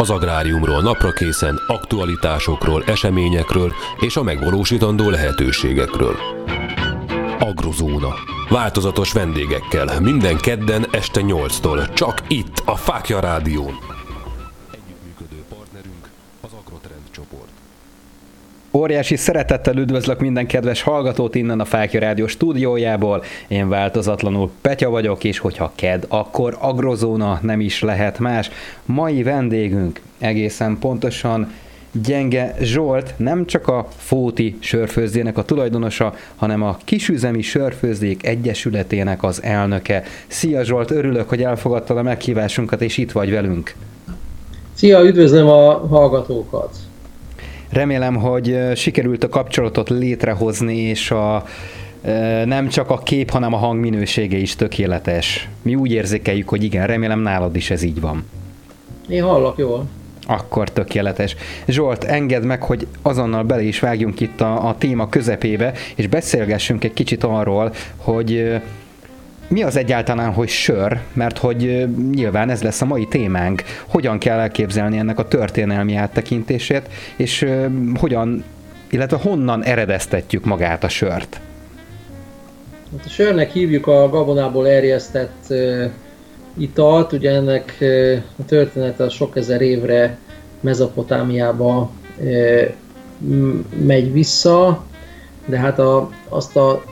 Az 0.00 0.10
agráriumról 0.10 0.82
napra 0.82 1.12
készen, 1.12 1.60
aktualitásokról, 1.66 2.82
eseményekről 2.86 3.72
és 4.00 4.16
a 4.16 4.22
megvalósítandó 4.22 5.10
lehetőségekről. 5.10 6.16
Agrozóna. 7.38 8.14
Változatos 8.48 9.12
vendégekkel, 9.12 10.00
minden 10.00 10.36
kedden 10.36 10.86
este 10.90 11.20
8-tól, 11.24 11.94
csak 11.94 12.22
itt, 12.28 12.62
a 12.64 12.76
Fákja 12.76 13.20
Rádión. 13.20 13.78
Együttműködő 14.70 15.44
partnerünk 15.48 16.08
az 16.40 16.50
Agrotrend 16.64 17.10
csoport. 17.10 17.48
Óriási 18.78 19.16
szeretettel 19.16 19.76
üdvözlök 19.76 20.20
minden 20.20 20.46
kedves 20.46 20.82
hallgatót 20.82 21.34
innen 21.34 21.60
a 21.60 21.64
Fákja 21.64 22.00
Rádió 22.00 22.26
stúdiójából. 22.26 23.24
Én 23.48 23.68
változatlanul 23.68 24.50
Petya 24.60 24.90
vagyok, 24.90 25.24
és 25.24 25.38
hogyha 25.38 25.72
ked, 25.74 26.04
akkor 26.08 26.56
agrozóna 26.60 27.38
nem 27.42 27.60
is 27.60 27.82
lehet 27.82 28.18
más. 28.18 28.50
Mai 28.84 29.22
vendégünk 29.22 30.00
egészen 30.18 30.78
pontosan 30.80 31.52
Gyenge 32.04 32.54
Zsolt 32.60 33.14
nem 33.16 33.46
csak 33.46 33.68
a 33.68 33.88
Fóti 33.96 34.56
sörfőzdének 34.60 35.38
a 35.38 35.44
tulajdonosa, 35.44 36.14
hanem 36.36 36.62
a 36.62 36.78
Kisüzemi 36.84 37.42
Sörfőzdék 37.42 38.26
Egyesületének 38.26 39.22
az 39.22 39.42
elnöke. 39.42 40.02
Szia 40.26 40.64
Zsolt, 40.64 40.90
örülök, 40.90 41.28
hogy 41.28 41.42
elfogadtad 41.42 41.96
a 41.96 42.02
meghívásunkat, 42.02 42.82
és 42.82 42.96
itt 42.96 43.12
vagy 43.12 43.30
velünk. 43.30 43.74
Szia, 44.74 45.04
üdvözlöm 45.04 45.48
a 45.48 45.86
hallgatókat! 45.86 46.87
Remélem, 47.70 48.14
hogy 48.14 48.58
sikerült 48.74 49.24
a 49.24 49.28
kapcsolatot 49.28 49.88
létrehozni, 49.88 50.76
és 50.76 51.10
a, 51.10 51.44
nem 52.44 52.68
csak 52.68 52.90
a 52.90 52.98
kép, 52.98 53.30
hanem 53.30 53.54
a 53.54 53.56
hang 53.56 53.80
minősége 53.80 54.36
is 54.36 54.56
tökéletes. 54.56 55.48
Mi 55.62 55.74
úgy 55.74 55.92
érzékeljük, 55.92 56.48
hogy 56.48 56.62
igen, 56.62 56.86
remélem 56.86 57.20
nálad 57.20 57.56
is 57.56 57.70
ez 57.70 57.82
így 57.82 58.00
van. 58.00 58.24
Én 59.08 59.22
hallak 59.22 59.58
jól. 59.58 59.86
Akkor 60.26 60.70
tökéletes. 60.70 61.36
Zsolt, 61.66 62.04
engedd 62.04 62.42
meg, 62.42 62.62
hogy 62.62 62.86
azonnal 63.02 63.42
bele 63.42 63.62
is 63.62 63.80
vágjunk 63.80 64.20
itt 64.20 64.40
a, 64.40 64.68
a 64.68 64.76
téma 64.78 65.08
közepébe, 65.08 65.72
és 65.94 66.06
beszélgessünk 66.06 66.84
egy 66.84 66.92
kicsit 66.92 67.24
arról, 67.24 67.72
hogy 67.96 68.60
mi 69.48 69.62
az 69.62 69.76
egyáltalán, 69.76 70.32
hogy 70.32 70.48
sör, 70.48 71.00
mert 71.12 71.38
hogy 71.38 71.88
nyilván 72.12 72.50
ez 72.50 72.62
lesz 72.62 72.80
a 72.80 72.84
mai 72.84 73.06
témánk. 73.06 73.62
Hogyan 73.86 74.18
kell 74.18 74.38
elképzelni 74.38 74.98
ennek 74.98 75.18
a 75.18 75.28
történelmi 75.28 75.94
áttekintését, 75.94 76.88
és 77.16 77.46
hogyan, 77.94 78.44
illetve 78.90 79.16
honnan 79.16 79.64
eredeztetjük 79.64 80.44
magát 80.44 80.84
a 80.84 80.88
sört? 80.88 81.40
Hát 82.96 83.04
a 83.06 83.08
sörnek 83.08 83.50
hívjuk 83.50 83.86
a 83.86 84.08
gabonából 84.08 84.68
erjesztett 84.68 85.44
uh, 85.48 85.84
italt, 86.58 87.12
ugye 87.12 87.30
ennek 87.30 87.76
a 88.36 88.44
története 88.44 89.08
sok 89.08 89.36
ezer 89.36 89.60
évre 89.60 90.18
Mezopotámiába 90.60 91.90
megy 93.84 94.12
vissza, 94.12 94.84
de 95.46 95.58
hát 95.58 95.78
a, 95.78 96.10
azt 96.28 96.56
a 96.56 96.82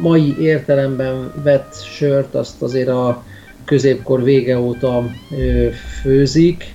mai 0.00 0.36
értelemben 0.40 1.32
vett 1.42 1.82
sört 1.82 2.34
azt 2.34 2.62
azért 2.62 2.88
a 2.88 3.24
középkor 3.64 4.22
vége 4.22 4.58
óta 4.58 5.10
főzik, 6.00 6.74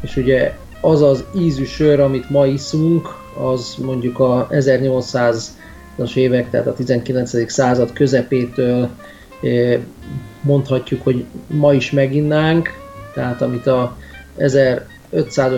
és 0.00 0.16
ugye 0.16 0.54
az 0.80 1.02
az 1.02 1.24
ízű 1.38 1.64
sör, 1.64 2.00
amit 2.00 2.30
ma 2.30 2.46
iszunk, 2.46 3.08
az 3.52 3.74
mondjuk 3.84 4.18
a 4.18 4.48
1800-as 4.50 6.14
évek, 6.14 6.50
tehát 6.50 6.66
a 6.66 6.74
19. 6.74 7.50
század 7.50 7.92
közepétől 7.92 8.88
mondhatjuk, 10.40 11.02
hogy 11.02 11.24
ma 11.46 11.72
is 11.72 11.90
meginnánk, 11.90 12.68
tehát 13.14 13.42
amit 13.42 13.66
a 13.66 13.96
1500-as, 14.38 14.82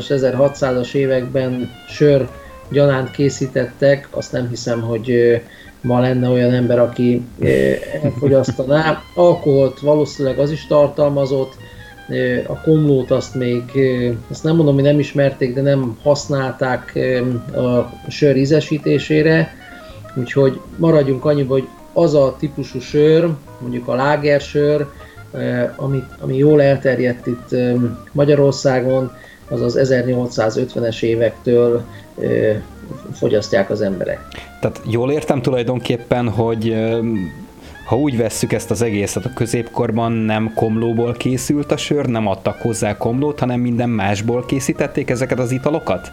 1600-as 0.08 0.94
években 0.94 1.70
sör 1.88 2.28
gyanánt 2.70 3.10
készítettek, 3.10 4.08
azt 4.10 4.32
nem 4.32 4.48
hiszem, 4.48 4.80
hogy 4.80 5.40
ma 5.80 6.00
lenne 6.00 6.28
olyan 6.28 6.52
ember, 6.52 6.78
aki 6.78 7.22
eh, 7.38 7.78
elfogyasztaná. 8.02 9.02
Alkoholt 9.14 9.80
valószínűleg 9.80 10.38
az 10.38 10.50
is 10.50 10.66
tartalmazott, 10.66 11.56
eh, 12.08 12.44
a 12.46 12.60
komlót 12.60 13.10
azt 13.10 13.34
még, 13.34 13.62
eh, 13.74 14.12
azt 14.30 14.44
nem 14.44 14.56
mondom, 14.56 14.74
hogy 14.74 14.82
nem 14.82 14.98
ismerték, 14.98 15.54
de 15.54 15.60
nem 15.60 15.98
használták 16.02 16.98
a 17.54 18.08
sör 18.08 18.36
ízesítésére, 18.36 19.54
úgyhogy 20.14 20.60
maradjunk 20.76 21.24
annyiba, 21.24 21.52
hogy 21.52 21.68
az 21.92 22.14
a 22.14 22.36
típusú 22.38 22.80
sör, 22.80 23.28
mondjuk 23.60 23.88
a 23.88 23.94
lágersör, 23.94 24.86
ami, 25.76 26.04
ami 26.20 26.36
jól 26.36 26.62
elterjedt 26.62 27.26
itt 27.26 27.56
Magyarországon, 28.12 29.12
az 29.48 29.60
az 29.60 29.78
1850-es 29.80 31.02
évektől 31.02 31.84
fogyasztják 33.12 33.70
az 33.70 33.80
emberek. 33.80 34.49
Tehát 34.60 34.80
jól 34.84 35.12
értem 35.12 35.42
tulajdonképpen, 35.42 36.28
hogy 36.28 36.76
ha 37.86 37.96
úgy 37.96 38.16
vesszük 38.16 38.52
ezt 38.52 38.70
az 38.70 38.82
egészet, 38.82 39.24
a 39.24 39.32
középkorban 39.34 40.12
nem 40.12 40.52
komlóból 40.54 41.12
készült 41.12 41.72
a 41.72 41.76
sör, 41.76 42.06
nem 42.06 42.26
adtak 42.26 42.60
hozzá 42.60 42.96
komlót, 42.96 43.38
hanem 43.38 43.60
minden 43.60 43.88
másból 43.88 44.44
készítették 44.44 45.10
ezeket 45.10 45.38
az 45.38 45.50
italokat? 45.50 46.12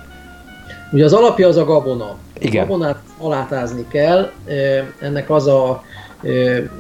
Ugye 0.92 1.06
az 1.06 1.14
alapja 1.14 1.48
az 1.48 1.58
a 1.58 1.66
gabona. 1.66 2.16
Igen. 2.40 2.64
A 2.64 2.68
gabonát 2.68 3.00
alátázni 3.18 3.86
kell, 3.88 4.32
ennek 5.00 5.30
az 5.30 5.48
a 5.48 5.84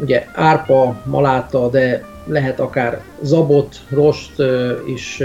ugye 0.01 0.25
árpa, 0.33 1.01
maláta, 1.05 1.69
de 1.69 2.03
lehet 2.25 2.59
akár 2.59 3.01
zabot, 3.21 3.75
rost 3.89 4.33
is 4.87 5.23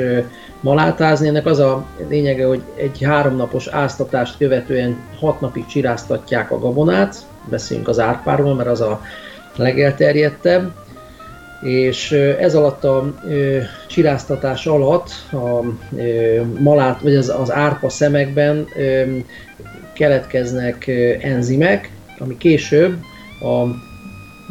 malátázni. 0.63 1.29
Ennek 1.29 1.47
az 1.47 1.59
a 1.59 1.87
lényege, 2.09 2.47
hogy 2.47 2.63
egy 2.77 3.03
háromnapos 3.03 3.67
áztatást 3.67 4.37
követően 4.37 4.97
hat 5.21 5.41
napig 5.41 5.67
csiráztatják 5.67 6.51
a 6.51 6.59
gabonát, 6.59 7.17
beszéljünk 7.51 7.89
az 7.89 7.99
árpáról, 7.99 8.55
mert 8.55 8.69
az 8.69 8.81
a 8.81 9.01
legelterjedtebb, 9.57 10.73
és 11.61 12.13
ez 12.13 12.55
alatt 12.55 12.85
a 12.85 13.15
ö, 13.29 13.59
csiráztatás 13.89 14.67
alatt 14.67 15.11
a 15.33 15.65
ö, 15.97 16.41
malát, 16.59 17.01
vagy 17.01 17.17
az, 17.17 17.29
az 17.29 17.53
árpa 17.53 17.89
szemekben 17.89 18.67
ö, 18.77 19.03
keletkeznek 19.93 20.85
ö, 20.87 21.13
enzimek, 21.21 21.91
ami 22.19 22.37
később 22.37 22.97
a 23.41 23.67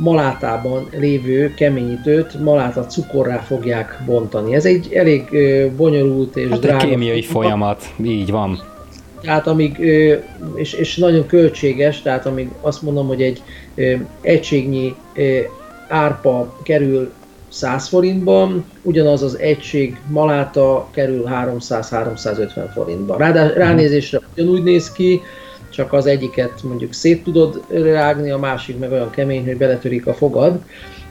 malátában 0.02 0.88
lévő 0.92 1.54
keményítőt 1.54 2.40
maláta 2.40 2.86
cukorrá 2.86 3.38
fogják 3.38 4.02
bontani. 4.06 4.56
Ez 4.56 4.66
egy 4.66 4.94
elég 4.94 5.30
bonyolult 5.76 6.36
és 6.36 6.50
hát 6.50 6.60
drága... 6.60 6.84
egy 6.84 6.90
kémiai 6.90 7.22
folyamat, 7.22 7.94
így 8.04 8.32
van. 8.32 8.62
Tehát 9.22 9.48
amíg, 9.48 9.78
és, 10.56 10.74
és 10.74 10.96
nagyon 10.96 11.26
költséges, 11.26 12.02
tehát 12.02 12.26
amíg 12.26 12.50
azt 12.62 12.82
mondom, 12.82 13.08
hogy 13.08 13.22
egy 13.22 13.44
egységnyi 14.22 14.96
árpa 15.88 16.58
kerül 16.64 17.12
100 17.50 17.88
forintban, 17.88 18.66
ugyanaz 18.82 19.22
az 19.24 19.38
egység 19.40 20.00
maláta 20.08 20.88
kerül 20.92 21.24
300-350 21.30 22.48
forintban. 22.74 23.18
ránézésre 23.56 24.20
ugyanúgy 24.34 24.64
néz 24.64 24.92
ki, 24.92 25.22
csak 25.72 25.94
az 25.94 26.06
egyiket 26.06 26.64
mondjuk 26.64 26.94
szét 26.94 27.24
tudod 27.24 27.64
rágni, 27.70 28.30
a 28.30 28.38
másik 28.38 28.80
meg 28.80 28.92
olyan 28.92 29.10
kemény, 29.10 29.46
hogy 29.46 29.58
beletörik 29.58 30.08
a 30.08 30.14
fogad. 30.14 30.64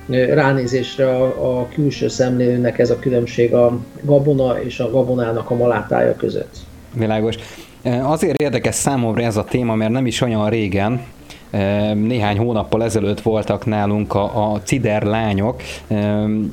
Ránézésre 0.09 1.09
a, 1.17 1.59
a 1.59 1.69
külső 1.69 2.09
szemlélőnek 2.09 2.79
ez 2.79 2.91
a 2.91 2.99
különbség 2.99 3.55
a 3.55 3.79
gabona 4.03 4.63
és 4.63 4.81
a 4.81 4.91
gabonának 4.91 5.51
a 5.51 5.55
malátája 5.55 6.17
között. 6.17 6.57
Világos. 6.95 7.37
Azért 8.03 8.43
érdekes 8.43 8.75
számomra 8.75 9.23
ez 9.23 9.37
a 9.37 9.45
téma, 9.45 9.75
mert 9.75 9.91
nem 9.91 10.07
is 10.07 10.21
olyan 10.21 10.49
régen, 10.49 11.01
néhány 11.95 12.39
hónappal 12.39 12.85
ezelőtt 12.85 13.21
voltak 13.21 13.67
nálunk 13.67 14.15
a, 14.15 14.53
a 14.53 14.61
Cider 14.61 15.03
lányok, 15.03 15.63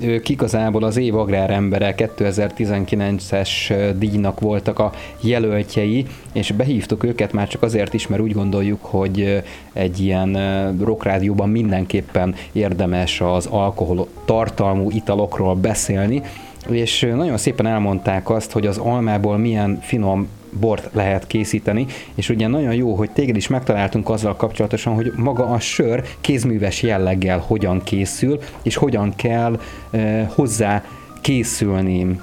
ők 0.02 0.30
igazából 0.30 0.84
az 0.84 0.98
év 0.98 1.16
agrárembere 1.16 1.96
2019-es 1.98 3.50
díjnak 3.98 4.40
voltak 4.40 4.80
a 4.80 4.92
jelöltjei, 5.22 6.06
és 6.34 6.52
behívtuk 6.52 7.04
őket 7.04 7.32
már 7.34 7.48
csak 7.48 7.62
azért 7.64 7.94
is, 7.94 8.08
mert 8.08 8.22
úgy 8.22 8.32
gondoljuk, 8.32 8.86
hogy 8.86 9.44
egy 9.74 10.00
ilyen 10.00 10.38
rockrádióban 10.84 11.50
mindenképpen 11.50 12.36
érdemes 12.52 13.22
az 13.22 13.46
alkohol 13.46 14.08
tartalmú 14.26 14.90
italokról 14.92 15.56
beszélni, 15.56 16.22
és 16.70 17.08
nagyon 17.16 17.38
szépen 17.38 17.66
elmondták 17.66 18.30
azt, 18.30 18.52
hogy 18.52 18.66
az 18.66 18.78
almából 18.78 19.38
milyen 19.38 19.80
finom 19.82 20.28
bort 20.60 20.90
lehet 20.94 21.28
készíteni, 21.28 21.86
és 22.16 22.30
ugye 22.30 22.48
nagyon 22.48 22.74
jó, 22.74 22.94
hogy 22.94 23.12
téged 23.12 23.36
is 23.36 23.48
megtaláltunk 23.48 24.10
azzal 24.10 24.36
kapcsolatosan, 24.36 24.94
hogy 24.94 25.12
maga 25.16 25.46
a 25.46 25.60
sör 25.60 26.04
kézműves 26.22 26.82
jelleggel 26.82 27.44
hogyan 27.48 27.84
készül, 27.84 28.40
és 28.64 28.76
hogyan 28.76 29.16
kell 29.16 29.60
e, 29.92 30.24
hozzá 30.34 30.84
készülni. 31.22 32.20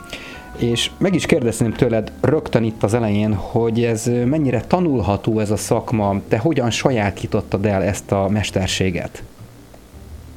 És 0.56 0.90
meg 0.98 1.14
is 1.14 1.26
kérdezném 1.26 1.72
tőled 1.72 2.12
rögtön 2.20 2.64
itt 2.64 2.82
az 2.82 2.94
elején, 2.94 3.34
hogy 3.34 3.84
ez 3.84 4.10
mennyire 4.24 4.60
tanulható 4.60 5.40
ez 5.40 5.50
a 5.50 5.56
szakma, 5.56 6.20
te 6.28 6.38
hogyan 6.38 6.70
sajátítottad 6.70 7.66
el 7.66 7.82
ezt 7.82 8.12
a 8.12 8.28
mesterséget? 8.28 9.22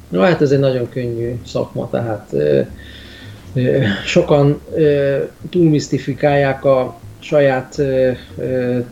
No, 0.08 0.20
hát 0.20 0.40
ez 0.40 0.50
egy 0.50 0.58
nagyon 0.58 0.88
könnyű 0.88 1.38
szakma, 1.46 1.90
tehát 1.90 2.34
sokan 4.04 4.60
túlmisztifikálják 5.50 6.64
a 6.64 6.98
saját 7.18 7.80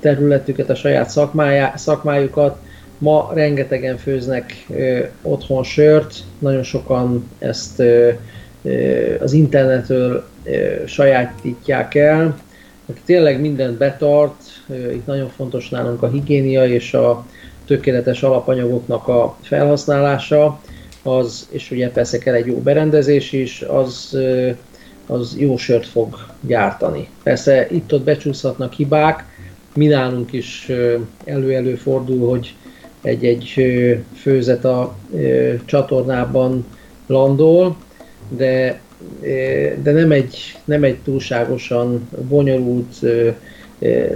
területüket, 0.01 0.71
a 0.71 0.75
saját 0.75 1.11
szakmájukat. 1.75 2.59
Ma 2.99 3.31
rengetegen 3.35 3.97
főznek 3.97 4.67
otthon 5.23 5.63
sört, 5.63 6.15
nagyon 6.39 6.63
sokan 6.63 7.31
ezt 7.39 7.83
az 9.21 9.33
internetről 9.33 10.25
sajátítják 10.87 11.95
el. 11.95 12.39
Aki 12.87 13.01
tényleg 13.05 13.41
mindent 13.41 13.79
betart, 13.79 14.43
itt 14.93 15.07
nagyon 15.07 15.29
fontos 15.29 15.69
nálunk 15.69 16.03
a 16.03 16.09
higiénia 16.09 16.67
és 16.67 16.95
a 16.95 17.27
tökéletes 17.67 18.23
alapanyagoknak 18.23 19.09
a 19.09 19.37
felhasználása, 19.43 20.61
az, 21.03 21.49
és 21.51 21.71
ugye 21.71 21.91
persze 21.91 22.19
kell 22.19 22.35
egy 22.35 22.47
jó 22.47 22.59
berendezés 22.59 23.33
is, 23.33 23.63
az, 23.63 24.19
az 25.07 25.37
jó 25.39 25.57
sört 25.57 25.87
fog 25.87 26.17
gyártani. 26.41 27.09
Persze 27.23 27.67
itt-ott 27.71 28.03
becsúszhatnak 28.03 28.73
hibák, 28.73 29.25
mi 29.75 29.87
nálunk 29.87 30.33
is 30.33 30.71
elő-elő 31.25 31.75
fordul, 31.75 32.29
hogy 32.29 32.55
egy-egy 33.03 33.55
főzet 34.15 34.65
a 34.65 34.97
csatornában 35.65 36.67
landol, 37.07 37.77
de, 38.29 38.81
de 39.83 39.93
nem, 39.93 40.11
egy, 40.11 40.59
nem 40.65 40.85
egy 40.85 40.99
túlságosan 40.99 42.09
bonyolult, 42.29 42.95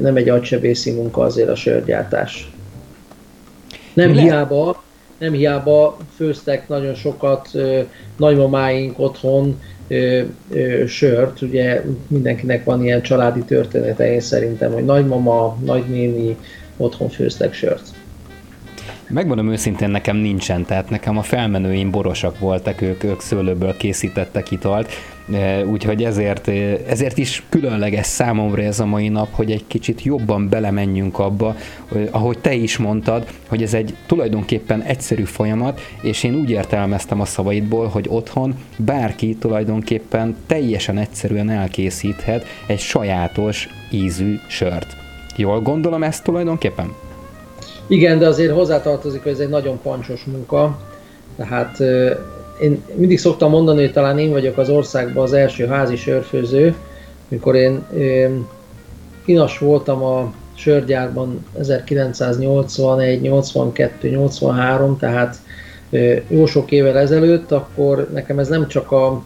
nem 0.01 0.17
egy 0.17 0.29
agysebészi 0.29 0.91
munka 0.91 1.23
azért 1.23 1.49
a 1.49 1.55
sörgyártás. 1.55 2.51
Nem 3.95 4.13
hiába, 4.13 4.83
nem 5.19 5.33
hiába 5.33 5.97
főztek 6.17 6.69
nagyon 6.69 6.95
sokat 6.95 7.49
nagymamáink 8.17 8.99
otthon 8.99 9.61
sört, 10.87 11.41
ugye 11.41 11.83
mindenkinek 12.09 12.65
van 12.65 12.85
ilyen 12.85 13.03
családi 13.03 13.41
története, 13.41 14.13
én 14.13 14.21
szerintem, 14.21 14.73
hogy 14.73 14.85
nagymama, 14.85 15.57
nagynéni 15.65 16.37
otthon 16.77 17.09
főztek 17.09 17.55
sört. 17.55 17.90
Megmondom 19.13 19.51
őszintén, 19.51 19.91
nekem 19.91 20.17
nincsen, 20.17 20.65
tehát 20.65 20.91
nekem 20.91 21.19
a 21.19 21.23
felmenőim 21.23 21.91
borosak 21.91 22.39
voltak, 22.39 22.81
ők, 22.81 23.05
ők 23.05 23.21
szőlőből 23.21 23.77
készítettek 23.77 24.51
italt, 24.51 24.93
e, 25.33 25.67
úgyhogy 25.67 26.05
ezért, 26.05 26.49
e, 26.49 26.53
ezért 26.89 27.19
is 27.19 27.43
különleges 27.49 28.07
számomra 28.07 28.63
ez 28.63 28.81
a 28.81 28.87
mai 28.87 29.09
nap, 29.09 29.29
hogy 29.35 29.51
egy 29.51 29.65
kicsit 29.67 30.03
jobban 30.03 30.49
belemenjünk 30.49 31.19
abba, 31.19 31.57
ahogy 32.11 32.39
te 32.39 32.55
is 32.55 32.77
mondtad, 32.77 33.27
hogy 33.49 33.63
ez 33.63 33.75
egy 33.75 33.95
tulajdonképpen 34.07 34.83
egyszerű 34.83 35.25
folyamat, 35.25 35.81
és 36.03 36.23
én 36.23 36.35
úgy 36.35 36.51
értelmeztem 36.51 37.21
a 37.21 37.25
szavaidból, 37.25 37.87
hogy 37.87 38.07
otthon 38.09 38.55
bárki 38.77 39.35
tulajdonképpen 39.35 40.37
teljesen 40.47 40.99
egyszerűen 40.99 41.51
elkészíthet 41.51 42.47
egy 42.67 42.81
sajátos 42.81 43.69
ízű 43.93 44.39
sört. 44.49 44.97
Jól 45.37 45.61
gondolom 45.61 46.03
ezt 46.03 46.25
tulajdonképpen? 46.25 47.10
Igen, 47.91 48.19
de 48.19 48.27
azért 48.27 48.53
hozzátartozik, 48.53 49.23
hogy 49.23 49.33
ez 49.33 49.39
egy 49.39 49.49
nagyon 49.49 49.81
pancsos 49.83 50.25
munka. 50.25 50.79
Tehát 51.37 51.81
én 52.61 52.83
mindig 52.95 53.19
szoktam 53.19 53.51
mondani, 53.51 53.81
hogy 53.81 53.93
talán 53.93 54.19
én 54.19 54.31
vagyok 54.31 54.59
az 54.59 54.69
országban 54.69 55.23
az 55.23 55.33
első 55.33 55.67
házi 55.67 55.97
sörfőző, 55.97 56.75
mikor 57.29 57.55
én, 57.55 57.85
én 57.97 58.47
inas 59.25 59.59
voltam 59.59 60.03
a 60.03 60.33
sörgyárban 60.55 61.47
1981, 61.59 63.21
82, 63.21 64.09
83, 64.09 64.99
tehát 64.99 65.37
jó 66.29 66.47
sok 66.47 66.71
évvel 66.71 66.99
ezelőtt, 66.99 67.53
akkor 67.53 68.09
nekem 68.13 68.39
ez 68.39 68.49
nem 68.49 68.69
csak 68.69 68.93
a 68.93 69.23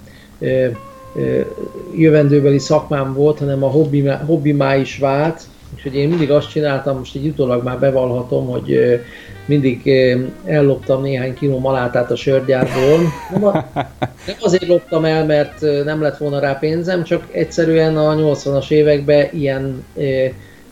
jövendőbeli 1.97 2.59
szakmám 2.59 3.15
volt, 3.15 3.39
hanem 3.39 3.65
a 3.65 3.69
hobbi, 3.69 4.09
hobbimá 4.09 4.77
is 4.77 4.99
vált, 4.99 5.43
Úgyhogy 5.85 6.01
én 6.01 6.09
mindig 6.09 6.31
azt 6.31 6.51
csináltam, 6.51 6.99
most 6.99 7.15
egy 7.15 7.27
utólag 7.27 7.65
már 7.65 7.79
bevallhatom, 7.79 8.47
hogy 8.47 9.01
mindig 9.47 9.91
elloptam 10.45 11.03
néhány 11.03 11.35
kiló 11.35 11.59
malátát 11.59 12.11
a 12.11 12.17
sörgyárból. 12.17 12.99
Nem 14.27 14.37
azért 14.41 14.67
loptam 14.67 15.05
el, 15.05 15.25
mert 15.25 15.61
nem 15.85 16.03
lett 16.03 16.17
volna 16.17 16.39
rá 16.39 16.53
pénzem, 16.53 17.03
csak 17.03 17.27
egyszerűen 17.31 17.97
a 17.97 18.15
80-as 18.15 18.71
években 18.71 19.29
ilyen 19.33 19.85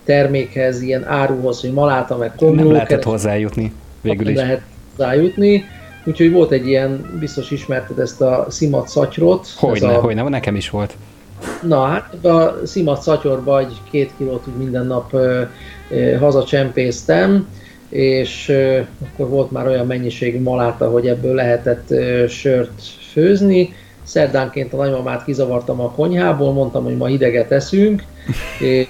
termékhez, 0.05 0.83
ilyen 0.83 1.05
áruhoz, 1.07 1.61
hogy 1.61 1.73
maláta 1.73 2.17
meg 2.17 2.33
komló. 2.37 2.55
Nem 2.55 2.73
lehetett 2.73 3.03
hozzájutni 3.03 3.73
végül 4.01 4.29
is. 4.29 4.37
Nem 4.37 4.47
lehet 4.47 4.63
hozzájutni. 4.97 5.65
Úgyhogy 6.05 6.33
volt 6.33 6.51
egy 6.51 6.67
ilyen, 6.67 7.17
biztos 7.21 7.51
ismerted 7.51 7.99
ezt 7.99 8.21
a 8.21 8.47
szimat 8.49 8.89
szatyrot. 8.89 9.49
Hogyne, 9.57 9.89
a... 9.89 10.01
hogyne, 10.01 10.23
nekem 10.23 10.57
is 10.57 10.71
volt. 10.71 10.97
Na 11.63 11.85
hát 11.85 12.25
a 12.25 12.61
szimat 12.65 13.03
szatyorba 13.03 13.59
egy 13.59 13.81
két 13.91 14.13
kilót 14.17 14.47
úgy 14.47 14.57
minden 14.57 14.87
nap 14.87 15.13
ö, 15.13 15.43
ö, 15.91 16.17
hazacsempésztem, 16.17 17.49
és 17.89 18.49
ö, 18.49 18.81
akkor 19.13 19.29
volt 19.29 19.51
már 19.51 19.67
olyan 19.67 19.87
mennyiségű 19.87 20.41
maláta, 20.41 20.91
hogy 20.91 21.07
ebből 21.07 21.35
lehetett 21.35 21.91
ö, 21.91 22.27
sört 22.27 22.83
főzni. 23.13 23.75
Szerdánként 24.03 24.73
a 24.73 24.77
nagymamát 24.77 25.25
kizavartam 25.25 25.81
a 25.81 25.91
konyhából, 25.91 26.53
mondtam, 26.53 26.85
hogy 26.85 26.97
ma 26.97 27.07
hideget 27.07 27.53
eszünk, 27.53 28.05
és 28.61 28.89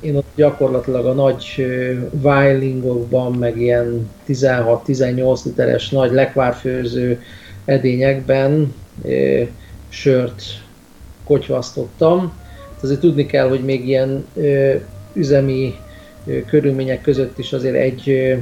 én 0.00 0.16
ott 0.16 0.28
gyakorlatilag 0.34 1.06
a 1.06 1.12
nagy 1.12 1.66
vájlingokban, 2.10 3.32
meg 3.32 3.60
ilyen 3.60 4.10
16-18 4.28 5.44
literes 5.44 5.88
nagy 5.88 6.12
lekvárfőző 6.12 7.22
edényekben 7.64 8.74
sört 9.88 10.42
kocsvasztottam. 11.30 12.32
Azért 12.82 13.00
tudni 13.00 13.26
kell, 13.26 13.48
hogy 13.48 13.64
még 13.64 13.88
ilyen 13.88 14.26
ö, 14.34 14.74
üzemi 15.12 15.74
ö, 16.26 16.44
körülmények 16.44 17.00
között 17.00 17.38
is 17.38 17.52
azért 17.52 17.74
egy 17.74 18.08
ö, 18.08 18.34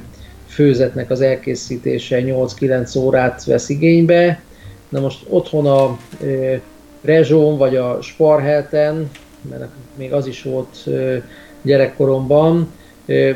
főzetnek 0.46 1.10
az 1.10 1.20
elkészítése 1.20 2.22
8-9 2.24 2.98
órát 2.98 3.44
vesz 3.44 3.68
igénybe. 3.68 4.42
Na 4.88 5.00
most 5.00 5.24
otthon 5.28 5.66
a 5.66 5.98
ö, 6.22 6.54
Rezsón 7.02 7.58
vagy 7.58 7.76
a 7.76 7.98
Sparhelten, 8.02 9.10
mert 9.50 9.68
még 9.96 10.12
az 10.12 10.26
is 10.26 10.42
volt 10.42 10.76
ö, 10.84 11.16
gyerekkoromban, 11.62 12.72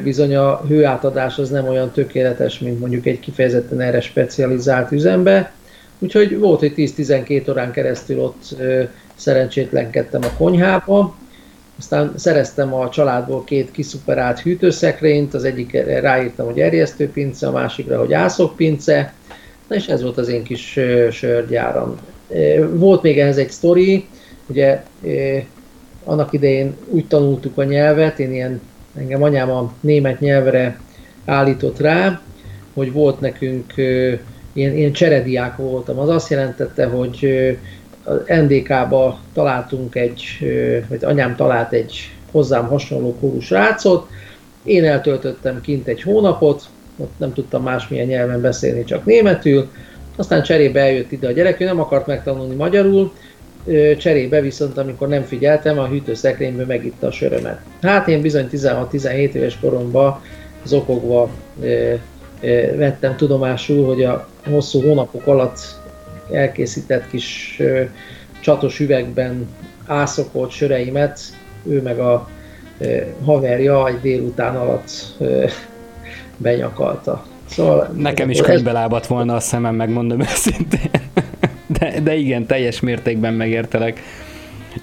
bizony 0.03 0.35
a 0.35 0.61
hőátadás 0.69 1.39
az 1.39 1.51
nem 1.51 1.69
olyan 1.69 1.91
tökéletes, 1.91 2.59
mint 2.59 2.81
mondjuk 2.81 3.07
egy 3.07 3.21
kifejezetten 3.21 3.81
erre 3.81 4.01
specializált 4.01 4.93
üzembe. 4.93 5.53
Úgyhogy 5.99 6.39
volt, 6.39 6.59
hogy 6.59 6.73
10-12 6.77 7.51
órán 7.51 7.73
keresztül 7.73 8.21
ott 8.21 8.57
szerencsétlenkedtem 9.23 10.21
a 10.25 10.37
konyhába, 10.37 11.15
aztán 11.79 12.13
szereztem 12.17 12.75
a 12.75 12.89
családból 12.89 13.45
két 13.45 13.71
kiszuperált 13.71 14.41
hűtőszekrényt, 14.41 15.35
az 15.35 15.45
egyikre 15.45 16.01
ráírtam, 16.01 16.47
hogy 16.47 16.61
erjesztőpince, 16.61 17.47
a 17.47 17.51
másikra, 17.51 17.99
hogy 17.99 18.13
ászokpince, 18.13 19.13
na 19.69 19.75
és 19.75 19.87
ez 19.87 20.03
volt 20.03 20.19
az 20.19 20.29
én 20.29 20.43
kis 20.43 20.79
sörgyáram. 21.11 21.97
Volt 22.73 23.03
még 23.03 23.19
ehhez 23.19 23.39
egy 23.39 23.51
sztori, 23.51 24.07
ugye 24.47 24.83
annak 26.05 26.33
idején 26.33 26.77
úgy 26.89 27.07
tanultuk 27.07 27.59
a 27.59 27.65
nyelvet, 27.65 28.19
én 28.19 28.33
ilyen, 28.33 28.61
engem 28.99 29.23
anyám 29.23 29.51
a 29.51 29.73
német 29.81 30.21
nyelvre 30.21 30.81
állított 31.25 31.81
rá, 31.81 32.21
hogy 32.75 32.93
volt 32.93 33.21
nekünk 33.21 33.75
ilyen, 34.53 34.77
ilyen 34.77 34.93
cserediák 34.93 35.57
voltam. 35.57 35.99
Az 35.99 36.09
azt 36.09 36.31
jelentette, 36.31 36.87
hogy 36.87 37.29
az 38.05 38.21
NDK-ba 38.27 39.19
találtunk 39.33 39.95
egy, 39.95 40.23
vagy 40.89 41.05
anyám 41.05 41.37
talált 41.37 41.73
egy 41.73 42.11
hozzám 42.31 42.67
hasonló 42.67 43.17
korú 43.21 43.41
srácot, 43.41 44.09
én 44.65 44.85
eltöltöttem 44.85 45.61
kint 45.61 45.87
egy 45.87 46.03
hónapot, 46.03 46.63
ott 46.97 47.13
nem 47.17 47.33
tudtam 47.33 47.63
másmilyen 47.63 48.07
nyelven 48.07 48.41
beszélni, 48.41 48.85
csak 48.85 49.05
németül, 49.05 49.69
aztán 50.17 50.43
cserébe 50.43 50.81
eljött 50.81 51.13
ide 51.13 51.29
a 51.29 51.33
gyerek, 51.33 51.61
ő 51.61 51.65
nem 51.65 51.81
akart 51.81 52.07
megtanulni 52.07 52.55
magyarul, 52.55 53.13
cserébe 53.99 54.41
viszont, 54.41 54.79
amikor 54.79 55.09
nem 55.09 55.23
figyeltem, 55.23 55.79
a 55.79 55.87
hűtőszekrényből 55.87 56.67
megitta 56.67 57.07
a 57.07 57.11
sörömet. 57.11 57.61
Hát 57.83 58.09
én 58.09 58.21
bizony 58.21 58.49
16-17 58.53 59.33
éves 59.33 59.59
koromban 59.61 60.21
zokogva 60.65 61.31
vettem 62.77 63.17
tudomásul, 63.17 63.87
hogy 63.87 64.05
a 64.05 64.29
hosszú 64.51 64.81
hónapok 64.81 65.27
alatt 65.27 65.59
elkészített 66.33 67.11
kis 67.11 67.57
ö, 67.59 67.83
csatos 68.41 68.81
üvegben 68.81 69.49
ászokolt 69.87 70.51
söreimet, 70.51 71.21
ő 71.67 71.83
meg 71.83 71.99
a 71.99 72.29
ö, 72.79 72.97
haverja 73.25 73.89
egy 73.89 74.01
délután 74.01 74.57
alatt 74.57 74.91
ö, 75.19 75.47
benyakalta. 76.37 77.25
Szóval, 77.45 77.91
Nekem 77.97 78.31
is 78.31 78.41
könyvbe 78.41 78.73
lábat 78.73 79.07
volna 79.07 79.35
a 79.35 79.41
szemem, 79.41 79.75
megmondom 79.75 80.21
őszintén. 80.21 80.91
De, 81.79 82.01
de 82.01 82.15
igen, 82.15 82.47
teljes 82.47 82.81
mértékben 82.81 83.35
megértelek. 83.35 84.01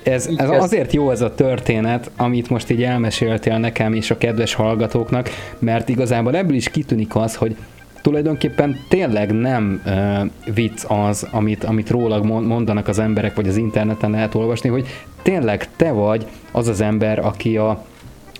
Ez, 0.03 0.29
ez 0.35 0.49
azért 0.49 0.93
jó 0.93 1.11
ez 1.11 1.21
a 1.21 1.35
történet, 1.35 2.11
amit 2.17 2.49
most 2.49 2.69
így 2.69 2.83
elmeséltél 2.83 3.57
nekem 3.57 3.93
és 3.93 4.11
a 4.11 4.17
kedves 4.17 4.53
hallgatóknak, 4.53 5.29
mert 5.59 5.89
igazából 5.89 6.35
ebből 6.35 6.55
is 6.55 6.69
kitűnik 6.69 7.15
az, 7.15 7.35
hogy 7.35 7.55
tulajdonképpen 8.01 8.79
tényleg 8.87 9.31
nem 9.31 9.81
uh, 9.85 10.53
vicc 10.53 10.83
az, 10.87 11.27
amit, 11.31 11.63
amit 11.63 11.89
róla 11.89 12.23
mondanak 12.23 12.87
az 12.87 12.99
emberek, 12.99 13.35
vagy 13.35 13.47
az 13.47 13.57
interneten 13.57 14.11
lehet 14.11 14.35
olvasni, 14.35 14.69
hogy 14.69 14.87
tényleg 15.21 15.75
te 15.75 15.91
vagy 15.91 16.25
az 16.51 16.67
az 16.67 16.81
ember, 16.81 17.19
aki 17.19 17.57
a 17.57 17.83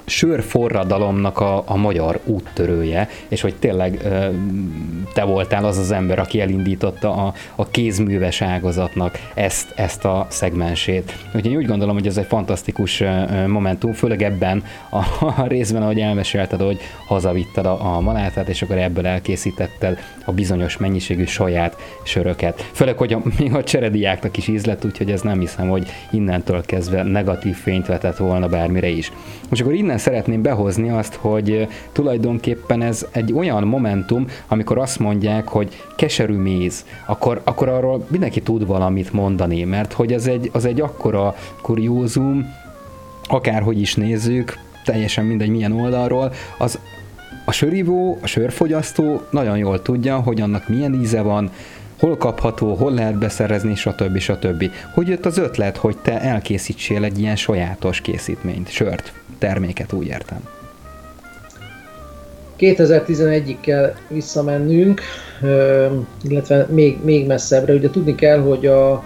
sörforradalomnak 0.10 1.40
a, 1.40 1.64
a 1.66 1.76
magyar 1.76 2.20
úttörője, 2.26 3.10
és 3.28 3.42
hogy 3.42 3.56
tényleg 3.56 4.08
te 5.14 5.24
voltál 5.24 5.66
az 5.66 5.78
az 5.78 5.92
ember, 5.92 6.20
aki 6.20 6.42
elindította 6.42 7.14
a, 7.14 7.34
a 7.56 7.68
kézműves 7.68 8.42
ágazatnak 8.42 9.20
ezt, 9.34 9.74
ezt 9.76 10.06
a 10.06 10.28
szegmensét. 10.30 11.18
Úgyhogy 11.26 11.52
én 11.52 11.58
úgy 11.58 11.66
gondolom, 11.66 11.96
hogy 11.96 12.08
ez 12.08 12.18
egy 12.18 12.26
fantasztikus 12.26 13.04
momentum, 13.48 13.94
főleg 13.94 14.22
ebben 14.22 14.64
a, 14.90 14.98
a 15.42 15.46
részben, 15.48 15.82
ahogy 15.82 16.00
elmesélted, 16.00 16.62
hogy 16.62 16.80
hazavitted 17.08 17.66
a, 17.66 17.96
a 17.96 18.00
malátát, 18.00 18.50
és 18.50 18.62
akkor 18.62 18.78
ebből 18.78 19.08
elkészítetted 19.08 19.98
a 20.26 20.32
bizonyos 20.32 20.78
mennyiségű 20.78 21.26
saját 21.26 21.76
söröket. 22.04 22.70
Főleg, 22.74 22.98
hogy 22.98 23.14
a, 23.14 23.22
még 23.38 23.54
a 23.54 23.64
cserediáknak 23.64 24.38
is 24.38 24.48
ízlett, 24.48 24.86
úgyhogy 24.86 25.12
ez 25.12 25.22
nem 25.22 25.40
hiszem, 25.40 25.70
hogy 25.70 25.88
innentől 26.12 26.62
kezdve 26.66 27.04
negatív 27.04 27.56
fényt 27.56 27.86
vetett 27.86 28.18
volna 28.18 28.48
bármire 28.48 28.88
is. 28.88 29.12
Most 29.50 29.62
akkor 29.62 29.74
innen 29.74 29.98
szeretném 30.00 30.42
behozni 30.42 30.90
azt, 30.90 31.14
hogy 31.14 31.68
tulajdonképpen 31.92 32.82
ez 32.82 33.06
egy 33.12 33.34
olyan 33.34 33.64
momentum, 33.64 34.28
amikor 34.48 34.78
azt 34.78 35.00
mondják, 35.00 35.48
hogy 35.48 35.84
keserű 35.96 36.36
méz, 36.36 36.86
akkor, 37.06 37.42
akkor 37.44 37.70
arról 37.70 38.06
mindenki 38.08 38.42
tud 38.42 38.66
valamit 38.66 39.14
mondani, 39.14 39.64
mert 39.64 39.94
hogy 39.94 40.14
ez 40.14 40.28
egy, 40.28 40.50
az 40.54 40.66
egy 40.66 40.82
akkora 40.82 41.36
kuriózum, 41.62 42.54
akárhogy 43.28 43.80
is 43.80 43.96
nézzük, 43.96 44.58
teljesen 44.86 45.26
mindegy 45.26 45.50
milyen 45.50 45.72
oldalról, 45.72 46.32
az 46.58 46.80
a 47.46 47.52
sörívó, 47.52 48.18
a 48.22 48.28
sörfogyasztó 48.28 49.22
nagyon 49.30 49.58
jól 49.58 49.82
tudja, 49.82 50.20
hogy 50.20 50.42
annak 50.42 50.68
milyen 50.68 50.94
íze 50.94 51.22
van, 51.22 51.52
hol 52.00 52.18
kapható, 52.18 52.74
hol 52.74 52.94
lehet 52.94 53.18
beszerezni, 53.18 53.76
stb. 53.76 54.18
stb. 54.18 54.72
Hogy 54.94 55.08
jött 55.08 55.26
az 55.26 55.38
ötlet, 55.38 55.78
hogy 55.78 55.98
te 55.98 56.22
elkészítsél 56.22 57.04
egy 57.04 57.20
ilyen 57.20 57.36
sajátos 57.36 58.02
készítményt, 58.02 58.70
sört, 58.70 59.14
terméket, 59.38 59.94
úgy 59.94 60.08
értem? 60.08 60.40
2011-ig 62.60 63.56
kell 63.60 63.94
visszamennünk, 64.08 65.02
illetve 66.22 66.68
még, 66.70 66.98
még 67.04 67.28
messzebbre. 67.28 67.74
Ugye 67.74 67.90
tudni 67.90 68.16
kell, 68.16 68.40
hogy 68.40 68.66
a 68.66 69.04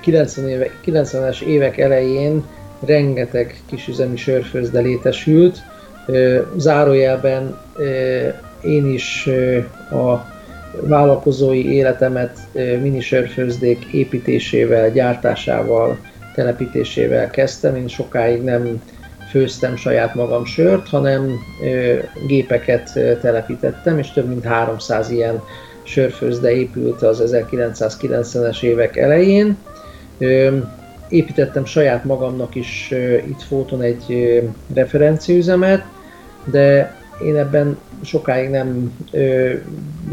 90 0.00 0.48
éve, 0.48 0.70
90-es 0.86 1.40
évek 1.40 1.78
elején 1.78 2.44
rengeteg 2.86 3.62
kisüzemi 3.66 4.16
sörfőzde 4.16 4.80
létesült. 4.80 5.58
Zárójelben 6.56 7.58
én 8.62 8.92
is 8.92 9.28
a 9.90 10.33
vállalkozói 10.80 11.72
életemet 11.72 12.38
minisörfőzdék 12.82 13.84
építésével, 13.84 14.90
gyártásával, 14.90 15.98
telepítésével 16.34 17.30
kezdtem. 17.30 17.76
Én 17.76 17.88
sokáig 17.88 18.42
nem 18.42 18.82
főztem 19.30 19.76
saját 19.76 20.14
magam 20.14 20.44
sört, 20.44 20.88
hanem 20.88 21.30
gépeket 22.26 22.92
telepítettem, 23.20 23.98
és 23.98 24.10
több 24.12 24.28
mint 24.28 24.44
300 24.44 25.10
ilyen 25.10 25.40
sörfőzde 25.82 26.50
épült 26.50 27.02
az 27.02 27.22
1990-es 27.26 28.62
évek 28.62 28.96
elején. 28.96 29.56
Építettem 31.08 31.64
saját 31.64 32.04
magamnak 32.04 32.54
is 32.54 32.88
itt 33.28 33.42
Fóton 33.42 33.82
egy 33.82 34.42
referenciüzemet, 34.74 35.84
de 36.44 36.96
én 37.22 37.36
ebben 37.36 37.78
sokáig 38.02 38.50
nem 38.50 38.92
ö, 39.10 39.52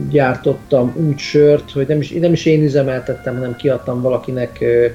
gyártottam 0.09 0.95
úgy 1.07 1.17
sört, 1.17 1.71
hogy 1.71 1.87
nem 1.87 1.99
is, 1.99 2.11
nem 2.11 2.33
is 2.33 2.45
én 2.45 2.63
üzemeltettem, 2.63 3.35
hanem 3.35 3.55
kiadtam 3.55 4.01
valakinek 4.01 4.57
ö, 4.61 4.85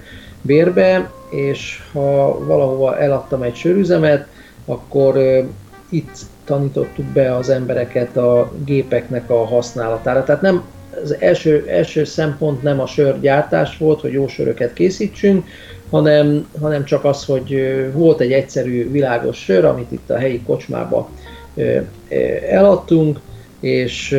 bérbe, 0.43 1.11
és 1.31 1.81
ha 1.93 2.45
valahova 2.45 2.99
eladtam 2.99 3.43
egy 3.43 3.55
sörüzemet, 3.55 4.27
akkor 4.65 5.17
ö, 5.17 5.41
itt 5.89 6.17
tanítottuk 6.45 7.05
be 7.05 7.37
az 7.37 7.49
embereket 7.49 8.17
a 8.17 8.53
gépeknek 8.65 9.31
a 9.31 9.47
használatára. 9.47 10.25
Tehát 10.25 10.43
nem 10.43 10.63
az 11.03 11.17
első, 11.19 11.65
első 11.69 12.05
szempont 12.05 12.63
nem 12.63 12.81
a 12.81 12.87
sörgyártás 12.87 13.79
volt, 13.79 14.01
hogy 14.01 14.13
jó 14.13 14.29
söröket 14.29 14.73
készítsünk, 14.73 15.47
hanem, 15.91 16.47
hanem 16.61 16.85
csak 16.85 17.05
az, 17.05 17.25
hogy 17.25 17.77
volt 17.93 18.21
egy 18.21 18.33
egyszerű, 18.33 18.91
világos 18.91 19.39
sör, 19.39 19.65
amit 19.65 19.93
itt 19.93 20.11
a 20.11 20.19
helyi 20.19 20.43
kocsmába 20.43 21.09
eladtunk, 22.51 23.21
és, 23.61 24.17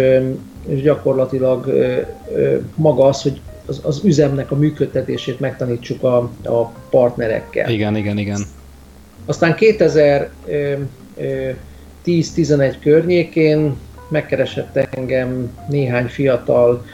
és 0.67 0.81
gyakorlatilag 0.81 1.73
maga 2.75 3.05
az, 3.05 3.21
hogy 3.21 3.41
az, 3.65 3.79
az 3.83 4.01
üzemnek 4.03 4.51
a 4.51 4.55
működtetését 4.55 5.39
megtanítsuk 5.39 6.03
a, 6.03 6.17
a 6.43 6.71
partnerekkel. 6.89 7.69
Igen, 7.69 7.95
igen, 7.95 8.17
igen. 8.17 8.41
Aztán 9.25 9.55
2010-11 12.05 12.75
környékén 12.81 13.75
megkeresett 14.09 14.75
engem 14.75 15.57
néhány 15.69 16.05
fiatal 16.05 16.85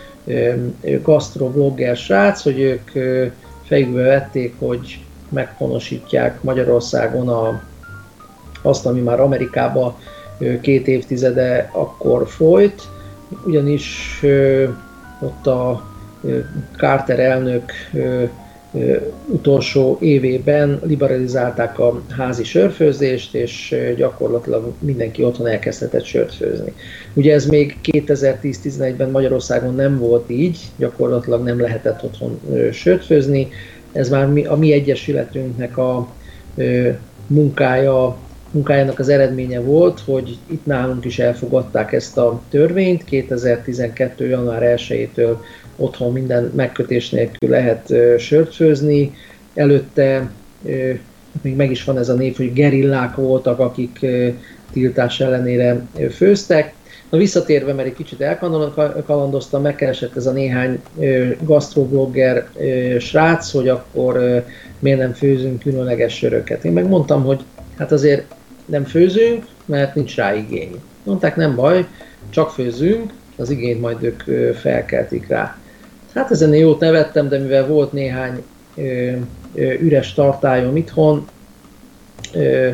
gastroblogger 1.01 1.97
srác, 1.97 2.41
hogy 2.41 2.59
ők 2.59 2.91
fejükbe 3.63 4.01
vették, 4.01 4.55
hogy 4.59 4.99
meghonosítják 5.29 6.41
Magyarországon 6.41 7.29
a, 7.29 7.61
azt, 8.61 8.85
ami 8.85 9.01
már 9.01 9.19
Amerikában 9.19 9.95
két 10.61 10.87
évtizede 10.87 11.69
akkor 11.73 12.27
folyt, 12.27 12.81
ugyanis 13.45 14.21
ott 15.19 15.47
a 15.47 15.91
Carter 16.77 17.19
elnök 17.19 17.71
utolsó 19.25 19.97
évében 20.01 20.79
liberalizálták 20.85 21.79
a 21.79 22.01
házi 22.17 22.43
sörfőzést, 22.43 23.35
és 23.35 23.75
gyakorlatilag 23.97 24.73
mindenki 24.79 25.23
otthon 25.23 25.47
elkezdhetett 25.47 26.03
sört 26.03 26.33
főzni. 26.33 26.73
Ugye 27.13 27.33
ez 27.33 27.45
még 27.45 27.77
2010-11-ben 27.83 29.09
Magyarországon 29.09 29.75
nem 29.75 29.99
volt 29.99 30.29
így, 30.29 30.59
gyakorlatilag 30.77 31.43
nem 31.43 31.59
lehetett 31.59 32.03
otthon 32.03 32.39
sört 32.71 33.05
főzni. 33.05 33.47
Ez 33.91 34.09
már 34.09 34.29
a 34.47 34.55
mi 34.55 34.73
egyesületünknek 34.73 35.77
a 35.77 36.07
munkája 37.27 38.17
munkájának 38.53 38.99
az 38.99 39.09
eredménye 39.09 39.59
volt, 39.59 39.99
hogy 39.99 40.37
itt 40.45 40.65
nálunk 40.65 41.05
is 41.05 41.19
elfogadták 41.19 41.91
ezt 41.91 42.17
a 42.17 42.41
törvényt. 42.49 43.03
2012. 43.03 44.27
január 44.27 44.75
1-től 44.77 45.35
otthon 45.75 46.11
minden 46.11 46.51
megkötés 46.55 47.09
nélkül 47.09 47.49
lehet 47.49 47.93
sört 48.17 48.55
főzni. 48.55 49.13
Előtte 49.53 50.31
még 51.41 51.55
meg 51.55 51.71
is 51.71 51.83
van 51.83 51.97
ez 51.97 52.09
a 52.09 52.13
név, 52.13 52.35
hogy 52.35 52.53
gerillák 52.53 53.15
voltak, 53.15 53.59
akik 53.59 54.05
tiltás 54.71 55.19
ellenére 55.19 55.85
főztek. 56.11 56.73
Na 57.09 57.17
visszatérve, 57.17 57.73
mert 57.73 57.87
egy 57.87 57.93
kicsit 57.93 58.21
elkalandoztam, 58.21 59.61
megkeresett 59.61 60.15
ez 60.15 60.25
a 60.25 60.31
néhány 60.31 60.79
gastroblogger 61.41 62.47
srác, 62.99 63.51
hogy 63.51 63.67
akkor 63.69 64.43
miért 64.79 64.99
nem 64.99 65.13
főzünk 65.13 65.59
különleges 65.59 66.17
söröket. 66.17 66.65
Én 66.65 66.71
megmondtam, 66.71 67.23
hogy 67.23 67.43
hát 67.77 67.91
azért 67.91 68.35
nem 68.65 68.83
főzünk, 68.83 69.45
mert 69.65 69.95
nincs 69.95 70.15
rá 70.15 70.35
igény. 70.35 70.81
Mondták, 71.03 71.35
nem 71.35 71.55
baj, 71.55 71.87
csak 72.29 72.49
főzünk, 72.49 73.11
az 73.35 73.49
igényt 73.49 73.81
majd 73.81 74.03
ők 74.03 74.23
felkeltik 74.55 75.27
rá. 75.27 75.57
Hát 76.13 76.31
ezen 76.31 76.53
jót 76.53 76.79
nevettem, 76.79 77.29
de 77.29 77.37
mivel 77.37 77.67
volt 77.67 77.91
néhány 77.91 78.43
ö, 78.75 79.11
ö, 79.53 79.73
üres 79.79 80.13
tartályom 80.13 80.75
itthon, 80.75 81.27
ö, 82.33 82.69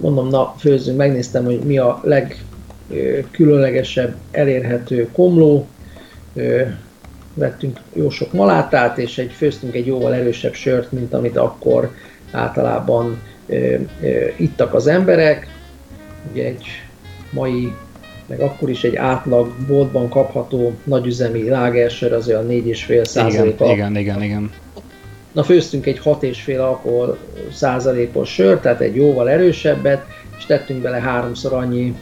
mondom, 0.00 0.28
na 0.28 0.54
főzzünk, 0.58 0.96
megnéztem, 0.96 1.44
hogy 1.44 1.58
mi 1.58 1.78
a 1.78 2.00
legkülönlegesebb 2.02 4.14
elérhető 4.30 5.08
komló, 5.12 5.66
vettünk 7.34 7.80
jó 7.92 8.10
sok 8.10 8.32
malátát, 8.32 8.98
és 8.98 9.18
egy, 9.18 9.32
főztünk 9.32 9.74
egy 9.74 9.86
jóval 9.86 10.14
erősebb 10.14 10.54
sört, 10.54 10.92
mint 10.92 11.12
amit 11.12 11.36
akkor 11.36 11.94
általában 12.30 13.20
ittak 14.36 14.74
az 14.74 14.86
emberek, 14.86 15.46
ugye 16.32 16.44
egy 16.44 16.66
mai, 17.30 17.72
meg 18.26 18.40
akkor 18.40 18.70
is 18.70 18.84
egy 18.84 18.96
átlag 18.96 19.52
boltban 19.66 20.08
kapható 20.08 20.72
nagyüzemi 20.84 21.48
lágersör 21.48 22.12
az 22.12 22.28
olyan 22.28 22.46
4,5 22.48 23.04
százalék. 23.04 23.54
Igen, 23.60 23.70
igen, 23.70 23.96
igen, 23.96 24.22
igen. 24.22 24.50
Na 25.32 25.42
főztünk 25.42 25.86
egy 25.86 26.00
6,5 26.04 26.60
alkohol 26.60 27.18
százalékos 27.52 28.32
sört, 28.32 28.62
tehát 28.62 28.80
egy 28.80 28.96
jóval 28.96 29.30
erősebbet, 29.30 30.04
és 30.38 30.46
tettünk 30.46 30.82
bele 30.82 31.00
háromszor 31.00 31.52
annyi 31.52 31.94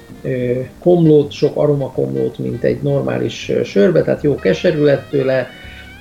komlót, 0.78 1.30
sok 1.32 1.56
aromakomlót, 1.56 2.38
mint 2.38 2.64
egy 2.64 2.82
normális 2.82 3.52
sörbe, 3.64 4.02
tehát 4.02 4.22
jó 4.22 4.34
keserű 4.34 4.82
lett 4.82 5.10
tőle, 5.10 5.48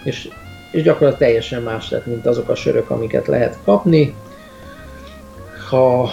és, 0.03 0.29
és 0.71 0.81
gyakorlatilag 0.81 1.17
teljesen 1.17 1.61
más 1.61 1.89
lett, 1.89 2.05
mint 2.05 2.25
azok 2.25 2.49
a 2.49 2.55
sörök, 2.55 2.89
amiket 2.89 3.27
lehet 3.27 3.57
kapni 3.63 4.13
ha 5.69 6.09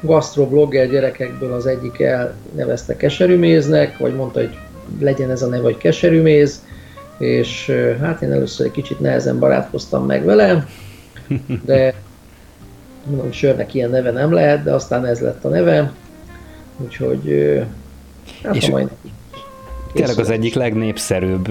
gastroblogger 0.00 0.90
gyerekekből 0.90 1.52
az 1.52 1.66
egyik 1.66 2.00
elnevezte 2.00 2.96
keserűméznek, 2.96 3.98
vagy 3.98 4.14
mondta, 4.14 4.38
hogy 4.38 4.58
legyen 5.00 5.30
ez 5.30 5.42
a 5.42 5.46
neve, 5.46 5.62
hogy 5.62 5.76
keserűméz, 5.76 6.64
és 7.18 7.72
hát 8.00 8.22
én 8.22 8.32
először 8.32 8.66
egy 8.66 8.72
kicsit 8.72 9.00
nehezen 9.00 9.38
barátkoztam 9.38 10.06
meg 10.06 10.24
vele, 10.24 10.66
de 11.64 11.94
mondom, 13.04 13.32
sörnek 13.32 13.74
ilyen 13.74 13.90
neve 13.90 14.10
nem 14.10 14.32
lehet, 14.32 14.62
de 14.62 14.72
aztán 14.72 15.06
ez 15.06 15.20
lett 15.20 15.44
a 15.44 15.48
neve, 15.48 15.92
úgyhogy 16.76 17.54
hát 18.42 18.54
és, 18.54 18.70
majd 18.70 18.88
tényleg 19.92 20.18
az 20.18 20.30
egyik 20.30 20.54
legnépszerűbb, 20.54 21.48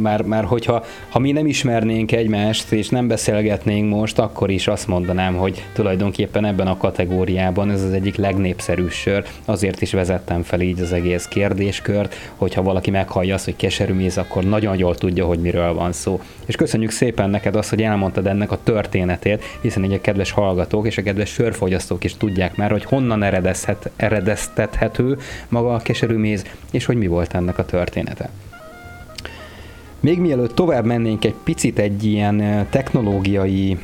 már, 0.00 0.22
már 0.22 0.44
hogyha 0.44 0.84
ha 1.08 1.18
mi 1.18 1.32
nem 1.32 1.46
ismernénk 1.46 2.12
egymást, 2.12 2.72
és 2.72 2.88
nem 2.88 3.08
beszélgetnénk 3.08 3.94
most, 3.94 4.18
akkor 4.18 4.50
is 4.50 4.66
azt 4.66 4.86
mondanám, 4.86 5.34
hogy 5.36 5.64
tulajdonképpen 5.72 6.44
ebben 6.44 6.66
a 6.66 6.76
kategóriában 6.76 7.70
ez 7.70 7.82
az 7.82 7.92
egyik 7.92 8.16
legnépszerűbb 8.16 8.90
sör, 8.90 9.24
azért 9.44 9.80
is 9.80 9.92
vezettem 9.92 10.42
fel 10.42 10.60
így 10.60 10.80
az 10.80 10.92
egész 10.92 11.26
kérdéskört, 11.26 12.14
hogyha 12.36 12.62
valaki 12.62 12.90
meghallja 12.90 13.34
azt, 13.34 13.44
hogy 13.44 13.56
keserű 13.56 13.92
méz, 13.92 14.18
akkor 14.18 14.44
nagyon 14.44 14.76
jól 14.76 14.94
tudja, 14.94 15.26
hogy 15.26 15.38
miről 15.38 15.74
van 15.74 15.92
szó. 15.92 16.20
És 16.46 16.56
köszönjük 16.56 16.90
szépen 16.90 17.30
neked 17.30 17.56
azt, 17.56 17.70
hogy 17.70 17.82
elmondtad 17.82 18.26
ennek 18.26 18.50
a 18.50 18.58
történetét, 18.62 19.44
hiszen 19.60 19.82
egy 19.82 19.92
a 19.92 20.00
kedves 20.00 20.30
hallgatók 20.30 20.86
és 20.86 20.98
a 20.98 21.02
kedves 21.02 21.30
sörfogyasztók 21.30 22.04
is 22.04 22.16
tudják 22.16 22.56
már, 22.56 22.70
hogy 22.70 22.84
honnan 22.84 23.22
eredeztethető 23.96 25.18
maga 25.48 25.74
a 25.74 25.78
keserű 25.78 26.16
méz, 26.16 26.44
és 26.70 26.84
hogy 26.84 26.96
mi 26.96 27.06
volt 27.06 27.34
ennek 27.34 27.47
ennek 27.48 27.58
a 27.58 27.64
története. 27.64 28.30
Még 30.00 30.20
mielőtt 30.20 30.54
tovább 30.54 30.84
mennénk 30.84 31.24
egy 31.24 31.34
picit 31.44 31.78
egy 31.78 32.04
ilyen 32.04 32.66
technológiai 32.70 33.78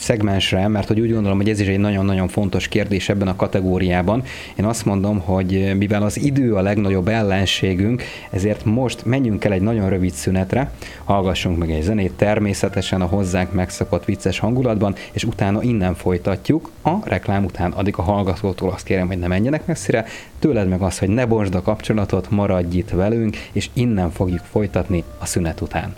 szegmensre, 0.00 0.68
mert 0.68 0.88
hogy 0.88 1.00
úgy 1.00 1.12
gondolom, 1.12 1.36
hogy 1.36 1.48
ez 1.48 1.60
is 1.60 1.66
egy 1.66 1.78
nagyon-nagyon 1.78 2.28
fontos 2.28 2.68
kérdés 2.68 3.08
ebben 3.08 3.28
a 3.28 3.36
kategóriában. 3.36 4.22
Én 4.56 4.64
azt 4.64 4.84
mondom, 4.84 5.18
hogy 5.18 5.74
mivel 5.78 6.02
az 6.02 6.18
idő 6.18 6.54
a 6.54 6.60
legnagyobb 6.60 7.08
ellenségünk, 7.08 8.02
ezért 8.30 8.64
most 8.64 9.04
menjünk 9.04 9.44
el 9.44 9.52
egy 9.52 9.60
nagyon 9.60 9.88
rövid 9.88 10.12
szünetre, 10.12 10.70
hallgassunk 11.04 11.58
meg 11.58 11.70
egy 11.70 11.82
zenét 11.82 12.12
természetesen 12.12 13.00
a 13.00 13.06
hozzánk 13.06 13.52
megszokott 13.52 14.04
vicces 14.04 14.38
hangulatban, 14.38 14.94
és 15.12 15.24
utána 15.24 15.62
innen 15.62 15.94
folytatjuk 15.94 16.70
a 16.82 17.08
reklám 17.08 17.44
után. 17.44 17.72
Addig 17.72 17.94
a 17.96 18.02
hallgatótól 18.02 18.70
azt 18.70 18.84
kérem, 18.84 19.06
hogy 19.06 19.18
ne 19.18 19.26
menjenek 19.26 19.66
messzire, 19.66 20.04
tőled 20.38 20.68
meg 20.68 20.82
az, 20.82 20.98
hogy 20.98 21.08
ne 21.08 21.26
bontsd 21.26 21.54
a 21.54 21.62
kapcsolatot, 21.62 22.30
maradj 22.30 22.76
itt 22.76 22.90
velünk, 22.90 23.36
és 23.52 23.68
innen 23.72 24.10
fogjuk 24.10 24.44
folytatni 24.50 25.04
a 25.18 25.26
szünet 25.26 25.60
után. 25.60 25.94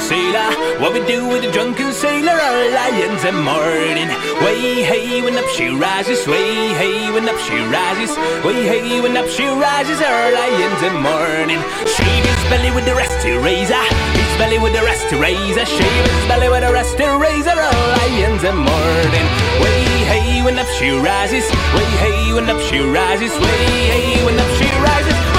Sailor? 0.00 0.48
What 0.80 0.92
we 0.92 1.04
do 1.04 1.28
with 1.28 1.42
the 1.44 1.52
drunken 1.52 1.92
sailor? 1.92 2.32
Our 2.32 2.64
lions 2.72 3.22
and 3.24 3.38
morning. 3.44 4.08
Way 4.42 4.82
hey 4.82 5.20
when 5.22 5.36
up 5.36 5.48
she 5.56 5.68
rises, 5.68 6.26
way 6.26 6.72
hey 6.80 7.10
when 7.12 7.28
up 7.28 7.38
she 7.38 7.58
rises, 7.68 8.16
way 8.44 8.64
hey 8.64 9.00
when 9.00 9.16
up 9.16 9.28
she 9.28 9.46
rises. 9.46 10.00
Our 10.00 10.32
lions 10.32 10.80
and 10.88 10.98
morning. 11.04 11.60
Shave 11.84 12.24
his 12.24 12.42
belly 12.48 12.70
with 12.72 12.86
the 12.86 12.94
rusty 12.94 13.32
razor, 13.36 13.84
his 14.16 14.32
belly 14.40 14.58
with 14.58 14.72
the 14.72 14.82
rusty 14.82 15.16
razor. 15.16 15.66
Shave 15.66 16.04
his 16.08 16.24
belly 16.28 16.48
with 16.48 16.62
the 16.64 16.72
rusty 16.72 17.04
razor. 17.04 17.56
Our 17.56 17.82
lions 18.00 18.42
and 18.44 18.58
morning. 18.58 19.26
Way 19.62 19.84
hey 20.08 20.42
when 20.42 20.58
up 20.58 20.68
she 20.78 20.90
rises, 20.90 21.44
way 21.76 21.90
hey 22.02 22.32
when 22.32 22.48
up 22.48 22.60
she 22.60 22.80
rises, 22.80 23.32
way 23.32 23.62
hey 23.92 24.24
when 24.24 24.38
up 24.40 24.50
she 24.58 24.68
rises. 24.80 25.29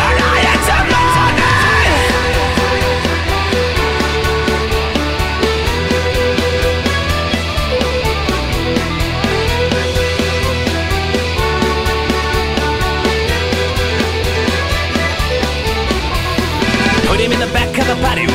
A 18.04 18.31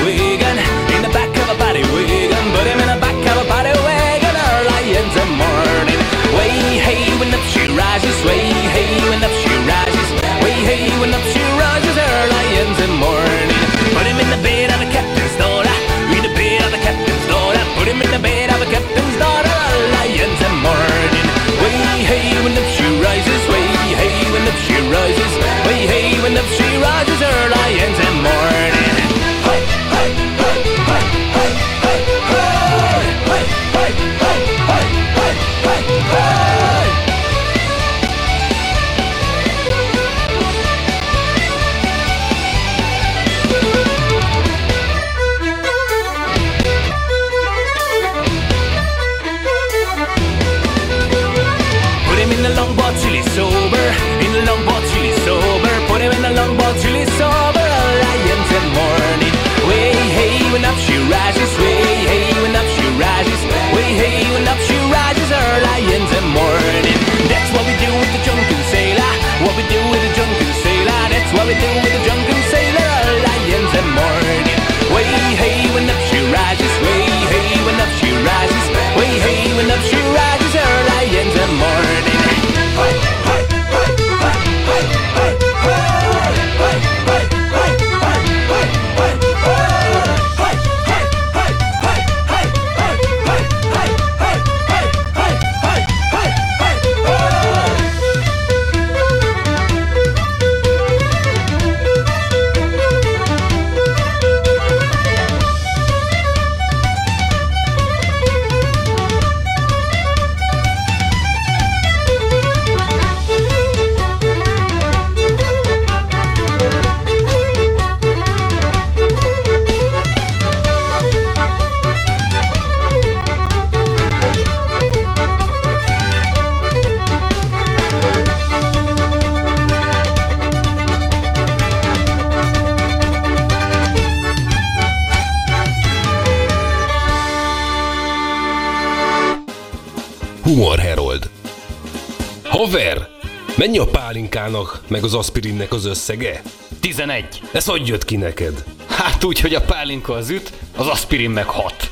Mennyi 143.57 143.79
a 143.79 143.87
pálinkának, 143.87 144.81
meg 144.89 145.05
az 145.05 145.15
aspirinnek 145.15 145.73
az 145.73 145.85
összege? 145.85 146.43
11. 146.81 147.43
Ez 147.53 147.67
hogy 147.67 147.89
jött 147.89 148.05
ki 148.05 148.17
neked? 148.17 148.65
Hát 148.89 149.25
úgy, 149.25 149.41
hogy 149.41 149.55
a 149.55 149.61
pálinka 149.61 150.13
az 150.13 150.31
üt, 150.31 150.53
az 150.77 150.87
aspirin 150.87 151.31
meg 151.31 151.47
hat. 151.47 151.91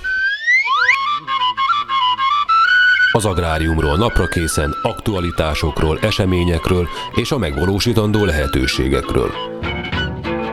Az 3.12 3.24
agráriumról 3.24 3.96
napra 3.96 4.26
készen, 4.26 4.74
aktualitásokról, 4.82 5.98
eseményekről 6.02 6.88
és 7.14 7.30
a 7.30 7.38
megvalósítandó 7.38 8.24
lehetőségekről. 8.24 9.30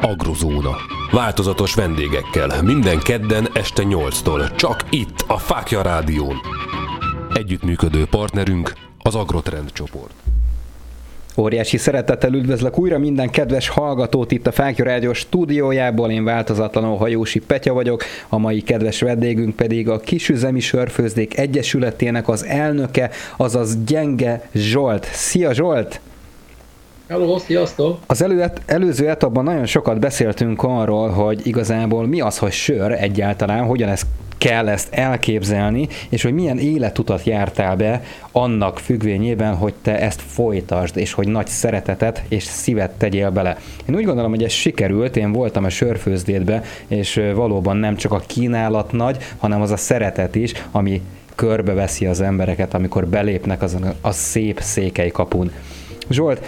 Agrozóna. 0.02 0.78
Változatos 1.12 1.74
vendégekkel 1.74 2.62
minden 2.62 3.00
kedden 3.00 3.50
este 3.54 3.84
8-tól, 3.86 4.56
csak 4.56 4.84
itt 4.90 5.24
a 5.28 5.38
Fákja 5.38 5.82
Rádión. 5.82 6.42
Együttműködő 7.34 8.06
partnerünk 8.06 8.74
az 9.02 9.16
Agrotrend 9.16 9.72
csoport. 9.72 10.14
Óriási 11.38 11.78
szeretettel 11.78 12.34
üdvözlök 12.34 12.80
újra 12.80 12.98
minden 12.98 13.30
kedves 13.30 13.68
hallgatót 13.68 14.32
itt 14.32 14.48
a 14.48 14.52
Fákja 14.52 14.86
Rádió 14.86 15.14
stúdiójából. 15.14 16.12
Én 16.12 16.24
változatlanul 16.24 16.98
Hajósi 16.98 17.40
Petya 17.40 17.74
vagyok, 17.74 18.04
a 18.30 18.38
mai 18.38 18.62
kedves 18.62 19.02
vendégünk 19.02 19.56
pedig 19.56 19.90
a 19.90 20.00
Kisüzemi 20.00 20.60
Sörfőzdék 20.60 21.38
Egyesületének 21.38 22.28
az 22.28 22.46
elnöke, 22.46 23.10
azaz 23.38 23.84
Gyenge 23.84 24.50
Zsolt. 24.54 25.06
Szia 25.12 25.54
Zsolt! 25.54 26.00
Hello, 27.12 27.38
sziasztok! 27.38 28.00
Az 28.08 28.22
elő, 28.22 28.52
előző 28.66 29.10
etapban 29.10 29.44
nagyon 29.44 29.66
sokat 29.66 30.00
beszéltünk 30.00 30.64
arról, 30.64 31.10
hogy 31.10 31.48
igazából 31.48 32.08
mi 32.08 32.22
az, 32.22 32.38
hogy 32.38 32.52
sör 32.52 32.92
egyáltalán, 32.92 33.66
hogyan 33.66 33.90
ezt 33.90 34.06
kell 34.38 34.70
ezt 34.70 34.94
elképzelni, 34.94 35.88
és 36.10 36.24
hogy 36.24 36.34
milyen 36.34 36.58
életutat 36.58 37.24
jártál 37.24 37.76
be 37.76 38.04
annak 38.32 38.80
függvényében, 38.80 39.56
hogy 39.56 39.74
te 39.82 40.00
ezt 40.00 40.22
folytasd, 40.22 40.98
és 40.98 41.14
hogy 41.14 41.28
nagy 41.28 41.48
szeretetet 41.48 42.24
és 42.28 42.44
szívet 42.44 42.92
tegyél 42.92 43.30
bele. 43.30 43.58
Én 43.90 43.96
úgy 43.96 44.06
gondolom, 44.06 44.32
hogy 44.32 44.44
ez 44.44 44.52
sikerült, 44.52 45.18
én 45.18 45.32
voltam 45.32 45.64
a 45.64 45.70
sörfőzdétbe, 45.70 46.64
és 46.88 47.22
valóban 47.36 47.78
nem 47.78 47.96
csak 47.96 48.12
a 48.12 48.24
kínálat 48.28 48.92
nagy, 48.92 49.18
hanem 49.38 49.62
az 49.62 49.72
a 49.72 49.78
szeretet 49.78 50.36
is, 50.36 50.52
ami 50.72 51.02
körbeveszi 51.36 52.06
az 52.06 52.22
embereket, 52.22 52.74
amikor 52.74 53.08
belépnek 53.08 53.62
azon 53.62 53.94
a 54.02 54.12
szép 54.12 54.60
székely 54.62 55.10
kapun. 55.10 55.52
Zsolt, 56.12 56.46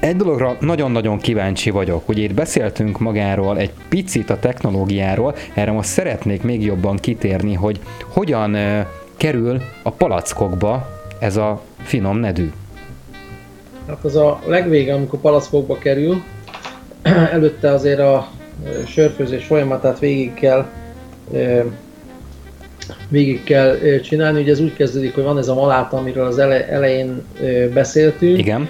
egy 0.00 0.16
dologra 0.16 0.56
nagyon-nagyon 0.60 1.18
kíváncsi 1.18 1.70
vagyok. 1.70 2.08
Ugye 2.08 2.22
itt 2.22 2.34
beszéltünk 2.34 2.98
magáról 2.98 3.58
egy 3.58 3.70
picit 3.88 4.30
a 4.30 4.38
technológiáról, 4.38 5.34
erre 5.54 5.72
most 5.72 5.88
szeretnék 5.88 6.42
még 6.42 6.62
jobban 6.62 6.96
kitérni, 6.96 7.54
hogy 7.54 7.80
hogyan 8.06 8.56
kerül 9.16 9.60
a 9.82 9.90
palackokba 9.90 10.88
ez 11.18 11.36
a 11.36 11.62
finom 11.82 12.18
nedű. 12.18 12.50
Hát 13.88 14.04
az 14.04 14.16
a 14.16 14.40
legvége, 14.46 14.94
amikor 14.94 15.18
palackokba 15.18 15.78
kerül, 15.78 16.22
előtte 17.32 17.70
azért 17.70 18.00
a 18.00 18.28
sörfőzés 18.86 19.44
folyamatát 19.44 19.98
végig 19.98 20.34
kell 20.34 20.66
végig 23.08 23.44
kell 23.44 23.76
csinálni. 24.02 24.40
Ugye 24.40 24.52
ez 24.52 24.60
úgy 24.60 24.74
kezdődik, 24.74 25.14
hogy 25.14 25.24
van 25.24 25.38
ez 25.38 25.48
a 25.48 25.54
maláta, 25.54 25.96
amiről 25.96 26.26
az 26.26 26.38
elején 26.38 27.22
beszéltünk. 27.74 28.38
Igen 28.38 28.68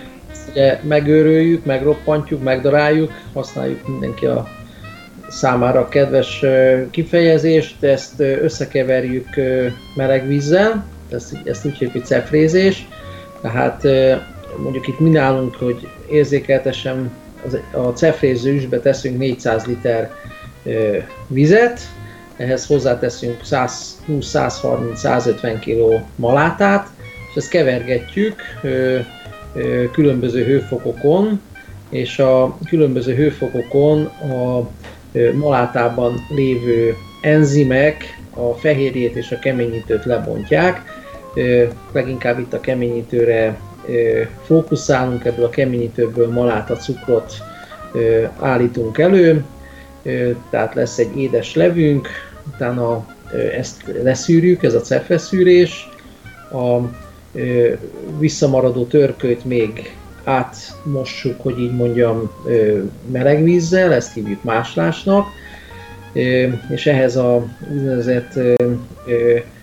ugye 0.56 0.80
megőröljük, 0.82 1.64
megroppantjuk, 1.64 2.42
megdaráljuk, 2.42 3.12
használjuk 3.32 3.88
mindenki 3.88 4.26
a 4.26 4.48
számára 5.28 5.88
kedves 5.88 6.44
kifejezést, 6.90 7.82
ezt 7.82 8.20
összekeverjük 8.20 9.28
meleg 9.96 10.26
vízzel, 10.26 10.84
ezt, 11.10 11.36
ezt 11.44 11.64
úgy 11.64 11.72
hívjuk, 11.72 11.92
hogy 11.92 12.04
cefrézés, 12.04 12.88
tehát 13.40 13.82
mondjuk 14.62 14.88
itt 14.88 14.98
mi 14.98 15.10
nálunk, 15.10 15.54
hogy 15.54 15.88
érzékeltesen 16.10 17.10
a 17.72 17.78
cefréző 17.78 18.54
üsbe 18.54 18.80
teszünk 18.80 19.18
400 19.18 19.64
liter 19.64 20.10
vizet, 21.26 21.80
ehhez 22.36 22.66
hozzáteszünk 22.66 23.40
120-130-150 23.44 25.56
kg 25.64 26.04
malátát, 26.14 26.88
és 27.30 27.36
ezt 27.36 27.48
kevergetjük, 27.48 28.42
különböző 29.92 30.44
hőfokokon, 30.44 31.40
és 31.90 32.18
a 32.18 32.58
különböző 32.68 33.14
hőfokokon 33.14 34.04
a 34.04 34.68
malátában 35.34 36.14
lévő 36.28 36.94
enzimek 37.22 38.18
a 38.34 38.52
fehérjét 38.52 39.16
és 39.16 39.32
a 39.32 39.38
keményítőt 39.38 40.04
lebontják. 40.04 40.82
Leginkább 41.92 42.38
itt 42.38 42.52
a 42.52 42.60
keményítőre 42.60 43.58
fókuszálunk, 44.44 45.24
ebből 45.24 45.44
a 45.44 45.50
keményítőből 45.50 46.30
maláta 46.30 46.76
cukrot 46.76 47.32
állítunk 48.40 48.98
elő, 48.98 49.44
tehát 50.50 50.74
lesz 50.74 50.98
egy 50.98 51.16
édes 51.16 51.54
levünk, 51.54 52.08
utána 52.54 53.06
ezt 53.56 53.84
leszűrjük, 54.02 54.62
ez 54.62 54.74
a 54.74 54.80
cefeszűrés, 54.80 55.88
a 56.52 56.80
visszamaradó 58.18 58.84
törköt 58.84 59.44
még 59.44 59.94
átmossuk, 60.24 61.40
hogy 61.42 61.60
így 61.60 61.74
mondjam, 61.74 62.30
meleg 63.12 63.42
vízzel, 63.42 63.92
ezt 63.92 64.14
hívjuk 64.14 64.42
máslásnak, 64.42 65.26
és 66.70 66.86
ehhez 66.86 67.16
a 67.16 67.46
úgynevezett 67.72 68.38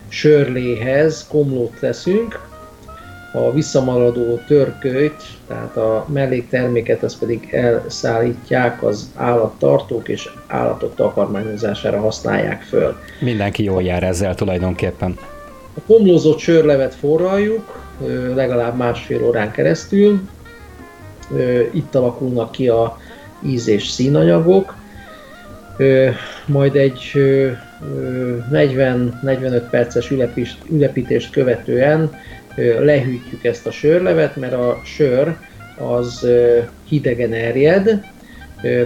sörléhez 0.08 1.26
komlót 1.28 1.72
teszünk, 1.80 2.52
a 3.32 3.52
visszamaradó 3.52 4.40
törkölyt, 4.46 5.22
tehát 5.48 5.76
a 5.76 6.06
mellékterméket, 6.12 7.02
azt 7.02 7.18
pedig 7.18 7.48
elszállítják 7.50 8.82
az 8.82 9.12
állattartók, 9.16 10.08
és 10.08 10.28
állatok 10.46 10.94
takarmányozására 10.94 12.00
használják 12.00 12.62
föl. 12.62 12.96
Mindenki 13.20 13.62
jól 13.62 13.82
jár 13.82 14.02
ezzel 14.02 14.34
tulajdonképpen. 14.34 15.18
A 15.76 15.80
pomlózott 15.86 16.38
sörlevet 16.38 16.94
forraljuk, 16.94 17.82
legalább 18.34 18.76
másfél 18.76 19.24
órán 19.24 19.50
keresztül. 19.50 20.20
Itt 21.72 21.94
alakulnak 21.94 22.52
ki 22.52 22.68
a 22.68 22.98
íz 23.46 23.68
és 23.68 23.88
színanyagok. 23.88 24.74
Majd 26.46 26.76
egy 26.76 27.12
40-45 28.52 29.62
perces 29.70 30.12
ülepítést 30.70 31.30
követően 31.30 32.18
lehűtjük 32.80 33.44
ezt 33.44 33.66
a 33.66 33.70
sörlevet, 33.70 34.36
mert 34.36 34.52
a 34.52 34.80
sör 34.84 35.36
az 35.78 36.26
hidegen 36.88 37.32
erjed. 37.32 38.04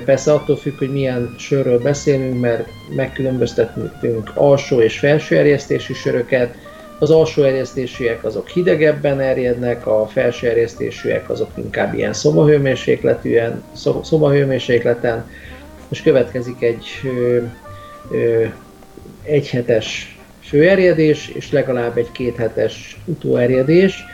Persze 0.04 0.32
attól 0.32 0.56
függ, 0.56 0.78
hogy 0.78 0.92
milyen 0.92 1.34
sörről 1.38 1.78
beszélünk, 1.78 2.40
mert 2.40 2.68
megkülönböztetünk 2.96 4.30
alsó 4.34 4.80
és 4.80 4.98
felső 4.98 5.36
erjesztésű 5.36 5.92
söröket, 5.92 6.54
az 6.98 7.10
alsó 7.10 7.42
erjesztésűek 7.42 8.24
azok 8.24 8.48
hidegebben 8.48 9.20
erjednek, 9.20 9.86
a 9.86 10.06
felső 10.06 10.48
erjesztésűek 10.48 11.30
azok 11.30 11.50
inkább 11.54 11.94
ilyen 11.94 12.12
szobahőmérsékletűen, 12.12 13.62
szobahőmérsékleten, 14.02 15.30
és 15.88 16.02
következik 16.02 16.62
egy 16.62 16.86
ö, 17.04 17.38
ö, 18.10 18.44
egyhetes 19.22 20.18
főerjedés, 20.40 21.28
és 21.28 21.52
legalább 21.52 21.96
egy 21.96 22.12
kéthetes 22.12 23.00
utóerjedés, 23.04 24.04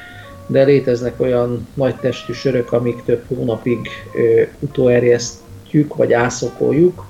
de 0.47 0.65
léteznek 0.65 1.21
olyan 1.21 1.69
nagy 1.75 1.95
testű 1.95 2.33
sörök, 2.33 2.73
amik 2.73 3.03
több 3.05 3.23
hónapig 3.29 3.79
ö, 4.15 4.43
utóerjesztjük, 4.59 5.97
vagy 5.97 6.13
ászokoljuk 6.13 7.07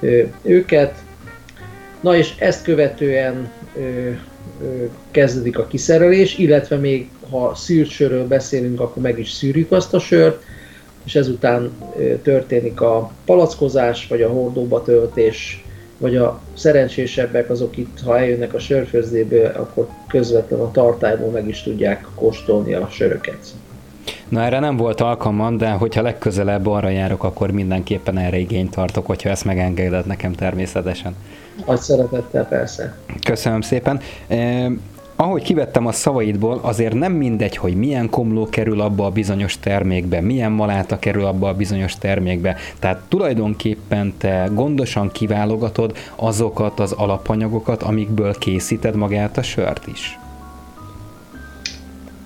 ö, 0.00 0.22
őket. 0.42 0.94
Na 2.00 2.16
és 2.16 2.34
ezt 2.38 2.64
követően 2.64 3.50
ö, 3.76 4.10
kezdődik 5.10 5.58
a 5.58 5.66
kiszerelés, 5.66 6.38
illetve 6.38 6.76
még 6.76 7.08
ha 7.30 7.54
szűrt 7.54 7.90
sörről 7.90 8.26
beszélünk, 8.26 8.80
akkor 8.80 9.02
meg 9.02 9.18
is 9.18 9.30
szűrjük 9.30 9.72
azt 9.72 9.94
a 9.94 9.98
sört, 9.98 10.42
és 11.04 11.14
ezután 11.14 11.70
történik 12.22 12.80
a 12.80 13.10
palackozás, 13.24 14.06
vagy 14.06 14.22
a 14.22 14.28
hordóba 14.28 14.82
töltés, 14.82 15.64
vagy 15.98 16.16
a 16.16 16.40
szerencsésebbek 16.54 17.50
azok 17.50 17.76
itt, 17.76 18.00
ha 18.04 18.18
eljönnek 18.18 18.54
a 18.54 18.58
sörfőzdéből, 18.58 19.46
akkor 19.46 19.88
közvetlenül 20.08 20.64
a 20.64 20.70
tartályból 20.70 21.30
meg 21.30 21.48
is 21.48 21.62
tudják 21.62 22.06
kóstolni 22.14 22.74
a 22.74 22.88
söröket. 22.90 23.38
Na 24.28 24.42
erre 24.42 24.58
nem 24.58 24.76
volt 24.76 25.00
alkalmam, 25.00 25.56
de 25.56 25.70
hogyha 25.70 26.02
legközelebb 26.02 26.66
arra 26.66 26.88
járok, 26.88 27.24
akkor 27.24 27.50
mindenképpen 27.50 28.18
erre 28.18 28.38
igényt 28.38 28.70
tartok, 28.70 29.06
hogyha 29.06 29.28
ezt 29.28 29.44
megengeded 29.44 30.06
nekem 30.06 30.32
természetesen. 30.32 31.14
Nagy 31.66 31.80
szeretettel 31.80 32.48
persze. 32.48 32.98
Köszönöm 33.22 33.60
szépen. 33.60 34.00
Eh, 34.26 34.66
ahogy 35.16 35.42
kivettem 35.42 35.86
a 35.86 35.92
szavaidból, 35.92 36.58
azért 36.62 36.94
nem 36.94 37.12
mindegy, 37.12 37.56
hogy 37.56 37.74
milyen 37.74 38.10
komló 38.10 38.48
kerül 38.48 38.80
abba 38.80 39.06
a 39.06 39.10
bizonyos 39.10 39.58
termékbe, 39.58 40.20
milyen 40.20 40.52
maláta 40.52 40.98
kerül 40.98 41.24
abba 41.24 41.48
a 41.48 41.54
bizonyos 41.54 41.98
termékbe. 41.98 42.56
Tehát 42.78 43.02
tulajdonképpen 43.08 44.14
te 44.18 44.48
gondosan 44.52 45.10
kiválogatod 45.12 45.96
azokat 46.16 46.80
az 46.80 46.92
alapanyagokat, 46.92 47.82
amikből 47.82 48.34
készíted 48.38 48.94
magát 48.94 49.38
a 49.38 49.42
sört 49.42 49.86
is. 49.86 50.18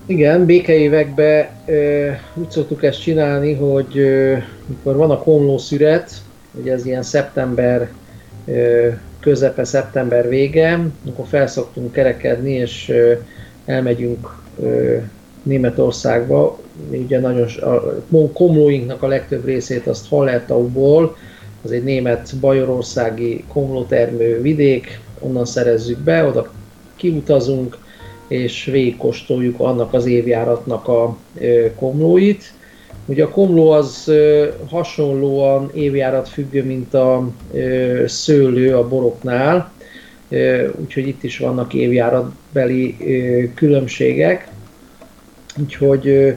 Igen, 0.05 0.45
békeévekben 0.45 1.47
úgy 2.33 2.49
szoktuk 2.51 2.83
ezt 2.83 3.01
csinálni, 3.01 3.53
hogy 3.53 3.97
ö, 3.97 4.37
mikor 4.65 4.95
van 4.95 5.11
a 5.11 5.17
komló 5.17 5.57
szüret, 5.57 6.11
ugye 6.51 6.73
ez 6.73 6.85
ilyen 6.85 7.03
szeptember 7.03 7.89
közepe, 9.19 9.63
szeptember 9.63 10.29
vége, 10.29 10.79
akkor 11.07 11.25
felszoktunk 11.27 11.91
kerekedni, 11.91 12.51
és 12.51 12.93
elmegyünk 13.65 14.37
Németországba, 15.43 16.59
ugye 16.91 17.19
nagyon, 17.19 17.47
a 18.11 18.31
komlóinknak 18.33 19.03
a 19.03 19.07
legtöbb 19.07 19.45
részét 19.45 19.87
azt 19.87 20.07
Hallertauból, 20.07 21.17
az 21.63 21.71
egy 21.71 21.83
német 21.83 22.35
bajorországi 22.39 23.43
komlótermő 23.47 24.41
vidék, 24.41 24.99
onnan 25.19 25.45
szerezzük 25.45 25.99
be, 25.99 26.25
oda 26.25 26.51
kiutazunk, 26.95 27.77
és 28.27 28.65
végigkóstoljuk 28.65 29.59
annak 29.59 29.93
az 29.93 30.05
évjáratnak 30.05 30.87
a 30.87 31.17
komlóit. 31.75 32.53
Ugye 33.09 33.23
a 33.23 33.29
komló 33.29 33.69
az 33.69 34.11
hasonlóan 34.69 35.71
évjárat 35.73 36.29
függő, 36.29 36.63
mint 36.63 36.93
a 36.93 37.29
szőlő 38.05 38.75
a 38.75 38.87
boroknál, 38.87 39.71
úgyhogy 40.79 41.07
itt 41.07 41.23
is 41.23 41.37
vannak 41.37 41.73
évjáratbeli 41.73 42.97
különbségek. 43.55 44.47
Úgyhogy 45.59 46.35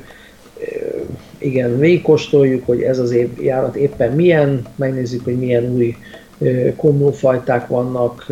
igen, 1.38 1.78
végigkóstoljuk, 1.78 2.66
hogy 2.66 2.82
ez 2.82 2.98
az 2.98 3.10
évjárat 3.10 3.76
éppen 3.76 4.12
milyen, 4.12 4.62
megnézzük, 4.76 5.24
hogy 5.24 5.38
milyen 5.38 5.74
új 5.74 5.96
komlófajták 6.76 7.66
vannak. 7.66 8.26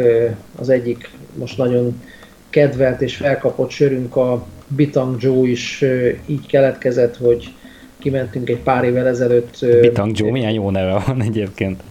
Az 0.59 0.68
egyik 0.68 1.11
most 1.35 1.59
nagyon 1.59 2.03
kedvelt 2.50 3.00
és 3.00 3.16
felkapott 3.16 3.70
sörünk 3.70 4.16
a 4.16 4.46
Bitang 4.68 5.22
Joe 5.22 5.48
is 5.48 5.85
így 6.26 6.46
keletkezett, 6.46 7.16
hogy 7.16 7.55
kimentünk 8.00 8.48
egy 8.48 8.58
pár 8.58 8.84
évvel 8.84 9.06
ezelőtt... 9.06 9.66
Bitang 9.80 10.18
Joe, 10.18 10.30
milyen 10.30 10.52
jó 10.52 10.70
neve 10.70 11.02
van 11.06 11.22
egyébként. 11.22 11.82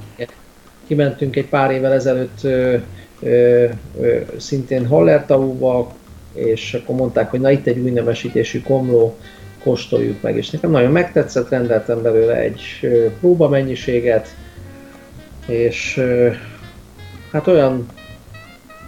Kimentünk 0.88 1.36
egy 1.36 1.46
pár 1.46 1.72
évvel 1.72 1.94
ezelőtt 1.94 2.44
ö, 2.44 2.76
ö, 3.22 3.66
ö, 4.02 4.18
szintén 4.38 4.88
Hallertauba, 4.88 5.92
és 6.34 6.74
akkor 6.74 6.96
mondták, 6.96 7.30
hogy 7.30 7.40
na 7.40 7.52
itt 7.52 7.68
egy 7.68 7.80
új 7.80 7.90
nevesítésű 7.90 8.62
komló, 8.62 9.18
kóstoljuk 9.64 10.22
meg, 10.22 10.38
és 10.38 10.50
nekem 10.50 10.72
nagyon 10.72 10.92
megtetszett, 10.92 11.50
rendeltem 11.50 12.02
belőle 12.02 12.36
egy 12.36 12.62
próba 13.20 13.50
mennyiséget, 13.50 14.36
és 15.48 16.04
hát 17.32 17.48
olyan 17.48 17.86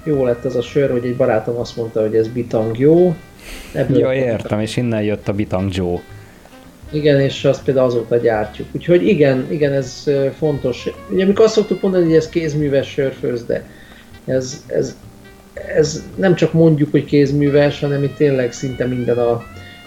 jó 0.03 0.25
lett 0.25 0.45
ez 0.45 0.55
a 0.55 0.61
sör, 0.61 0.91
hogy 0.91 1.05
egy 1.05 1.15
barátom 1.15 1.57
azt 1.57 1.77
mondta, 1.77 2.01
hogy 2.01 2.15
ez 2.15 2.27
bitang 2.27 2.79
jó. 2.79 3.15
Ebből 3.73 3.99
ja, 3.99 4.13
értem, 4.13 4.59
és 4.59 4.77
innen 4.77 5.03
jött 5.03 5.27
a 5.27 5.33
bitang 5.33 5.75
Joe. 5.75 5.99
Igen, 6.91 7.19
és 7.19 7.45
azt 7.45 7.63
például 7.63 7.85
azóta 7.85 8.17
gyártjuk. 8.17 8.67
Úgyhogy 8.71 9.07
igen, 9.07 9.47
igen, 9.49 9.73
ez 9.73 10.03
fontos. 10.37 10.89
Ugye 11.09 11.23
amikor 11.23 11.45
azt 11.45 11.53
szoktuk 11.53 11.81
mondani, 11.81 12.05
hogy 12.05 12.15
ez 12.15 12.29
kézműves 12.29 12.89
sörfőz, 12.89 13.45
de 13.45 13.69
ez, 14.25 14.63
ez, 14.67 14.97
ez 15.75 16.03
nem 16.15 16.35
csak 16.35 16.53
mondjuk, 16.53 16.91
hogy 16.91 17.05
kézműves, 17.05 17.79
hanem 17.79 18.03
itt 18.03 18.15
tényleg 18.15 18.53
szinte 18.53 18.85
minden 18.85 19.17
a 19.17 19.43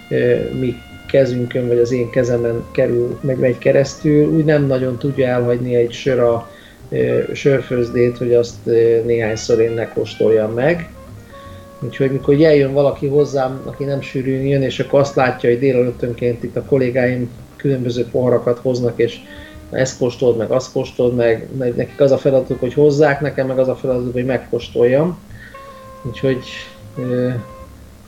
e, 0.08 0.16
mi 0.58 0.74
kezünkön, 1.08 1.68
vagy 1.68 1.78
az 1.78 1.92
én 1.92 2.10
kezemen 2.10 2.64
kerül, 2.72 3.18
meg 3.20 3.38
megy 3.38 3.58
keresztül. 3.58 4.28
Úgy 4.28 4.44
nem 4.44 4.66
nagyon 4.66 4.98
tudja 4.98 5.26
elhagyni 5.26 5.74
egy 5.74 5.92
sör 5.92 6.18
a 6.18 6.50
sörfőzdét, 7.32 8.18
hogy 8.18 8.34
azt 8.34 8.64
néhányszor 9.04 9.60
én 9.60 9.72
ne 9.72 9.88
kóstoljam 9.88 10.52
meg. 10.52 10.88
Úgyhogy 11.84 12.10
mikor 12.10 12.42
eljön 12.42 12.72
valaki 12.72 13.06
hozzám, 13.06 13.60
aki 13.64 13.84
nem 13.84 14.00
sűrűn 14.00 14.46
jön, 14.46 14.62
és 14.62 14.80
akkor 14.80 15.00
azt 15.00 15.14
látja, 15.14 15.50
hogy 15.50 15.58
délelőttönként 15.58 16.42
itt 16.42 16.56
a 16.56 16.64
kollégáim 16.64 17.30
különböző 17.56 18.06
poharakat 18.10 18.58
hoznak, 18.58 18.92
és 18.96 19.18
ezt 19.70 19.98
kóstold 19.98 20.36
meg, 20.36 20.50
azt 20.50 20.72
kóstold 20.72 21.14
meg, 21.14 21.48
nekik 21.56 22.00
az 22.00 22.10
a 22.10 22.18
feladatuk, 22.18 22.60
hogy 22.60 22.74
hozzák, 22.74 23.20
nekem 23.20 23.46
meg 23.46 23.58
az 23.58 23.68
a 23.68 23.76
feladatuk, 23.76 24.12
hogy 24.12 24.24
megkóstoljam. 24.24 25.18
Úgyhogy 26.02 26.44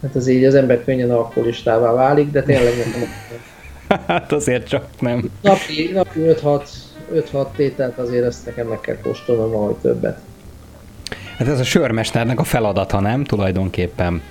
hát 0.02 0.14
az 0.14 0.26
így 0.26 0.44
az 0.44 0.54
ember 0.54 0.84
könnyen 0.84 1.10
alkoholistává 1.10 1.92
válik, 1.92 2.30
de 2.30 2.42
tényleg 2.42 2.72
nem. 2.76 3.08
Hát 4.06 4.32
azért 4.32 4.68
csak 4.68 4.86
nem. 5.00 5.30
Napi, 5.42 5.90
napi 5.94 6.20
5-6 6.20 6.62
5-6 7.14 7.46
tételt 7.56 7.98
azért 7.98 8.24
ezt 8.24 8.46
nekem 8.46 8.66
meg 8.66 8.80
kell 8.80 8.96
kóstolnom 9.02 9.50
valahogy 9.50 9.76
többet. 9.76 10.18
Hát 11.38 11.48
ez 11.48 11.60
a 11.60 11.64
sörmesternek 11.64 12.40
a 12.40 12.44
feladata, 12.44 13.00
nem? 13.00 13.24
Tulajdonképpen. 13.24 14.22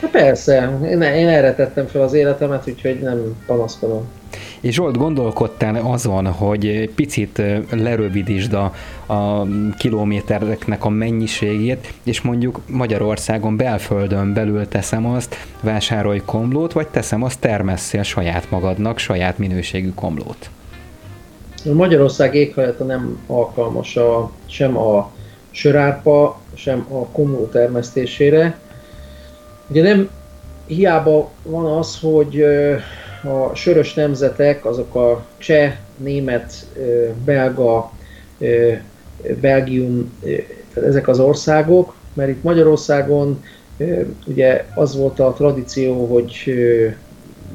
Hát 0.00 0.10
persze, 0.10 0.78
én, 0.82 1.02
én 1.02 1.28
erre 1.28 1.54
tettem 1.54 1.86
fel 1.86 2.02
az 2.02 2.12
életemet, 2.12 2.68
úgyhogy 2.68 3.00
nem 3.00 3.36
panaszkodom. 3.46 4.08
És 4.60 4.74
Zsolt, 4.74 4.96
gondolkodtál 4.96 5.80
azon, 5.84 6.26
hogy 6.26 6.90
picit 6.94 7.42
lerövidítsd 7.70 8.52
a, 8.52 8.74
a 9.14 9.46
kilométereknek 9.78 10.84
a 10.84 10.88
mennyiségét, 10.88 11.92
és 12.04 12.20
mondjuk 12.20 12.60
Magyarországon 12.66 13.56
belföldön 13.56 14.32
belül 14.32 14.68
teszem 14.68 15.06
azt, 15.06 15.36
vásárolj 15.60 16.22
komlót, 16.24 16.72
vagy 16.72 16.88
teszem 16.88 17.22
azt 17.22 17.40
termesszél 17.40 18.02
saját 18.02 18.50
magadnak, 18.50 18.98
saját 18.98 19.38
minőségű 19.38 19.92
komlót? 19.94 20.50
Magyarország 21.72 22.34
éghajlata 22.34 22.84
nem 22.84 23.18
alkalmas 23.26 23.96
a, 23.96 24.30
sem 24.46 24.76
a 24.76 25.10
sörárpa, 25.50 26.40
sem 26.54 26.86
a 26.88 27.06
komló 27.06 27.46
termesztésére. 27.46 28.58
Ugye 29.68 29.82
nem 29.82 30.10
hiába 30.66 31.30
van 31.42 31.78
az, 31.78 31.98
hogy 32.00 32.42
a 33.22 33.54
sörös 33.54 33.94
nemzetek, 33.94 34.64
azok 34.64 34.94
a 34.94 35.26
cseh, 35.38 35.74
német, 35.96 36.66
belga, 37.24 37.92
Belgium, 39.40 40.12
ezek 40.86 41.08
az 41.08 41.18
országok, 41.18 41.94
mert 42.12 42.30
itt 42.30 42.42
Magyarországon 42.42 43.44
ugye 44.26 44.64
az 44.74 44.96
volt 44.96 45.20
a 45.20 45.32
tradíció, 45.32 46.06
hogy 46.06 46.54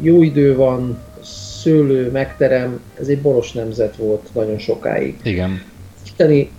jó 0.02 0.24
idő 0.24 0.56
van, 0.56 1.04
szőlő, 1.24 2.12
megterem, 2.12 2.82
ez 3.00 3.08
egy 3.08 3.22
boros 3.22 3.52
nemzet 3.52 3.96
volt 3.96 4.30
nagyon 4.34 4.58
sokáig. 4.58 5.20
Igen. 5.24 5.62
Isteni, 6.04 6.52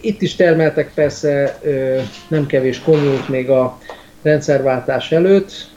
itt 0.00 0.22
is 0.22 0.34
termeltek 0.34 0.90
persze 0.94 1.60
nem 2.28 2.46
kevés 2.46 2.80
konyút 2.80 3.28
még 3.28 3.50
a 3.50 3.78
rendszerváltás 4.22 5.12
előtt, 5.12 5.70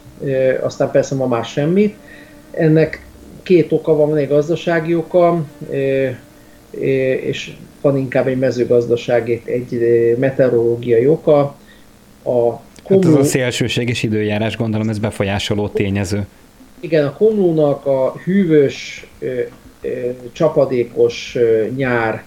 aztán 0.61 0.91
persze 0.91 1.15
ma 1.15 1.27
már 1.27 1.45
semmit. 1.45 1.95
Ennek 2.51 3.05
két 3.43 3.71
oka 3.71 3.95
van, 3.95 4.09
van 4.09 4.17
egy 4.17 4.27
gazdasági 4.27 4.95
oka, 4.95 5.45
és 7.21 7.51
van 7.81 7.97
inkább 7.97 8.27
egy 8.27 8.39
mezőgazdasági, 8.39 9.41
egy 9.45 10.15
meteorológiai 10.19 11.07
oka. 11.07 11.39
A 12.23 12.59
komú... 12.83 13.01
hát 13.01 13.05
ez 13.05 13.13
a 13.13 13.23
szélsőséges 13.23 14.03
időjárás, 14.03 14.57
gondolom 14.57 14.89
ez 14.89 14.99
befolyásoló 14.99 15.67
tényező. 15.67 16.25
Igen, 16.79 17.05
a 17.05 17.13
komlónak 17.13 17.85
a 17.85 18.13
hűvös, 18.23 19.07
csapadékos 20.31 21.37
nyár 21.75 22.23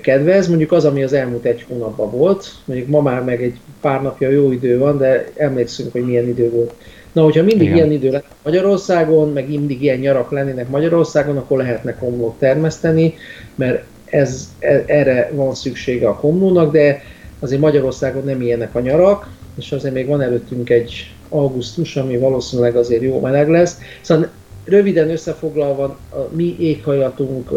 kedvez, 0.00 0.48
mondjuk 0.48 0.72
az, 0.72 0.84
ami 0.84 1.02
az 1.02 1.12
elmúlt 1.12 1.44
egy 1.44 1.64
hónapban 1.68 2.10
volt, 2.10 2.54
mondjuk 2.64 2.88
ma 2.88 3.00
már 3.00 3.24
meg 3.24 3.42
egy 3.42 3.58
pár 3.80 4.02
napja 4.02 4.30
jó 4.30 4.52
idő 4.52 4.78
van, 4.78 4.98
de 4.98 5.28
emlékszünk, 5.36 5.92
hogy 5.92 6.04
milyen 6.04 6.28
idő 6.28 6.50
volt. 6.50 6.74
Na, 7.12 7.22
hogyha 7.22 7.42
mindig 7.42 7.66
Igen. 7.66 7.76
ilyen 7.76 7.92
idő 7.92 8.10
lenne 8.10 8.24
Magyarországon, 8.42 9.32
meg 9.32 9.48
mindig 9.48 9.82
ilyen 9.82 9.98
nyarak 9.98 10.30
lennének 10.30 10.68
Magyarországon, 10.68 11.36
akkor 11.36 11.58
lehetne 11.58 11.94
komlót 11.94 12.38
termeszteni, 12.38 13.14
mert 13.54 13.84
ez, 14.04 14.48
e, 14.58 14.84
erre 14.86 15.30
van 15.32 15.54
szüksége 15.54 16.08
a 16.08 16.14
komlónak, 16.14 16.72
de 16.72 17.02
azért 17.40 17.60
Magyarországon 17.60 18.24
nem 18.24 18.40
ilyenek 18.40 18.74
a 18.74 18.80
nyarak, 18.80 19.30
és 19.58 19.72
azért 19.72 19.94
még 19.94 20.06
van 20.06 20.20
előttünk 20.20 20.70
egy 20.70 21.14
augusztus, 21.28 21.96
ami 21.96 22.16
valószínűleg 22.16 22.76
azért 22.76 23.02
jó 23.02 23.20
meleg 23.20 23.48
lesz. 23.48 23.78
Szóval 24.00 24.30
röviden 24.64 25.10
összefoglalva 25.10 25.84
a 26.10 26.28
mi 26.30 26.56
éghajlatunk 26.58 27.50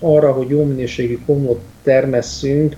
arra, 0.00 0.32
hogy 0.32 0.48
jó 0.48 0.64
minőségű 0.64 1.18
komlót 1.26 1.60
termesszünk, 1.82 2.76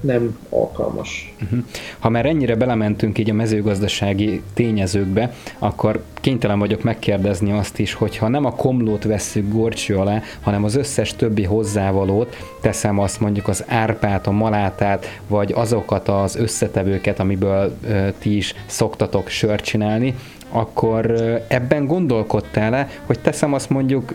nem 0.00 0.38
alkalmas. 0.48 1.34
Uh-huh. 1.42 1.58
Ha 1.98 2.08
már 2.08 2.26
ennyire 2.26 2.56
belementünk 2.56 3.18
így 3.18 3.30
a 3.30 3.34
mezőgazdasági 3.34 4.42
tényezőkbe, 4.54 5.34
akkor 5.58 6.02
kénytelen 6.14 6.58
vagyok 6.58 6.82
megkérdezni 6.82 7.52
azt 7.52 7.78
is, 7.78 7.94
hogy 7.94 8.16
ha 8.16 8.28
nem 8.28 8.44
a 8.44 8.54
komlót 8.54 9.04
vesszük 9.04 9.52
gorcső 9.52 9.96
alá, 9.96 10.22
hanem 10.40 10.64
az 10.64 10.76
összes 10.76 11.16
többi 11.16 11.44
hozzávalót, 11.44 12.36
teszem 12.60 12.98
azt 12.98 13.20
mondjuk 13.20 13.48
az 13.48 13.64
árpát, 13.66 14.26
a 14.26 14.30
malátát, 14.30 15.20
vagy 15.28 15.52
azokat 15.52 16.08
az 16.08 16.36
összetevőket, 16.36 17.20
amiből 17.20 17.76
ti 18.18 18.36
is 18.36 18.54
szoktatok 18.66 19.28
sört 19.28 19.64
csinálni, 19.64 20.14
akkor 20.50 21.10
ebben 21.48 21.86
gondolkodtál-e, 21.86 22.88
hogy 23.06 23.18
teszem 23.20 23.52
azt 23.52 23.70
mondjuk 23.70 24.14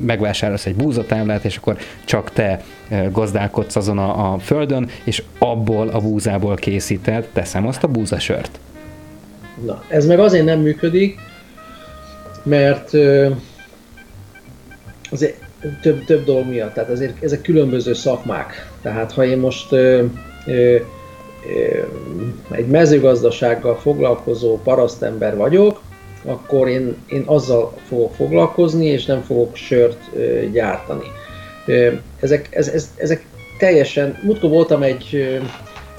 megvásárolsz 0.00 0.66
egy 0.66 0.74
búzatáblát, 0.74 1.44
és 1.44 1.56
akkor 1.56 1.76
csak 2.04 2.30
te 2.30 2.62
gazdálkodsz 3.12 3.76
azon 3.76 3.98
a, 3.98 4.32
a 4.32 4.38
földön, 4.38 4.88
és 5.04 5.22
abból 5.38 5.88
a 5.88 6.00
búzából 6.00 6.54
készíted, 6.54 7.28
teszem 7.32 7.66
azt 7.66 7.84
a 7.84 7.88
búzasört. 7.88 8.58
Na, 9.64 9.82
ez 9.88 10.06
meg 10.06 10.18
azért 10.18 10.44
nem 10.44 10.60
működik, 10.60 11.18
mert 12.42 12.90
azért 15.10 15.44
több, 15.82 16.04
több 16.04 16.24
dolog 16.24 16.46
miatt, 16.46 16.74
tehát 16.74 16.90
azért 16.90 17.22
ezek 17.22 17.42
különböző 17.42 17.92
szakmák. 17.94 18.70
Tehát 18.82 19.12
ha 19.12 19.24
én 19.24 19.38
most 19.38 19.72
ö, 19.72 20.04
ö, 20.46 20.76
egy 22.50 22.66
mezőgazdasággal 22.66 23.76
foglalkozó 23.76 24.58
parasztember 24.62 25.36
vagyok, 25.36 25.80
akkor 26.24 26.68
én, 26.68 26.96
én 27.06 27.22
azzal 27.26 27.72
fogok 27.88 28.14
foglalkozni, 28.14 28.86
és 28.86 29.04
nem 29.04 29.22
fogok 29.22 29.56
sört 29.56 29.98
gyártani. 30.52 31.06
Ezek, 32.20 32.48
ez, 32.50 32.68
ez, 32.68 32.90
ezek 32.96 33.26
teljesen, 33.58 34.18
múltkor 34.22 34.50
voltam 34.50 34.82
egy, 34.82 35.38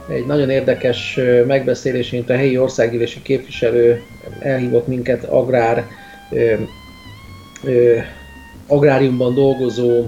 egy 0.10 0.26
nagyon 0.26 0.50
érdekes 0.50 1.20
megbeszélés, 1.48 2.16
a 2.28 2.32
helyi 2.32 2.58
országgyűlési 2.58 3.22
képviselő 3.22 4.02
elhívott 4.40 4.88
minket 4.88 5.24
agrár 5.24 5.88
agráriumban 8.68 9.34
dolgozó 9.34 10.06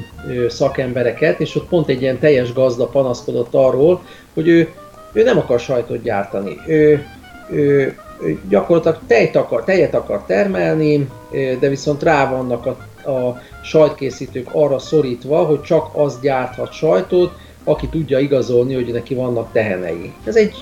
szakembereket, 0.47 1.39
és 1.39 1.55
ott 1.55 1.67
pont 1.67 1.89
egy 1.89 2.01
ilyen 2.01 2.19
teljes 2.19 2.53
gazda 2.53 2.87
panaszkodott 2.87 3.53
arról, 3.53 4.01
hogy 4.33 4.47
ő, 4.47 4.69
ő 5.13 5.23
nem 5.23 5.37
akar 5.37 5.59
sajtot 5.59 6.01
gyártani. 6.01 6.57
Ő, 6.67 7.05
ő, 7.49 7.95
ő 8.21 8.39
gyakorlatilag 8.49 8.99
tejet 9.07 9.35
akar, 9.35 9.63
tejet 9.63 9.93
akar 9.93 10.23
termelni, 10.25 11.09
de 11.59 11.69
viszont 11.69 12.03
rá 12.03 12.29
vannak 12.29 12.65
a, 12.65 12.69
a 13.09 13.41
sajtkészítők 13.63 14.47
arra 14.51 14.79
szorítva, 14.79 15.43
hogy 15.43 15.61
csak 15.61 15.89
az 15.93 16.19
gyárthat 16.21 16.71
sajtot, 16.71 17.31
aki 17.63 17.87
tudja 17.87 18.19
igazolni, 18.19 18.73
hogy 18.73 18.91
neki 18.91 19.13
vannak 19.13 19.51
tehenei. 19.51 20.13
Ez 20.25 20.35
egy, 20.35 20.53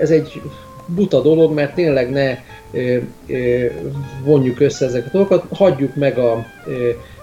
ez 0.00 0.10
egy 0.10 0.42
buta 0.86 1.20
dolog, 1.20 1.54
mert 1.54 1.74
tényleg 1.74 2.10
ne 2.10 2.38
vonjuk 4.24 4.60
össze 4.60 4.84
ezeket 4.84 5.08
a 5.08 5.12
dolgokat, 5.12 5.44
hagyjuk 5.56 5.94
meg 5.94 6.18
a, 6.18 6.46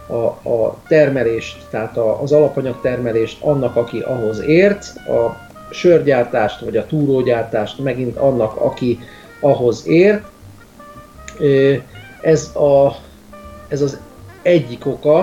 a, 0.08 0.50
a 0.50 0.78
termelést, 0.88 1.58
tehát 1.69 1.98
a, 1.98 2.22
az 2.22 2.32
alapanyag 2.32 2.82
termelést 2.82 3.41
annak, 3.41 3.76
aki 3.76 4.00
ahhoz 4.00 4.41
ért, 4.41 4.86
a 5.08 5.52
sörgyártást 5.71 6.60
vagy 6.60 6.78
a 6.78 6.86
túrógyártást 6.86 7.80
megint 7.80 8.17
annak, 8.17 8.56
aki 8.56 8.99
ahhoz 9.39 9.88
ért. 9.88 10.23
Ez, 12.21 12.56
a, 12.56 12.95
ez 13.67 13.82
az 13.82 13.99
egyik 14.41 14.86
oka, 14.86 15.19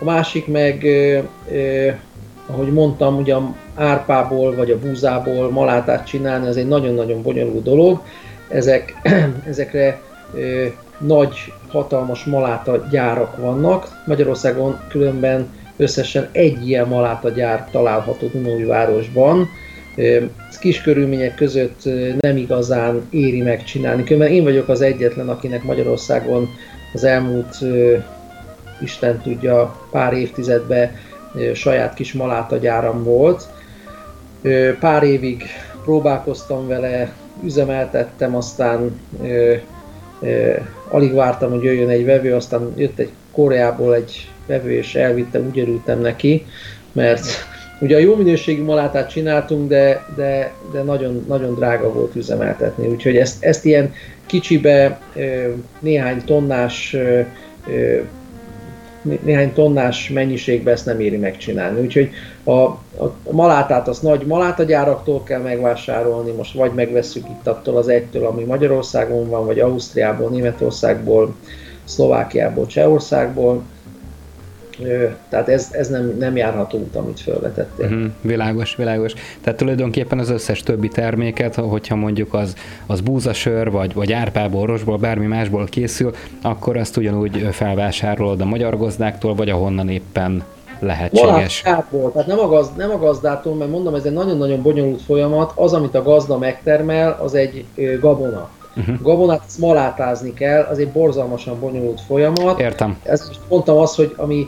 a 0.00 0.04
másik 0.04 0.46
meg, 0.46 0.86
ahogy 2.46 2.72
mondtam, 2.72 3.16
ugye 3.16 3.34
árpából 3.74 4.54
vagy 4.54 4.70
a 4.70 4.78
búzából 4.78 5.50
malátát 5.50 6.06
csinálni, 6.06 6.46
az 6.46 6.56
egy 6.56 6.68
nagyon-nagyon 6.68 7.22
bonyolult 7.22 7.62
dolog, 7.62 8.00
ezek, 8.48 8.94
ezekre 9.48 10.00
nagy, 10.98 11.52
hatalmas 11.68 12.24
maláta 12.24 12.86
gyárak 12.90 13.36
vannak. 13.36 14.02
Magyarországon 14.06 14.80
különben 14.88 15.50
összesen 15.76 16.28
egy 16.32 16.68
ilyen 16.68 16.88
maláta 16.88 17.28
gyár 17.28 17.68
található 17.70 18.30
városban. 18.66 19.48
Kis 20.60 20.80
körülmények 20.80 21.34
között 21.34 21.82
nem 22.20 22.36
igazán 22.36 23.06
éri 23.10 23.40
megcsinálni. 23.40 24.04
Különben 24.04 24.30
én 24.30 24.42
vagyok 24.42 24.68
az 24.68 24.80
egyetlen, 24.80 25.28
akinek 25.28 25.62
Magyarországon 25.62 26.48
az 26.92 27.04
elmúlt 27.04 27.56
Isten 28.80 29.20
tudja 29.20 29.76
pár 29.90 30.12
évtizedben 30.12 30.90
saját 31.54 31.94
kis 31.94 32.12
maláta 32.12 32.56
gyáram 32.56 33.04
volt. 33.04 33.48
Pár 34.80 35.02
évig 35.02 35.44
próbálkoztam 35.84 36.66
vele, 36.66 37.12
üzemeltettem, 37.44 38.36
aztán 38.36 39.00
alig 40.88 41.14
vártam, 41.14 41.50
hogy 41.50 41.62
jöjjön 41.62 41.88
egy 41.88 42.04
vevő, 42.04 42.34
aztán 42.34 42.72
jött 42.76 42.98
egy 42.98 43.10
Koreából 43.32 43.94
egy 43.94 44.30
vevő, 44.46 44.70
és 44.70 44.94
elvittem, 44.94 45.46
úgy 45.46 45.58
örültem 45.58 46.00
neki, 46.00 46.46
mert 46.92 47.26
ugye 47.82 47.96
a 47.96 47.98
jó 47.98 48.16
minőségű 48.16 48.64
malátát 48.64 49.10
csináltunk, 49.10 49.68
de, 49.68 50.06
de, 50.16 50.52
de 50.72 50.82
nagyon, 50.82 51.24
nagyon 51.28 51.54
drága 51.54 51.92
volt 51.92 52.16
üzemeltetni, 52.16 52.86
úgyhogy 52.86 53.16
ezt, 53.16 53.44
ezt 53.44 53.64
ilyen 53.64 53.92
kicsibe 54.26 55.00
néhány 55.80 56.24
tonnás 56.24 56.96
néhány 59.22 59.52
tonnás 59.52 60.08
mennyiségben 60.08 60.74
ezt 60.74 60.86
nem 60.86 61.00
éri 61.00 61.16
megcsinálni. 61.16 61.80
Úgyhogy 61.80 62.10
a, 62.44 62.52
a, 62.52 63.14
malátát 63.30 63.88
azt 63.88 64.02
nagy 64.02 64.26
malátagyáraktól 64.26 65.22
kell 65.22 65.40
megvásárolni, 65.40 66.30
most 66.30 66.54
vagy 66.54 66.72
megveszünk 66.72 67.26
itt 67.28 67.46
attól 67.46 67.76
az 67.76 67.88
egytől, 67.88 68.26
ami 68.26 68.44
Magyarországon 68.44 69.28
van, 69.28 69.46
vagy 69.46 69.60
Ausztriából, 69.60 70.30
Németországból, 70.30 71.34
Szlovákiából, 71.84 72.66
Csehországból, 72.66 73.62
tehát 75.28 75.48
ez, 75.48 75.68
ez 75.72 75.88
nem, 75.88 76.16
nem 76.18 76.36
járható 76.36 76.78
út, 76.78 76.96
amit 76.96 77.20
felvetettél. 77.20 77.86
Uh-huh, 77.86 78.10
világos, 78.20 78.76
világos. 78.76 79.12
Tehát 79.40 79.58
tulajdonképpen 79.58 80.18
az 80.18 80.30
összes 80.30 80.60
többi 80.62 80.88
terméket, 80.88 81.54
hogyha 81.54 81.96
mondjuk 81.96 82.34
az, 82.34 82.54
az 82.86 83.00
búzasör, 83.00 83.70
vagy, 83.70 83.94
vagy 83.94 84.12
árpából, 84.12 84.66
rosból, 84.66 84.96
bármi 84.96 85.26
másból 85.26 85.64
készül, 85.64 86.14
akkor 86.42 86.76
azt 86.76 86.96
ugyanúgy 86.96 87.48
felvásárolod 87.50 88.40
a 88.40 88.44
magyar 88.44 88.78
gazdáktól, 88.78 89.34
vagy 89.34 89.50
ahonnan 89.50 89.88
éppen 89.88 90.44
lehetséges. 90.78 91.62
Valahol, 91.62 92.12
tehát 92.12 92.26
nem 92.26 92.38
a, 92.38 92.48
gazd, 92.48 92.76
nem 92.76 92.90
a 92.90 92.98
gazdától, 92.98 93.54
mert 93.54 93.70
mondom, 93.70 93.94
ez 93.94 94.04
egy 94.04 94.12
nagyon-nagyon 94.12 94.62
bonyolult 94.62 95.02
folyamat, 95.02 95.52
az, 95.54 95.72
amit 95.72 95.94
a 95.94 96.02
gazda 96.02 96.38
megtermel, 96.38 97.18
az 97.22 97.34
egy 97.34 97.64
gabona. 98.00 98.48
Uh-huh. 98.76 99.00
Gabonát 99.02 99.42
malátázni 99.58 100.34
kell, 100.34 100.62
az 100.62 100.78
egy 100.78 100.88
borzalmasan 100.88 101.60
bonyolult 101.60 102.00
folyamat. 102.00 102.60
Értem. 102.60 102.98
Ezt 103.02 103.30
is 103.30 103.36
mondtam 103.48 103.76
azt, 103.76 103.96
hogy 103.96 104.14
ami 104.16 104.46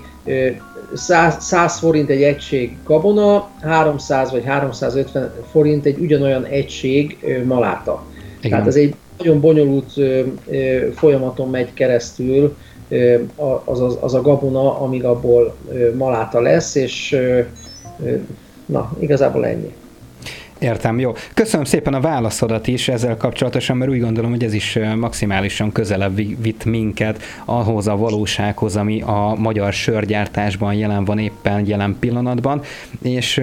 100, 0.95 1.37
100 1.45 1.79
forint 1.79 2.11
egy 2.11 2.23
egység 2.23 2.77
gabona, 2.85 3.49
300 3.61 4.31
vagy 4.31 4.45
350 4.45 5.33
forint 5.51 5.85
egy 5.85 5.99
ugyanolyan 5.99 6.45
egység 6.45 7.19
maláta. 7.45 8.03
Igen. 8.39 8.51
Tehát 8.51 8.67
ez 8.67 8.75
egy 8.75 8.95
nagyon 9.19 9.41
bonyolult 9.41 9.93
folyamaton 10.95 11.51
megy 11.51 11.75
keresztül 11.75 12.57
az, 13.65 13.81
az, 13.81 13.99
az 14.01 14.15
a 14.15 14.21
gabona, 14.21 14.81
amíg 14.81 15.05
abból 15.05 15.55
maláta 15.97 16.41
lesz, 16.41 16.75
és 16.75 17.19
na, 18.67 18.93
igazából 18.99 19.47
ennyi. 19.47 19.75
Értem, 20.59 20.99
jó. 20.99 21.13
Köszönöm 21.35 21.65
szépen 21.65 21.95
a 21.95 22.01
válaszodat 22.01 22.67
is 22.67 22.89
ezzel 22.89 23.17
kapcsolatosan, 23.17 23.77
mert 23.77 23.91
úgy 23.91 24.01
gondolom, 24.01 24.31
hogy 24.31 24.45
ez 24.45 24.53
is 24.53 24.79
maximálisan 24.97 25.73
közelebb 25.73 26.17
vitt 26.43 26.65
minket 26.65 27.23
ahhoz 27.45 27.87
a 27.87 27.97
valósághoz, 27.97 28.77
ami 28.77 29.01
a 29.01 29.35
magyar 29.39 29.73
sörgyártásban 29.73 30.75
jelen 30.75 31.05
van 31.05 31.19
éppen 31.19 31.67
jelen 31.67 31.97
pillanatban, 32.01 32.63
és 33.03 33.43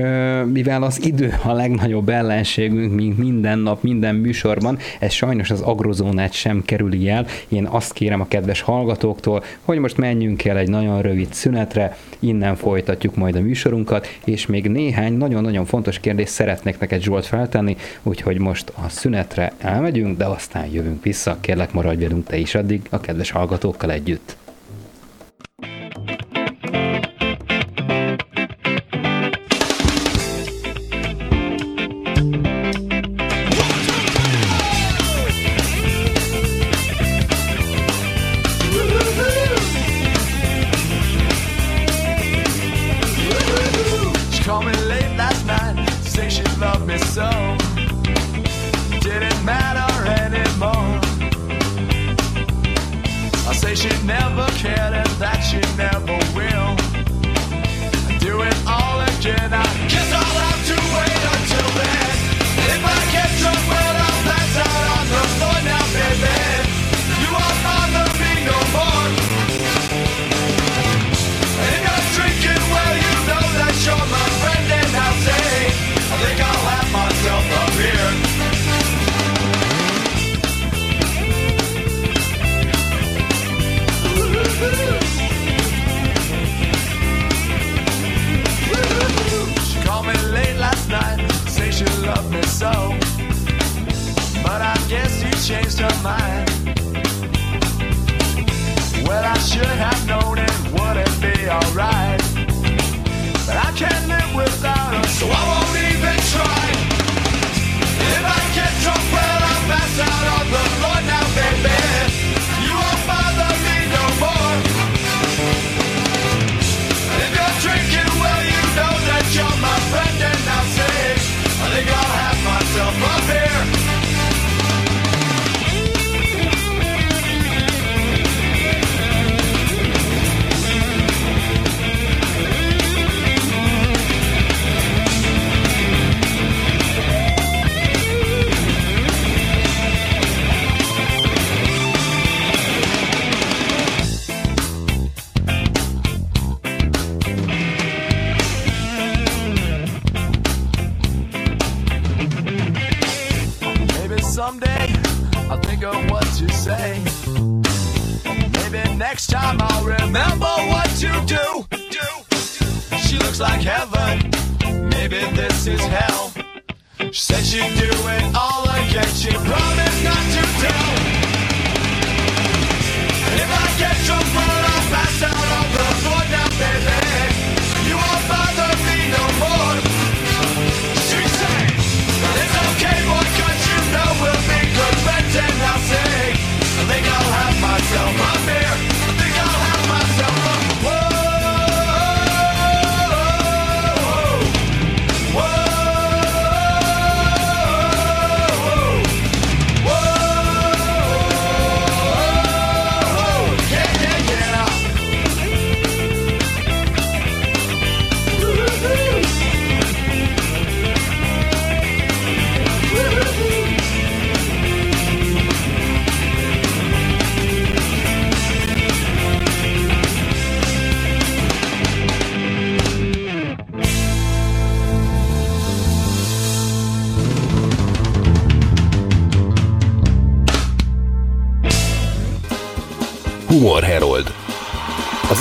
mivel 0.52 0.84
az 0.84 1.06
idő 1.06 1.34
a 1.44 1.52
legnagyobb 1.52 2.10
ellenségünk, 2.10 2.94
mint 2.94 3.18
minden 3.18 3.60
nap, 3.60 3.84
minden 3.84 4.16
műsorban, 4.16 4.78
ez 5.00 5.12
sajnos 5.12 5.50
az 5.50 5.62
agrozónát 5.62 6.34
sem 6.34 6.62
kerüli 6.66 7.10
el. 7.10 7.26
Én 7.48 7.66
azt 7.66 7.94
kérem 7.94 8.22
a 8.22 8.28
kedves 8.28 8.62
hallgatóktól, 8.62 9.44
hogy 9.62 9.78
most 9.78 9.98
menjünk 9.98 10.46
el 10.46 10.58
egy 10.58 10.70
nagyon 10.70 11.02
rövid 11.02 11.34
szünetre, 11.34 11.98
innen 12.20 12.56
folytatjuk 12.56 13.16
majd 13.16 13.36
a 13.36 13.42
műsorunkat, 13.42 14.08
és 14.26 14.46
még 14.46 14.68
néhány 14.68 15.14
nagyon-nagyon 15.14 15.66
fontos 15.66 16.00
kérdést 16.00 16.32
szeretnék 16.32 16.80
neked 16.80 17.00
Zsolt 17.02 17.26
feltenni, 17.26 17.78
úgyhogy 18.04 18.38
most 18.38 18.70
a 18.70 18.90
szünetre 18.90 19.52
elmegyünk, 19.58 20.18
de 20.18 20.26
aztán 20.26 20.66
jövünk 20.66 21.04
vissza, 21.04 21.38
kérlek 21.42 21.74
maradj 21.74 22.04
velünk 22.04 22.28
te 22.28 22.38
is 22.38 22.56
addig 22.56 22.82
a 22.90 23.00
kedves 23.00 23.32
hallgatókkal 23.32 23.92
együtt. 23.92 24.36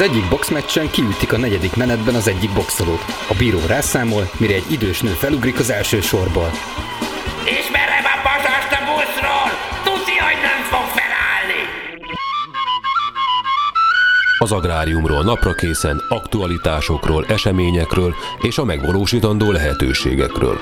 Az 0.00 0.08
egyik 0.08 0.28
boxmeccsen 0.28 0.90
kiütik 0.90 1.32
a 1.32 1.36
negyedik 1.36 1.76
menetben 1.76 2.14
az 2.14 2.28
egyik 2.28 2.52
boxolót. 2.52 3.04
A 3.28 3.34
bíró 3.38 3.58
rászámol, 3.66 4.30
mire 4.38 4.54
egy 4.54 4.70
idős 4.70 5.00
nő 5.00 5.10
felugrik 5.10 5.58
az 5.58 5.70
első 5.70 6.00
sorból. 6.00 6.50
Ismerem 7.44 8.04
a 8.04 8.16
pasast 8.22 8.72
a 8.72 8.80
buszról! 8.84 9.50
Tudja, 9.84 10.24
hogy 10.24 10.40
nem 10.42 10.62
fog 10.70 10.86
felállni! 10.98 11.62
Az 14.38 14.52
agráriumról 14.52 15.22
napra 15.22 15.52
készen, 15.52 16.02
aktualitásokról, 16.08 17.24
eseményekről 17.28 18.14
és 18.40 18.58
a 18.58 18.64
megvalósítandó 18.64 19.50
lehetőségekről. 19.50 20.58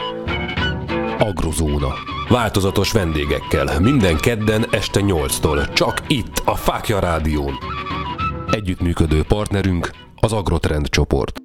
Agrozóna. 1.19 1.95
Változatos 2.29 2.93
vendégekkel, 2.93 3.81
minden 3.81 4.17
kedden 4.17 4.67
este 4.71 5.01
8-tól, 5.03 5.73
csak 5.73 6.03
itt, 6.07 6.43
a 6.45 6.57
Fákja 6.57 6.99
Rádión. 6.99 7.78
Együttműködő 8.59 9.23
partnerünk 9.23 9.91
az 10.17 10.33
Agrotrend 10.33 10.89
csoport. 10.89 11.41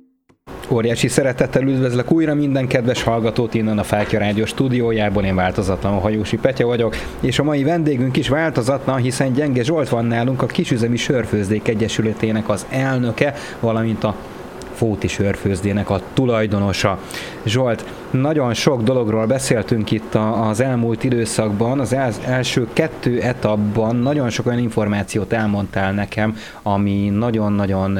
Óriási 0.69 1.07
szeretettel 1.07 1.61
üdvözlök 1.63 2.11
újra 2.11 2.33
minden 2.33 2.67
kedves 2.67 3.03
hallgatót 3.03 3.53
innen 3.53 3.77
a 3.77 3.83
Fákja 3.83 4.19
Rádió 4.19 4.45
stúdiójából, 4.45 5.23
én 5.23 5.35
változatlan 5.35 5.93
a 5.93 5.99
Hajósi 5.99 6.37
Petya 6.37 6.65
vagyok, 6.65 6.95
és 7.19 7.39
a 7.39 7.43
mai 7.43 7.63
vendégünk 7.63 8.17
is 8.17 8.29
változatlan, 8.29 8.97
hiszen 8.97 9.33
Gyenge 9.33 9.63
Zsolt 9.63 9.89
van 9.89 10.05
nálunk, 10.05 10.41
a 10.41 10.45
Kisüzemi 10.45 10.97
Sörfőzdék 10.97 11.67
Egyesületének 11.67 12.49
az 12.49 12.65
elnöke, 12.69 13.33
valamint 13.59 14.03
a 14.03 14.15
Fóti 14.73 15.07
Sörfőzdének 15.07 15.89
a 15.89 16.01
tulajdonosa. 16.13 16.99
Zsolt, 17.45 17.85
nagyon 18.13 18.53
sok 18.53 18.83
dologról 18.83 19.25
beszéltünk 19.25 19.91
itt 19.91 20.15
az 20.15 20.59
elmúlt 20.59 21.03
időszakban, 21.03 21.79
az 21.79 21.93
el- 21.93 22.13
első 22.25 22.67
kettő 22.73 23.21
etapban 23.21 23.95
nagyon 23.95 24.29
sok 24.29 24.45
olyan 24.45 24.59
információt 24.59 25.33
elmondtál 25.33 25.93
nekem, 25.93 26.37
ami 26.61 27.09
nagyon-nagyon 27.09 27.99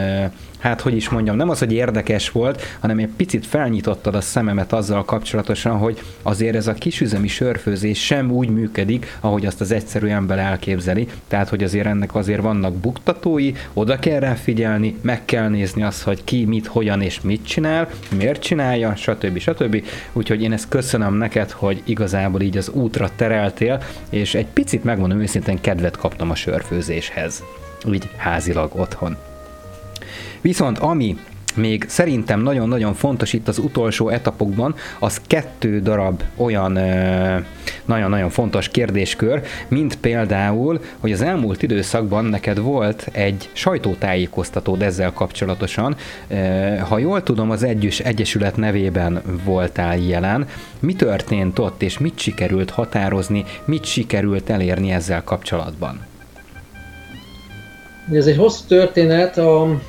hát 0.63 0.81
hogy 0.81 0.95
is 0.95 1.09
mondjam, 1.09 1.35
nem 1.35 1.49
az, 1.49 1.59
hogy 1.59 1.73
érdekes 1.73 2.31
volt, 2.31 2.61
hanem 2.79 2.97
egy 2.97 3.09
picit 3.15 3.45
felnyitottad 3.45 4.15
a 4.15 4.21
szememet 4.21 4.73
azzal 4.73 5.05
kapcsolatosan, 5.05 5.77
hogy 5.77 6.01
azért 6.21 6.55
ez 6.55 6.67
a 6.67 6.73
kisüzemi 6.73 7.27
sörfőzés 7.27 8.05
sem 8.05 8.31
úgy 8.31 8.49
működik, 8.49 9.17
ahogy 9.19 9.45
azt 9.45 9.61
az 9.61 9.71
egyszerű 9.71 10.07
ember 10.07 10.39
elképzeli. 10.39 11.07
Tehát, 11.27 11.49
hogy 11.49 11.63
azért 11.63 11.85
ennek 11.85 12.15
azért 12.15 12.41
vannak 12.41 12.73
buktatói, 12.73 13.51
oda 13.73 13.99
kell 13.99 14.19
rá 14.19 14.33
figyelni, 14.33 14.95
meg 15.01 15.25
kell 15.25 15.49
nézni 15.49 15.83
azt, 15.83 16.01
hogy 16.01 16.23
ki 16.23 16.45
mit, 16.45 16.67
hogyan 16.67 17.01
és 17.01 17.21
mit 17.21 17.45
csinál, 17.45 17.89
miért 18.17 18.41
csinálja, 18.41 18.95
stb. 18.95 19.37
stb. 19.37 19.83
Úgyhogy 20.11 20.41
én 20.41 20.51
ezt 20.51 20.69
köszönöm 20.69 21.13
neked, 21.13 21.51
hogy 21.51 21.81
igazából 21.85 22.41
így 22.41 22.57
az 22.57 22.69
útra 22.69 23.09
tereltél, 23.15 23.83
és 24.09 24.33
egy 24.35 24.47
picit 24.47 24.83
megmondom 24.83 25.21
őszintén 25.21 25.61
kedvet 25.61 25.97
kaptam 25.97 26.29
a 26.29 26.35
sörfőzéshez. 26.35 27.43
Úgy 27.85 28.09
házilag 28.17 28.71
otthon. 28.75 29.17
Viszont 30.41 30.77
ami 30.77 31.17
még 31.55 31.85
szerintem 31.87 32.41
nagyon-nagyon 32.41 32.93
fontos 32.93 33.33
itt 33.33 33.47
az 33.47 33.57
utolsó 33.57 34.09
etapokban, 34.09 34.75
az 34.99 35.21
kettő 35.27 35.81
darab 35.81 36.21
olyan 36.35 36.79
nagyon-nagyon 37.85 38.29
fontos 38.29 38.69
kérdéskör, 38.69 39.41
mint 39.67 39.95
például, 39.95 40.79
hogy 40.99 41.11
az 41.11 41.21
elmúlt 41.21 41.63
időszakban 41.63 42.25
neked 42.25 42.59
volt 42.59 43.09
egy 43.11 43.49
sajtótájékoztatód 43.53 44.81
ezzel 44.81 45.13
kapcsolatosan. 45.13 45.95
Ha 46.87 46.97
jól 46.97 47.23
tudom, 47.23 47.51
az 47.51 47.63
Együs 47.63 47.99
Egyesület 47.99 48.57
nevében 48.57 49.21
voltál 49.43 49.97
jelen. 49.97 50.47
Mi 50.79 50.93
történt 50.95 51.59
ott, 51.59 51.81
és 51.81 51.97
mit 51.97 52.19
sikerült 52.19 52.69
határozni, 52.69 53.43
mit 53.65 53.85
sikerült 53.85 54.49
elérni 54.49 54.91
ezzel 54.91 55.23
kapcsolatban? 55.23 56.05
Ez 58.11 58.25
egy 58.25 58.37
hosszú 58.37 58.65
történet, 58.67 59.37
a 59.37 59.79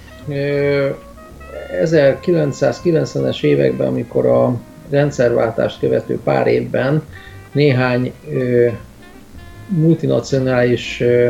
1990-es 1.83 3.43
években, 3.43 3.87
amikor 3.87 4.27
a 4.27 4.61
rendszerváltást 4.91 5.79
követő 5.79 6.18
pár 6.25 6.47
évben 6.47 7.03
néhány 7.53 8.12
ö, 8.31 8.68
multinacionális 9.68 11.01
ö, 11.01 11.29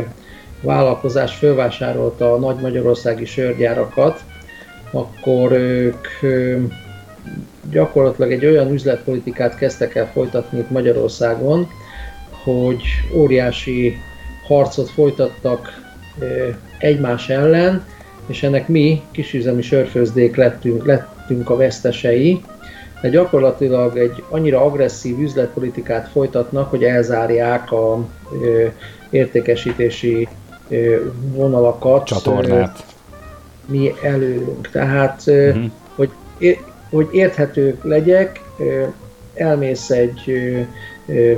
vállalkozás 0.61 1.35
fölvásárolta 1.35 2.33
a 2.33 2.37
nagy 2.37 2.59
magyarországi 2.59 3.25
sörgyárakat, 3.25 4.23
akkor 4.91 5.51
ők 5.51 6.07
ö, 6.21 6.57
gyakorlatilag 7.69 8.31
egy 8.31 8.45
olyan 8.45 8.73
üzletpolitikát 8.73 9.57
kezdtek 9.57 9.95
el 9.95 10.11
folytatni 10.13 10.59
itt 10.59 10.69
Magyarországon, 10.69 11.67
hogy 12.43 12.83
óriási 13.13 13.97
harcot 14.47 14.89
folytattak 14.89 15.83
egymás 16.77 17.29
ellen, 17.29 17.85
és 18.27 18.43
ennek 18.43 18.67
mi, 18.67 19.01
kisüzemi 19.11 19.61
sörfőzdék 19.61 20.35
lettünk, 20.35 20.85
lettünk 20.85 21.49
a 21.49 21.55
vesztesei, 21.55 22.41
de 23.01 23.09
gyakorlatilag 23.09 23.97
egy 23.97 24.23
annyira 24.29 24.61
agresszív 24.65 25.19
üzletpolitikát 25.19 26.07
folytatnak, 26.09 26.69
hogy 26.69 26.83
elzárják 26.83 27.71
a 27.71 28.07
ö, 28.41 28.65
értékesítési 29.09 30.27
ö, 30.69 30.95
vonalakat. 31.31 32.05
Csatornát. 32.05 32.77
ö, 32.79 33.71
Mi 33.71 33.91
előlünk. 34.03 34.69
Tehát, 34.69 35.21
ö, 35.25 35.53
Mhm. 35.53 35.65
hogy, 35.95 36.09
é- 36.37 36.63
hogy 36.89 37.07
érthető 37.11 37.77
legyek, 37.81 38.41
ö, 38.59 38.83
elmész 39.33 39.89
egy 39.89 40.21
ö, 40.27 40.59
ö, 41.13 41.31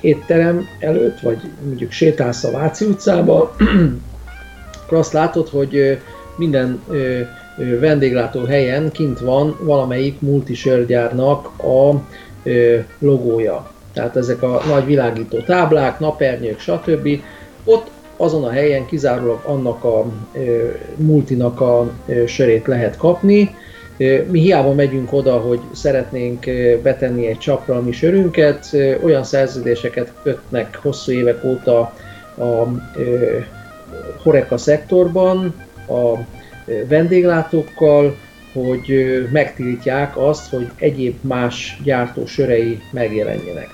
étterem 0.00 0.66
előtt, 0.78 1.20
vagy 1.20 1.38
mondjuk 1.64 1.90
sétálsz 1.90 2.44
a 2.44 2.50
Váci 2.50 2.84
utcába, 2.84 3.54
akkor 4.84 4.98
azt 4.98 5.12
látod, 5.12 5.48
hogy 5.48 5.98
minden 6.38 6.82
ö, 6.88 7.20
ö, 7.58 7.78
vendéglátó 7.78 8.44
helyen 8.44 8.90
kint 8.90 9.20
van 9.20 9.56
valamelyik 9.60 10.20
multisörgyárnak 10.20 11.50
a 11.58 12.02
ö, 12.42 12.78
logója. 12.98 13.70
Tehát 13.92 14.16
ezek 14.16 14.42
a 14.42 14.62
nagy 14.68 14.86
világító 14.86 15.38
táblák, 15.38 15.98
napernyők, 15.98 16.58
stb. 16.58 17.08
Ott 17.64 17.90
azon 18.16 18.44
a 18.44 18.50
helyen 18.50 18.86
kizárólag 18.86 19.40
annak 19.44 19.84
a 19.84 20.06
ö, 20.32 20.68
multinak 20.96 21.60
a 21.60 21.90
ö, 22.06 22.26
sörét 22.26 22.66
lehet 22.66 22.96
kapni. 22.96 23.56
Mi 24.30 24.40
hiába 24.40 24.72
megyünk 24.72 25.12
oda, 25.12 25.38
hogy 25.38 25.60
szeretnénk 25.72 26.44
betenni 26.82 27.26
egy 27.26 27.38
csapra 27.38 27.76
a 27.76 27.80
mi 27.80 27.92
sörünket, 27.92 28.76
olyan 29.02 29.24
szerződéseket 29.24 30.12
kötnek 30.22 30.78
hosszú 30.82 31.12
évek 31.12 31.44
óta 31.44 31.78
a 32.36 32.66
ö, 32.96 33.36
horeka 34.22 34.56
szektorban, 34.56 35.54
a 35.88 36.26
vendéglátókkal, 36.88 38.16
hogy 38.52 38.90
ö, 38.90 39.22
megtiltják 39.32 40.16
azt, 40.16 40.50
hogy 40.50 40.70
egyéb 40.76 41.16
más 41.20 41.80
gyártó 41.84 42.26
sörei 42.26 42.80
megjelenjenek. 42.92 43.68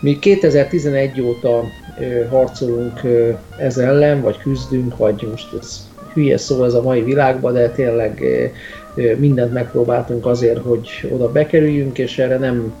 Mi 0.00 0.18
2011 0.18 1.20
óta 1.20 1.64
ö, 2.00 2.24
harcolunk 2.26 3.00
ez 3.58 3.78
ellen, 3.78 4.20
vagy 4.20 4.38
küzdünk, 4.38 4.96
vagy 4.96 5.26
most 5.30 5.52
ez 5.60 5.88
hülye 6.12 6.36
szó 6.36 6.64
ez 6.64 6.74
a 6.74 6.82
mai 6.82 7.02
világban, 7.02 7.52
de 7.52 7.70
tényleg 7.70 8.22
mindent 9.18 9.52
megpróbáltunk 9.52 10.26
azért, 10.26 10.58
hogy 10.58 10.88
oda 11.10 11.32
bekerüljünk, 11.32 11.98
és 11.98 12.18
erre 12.18 12.38
nem, 12.38 12.74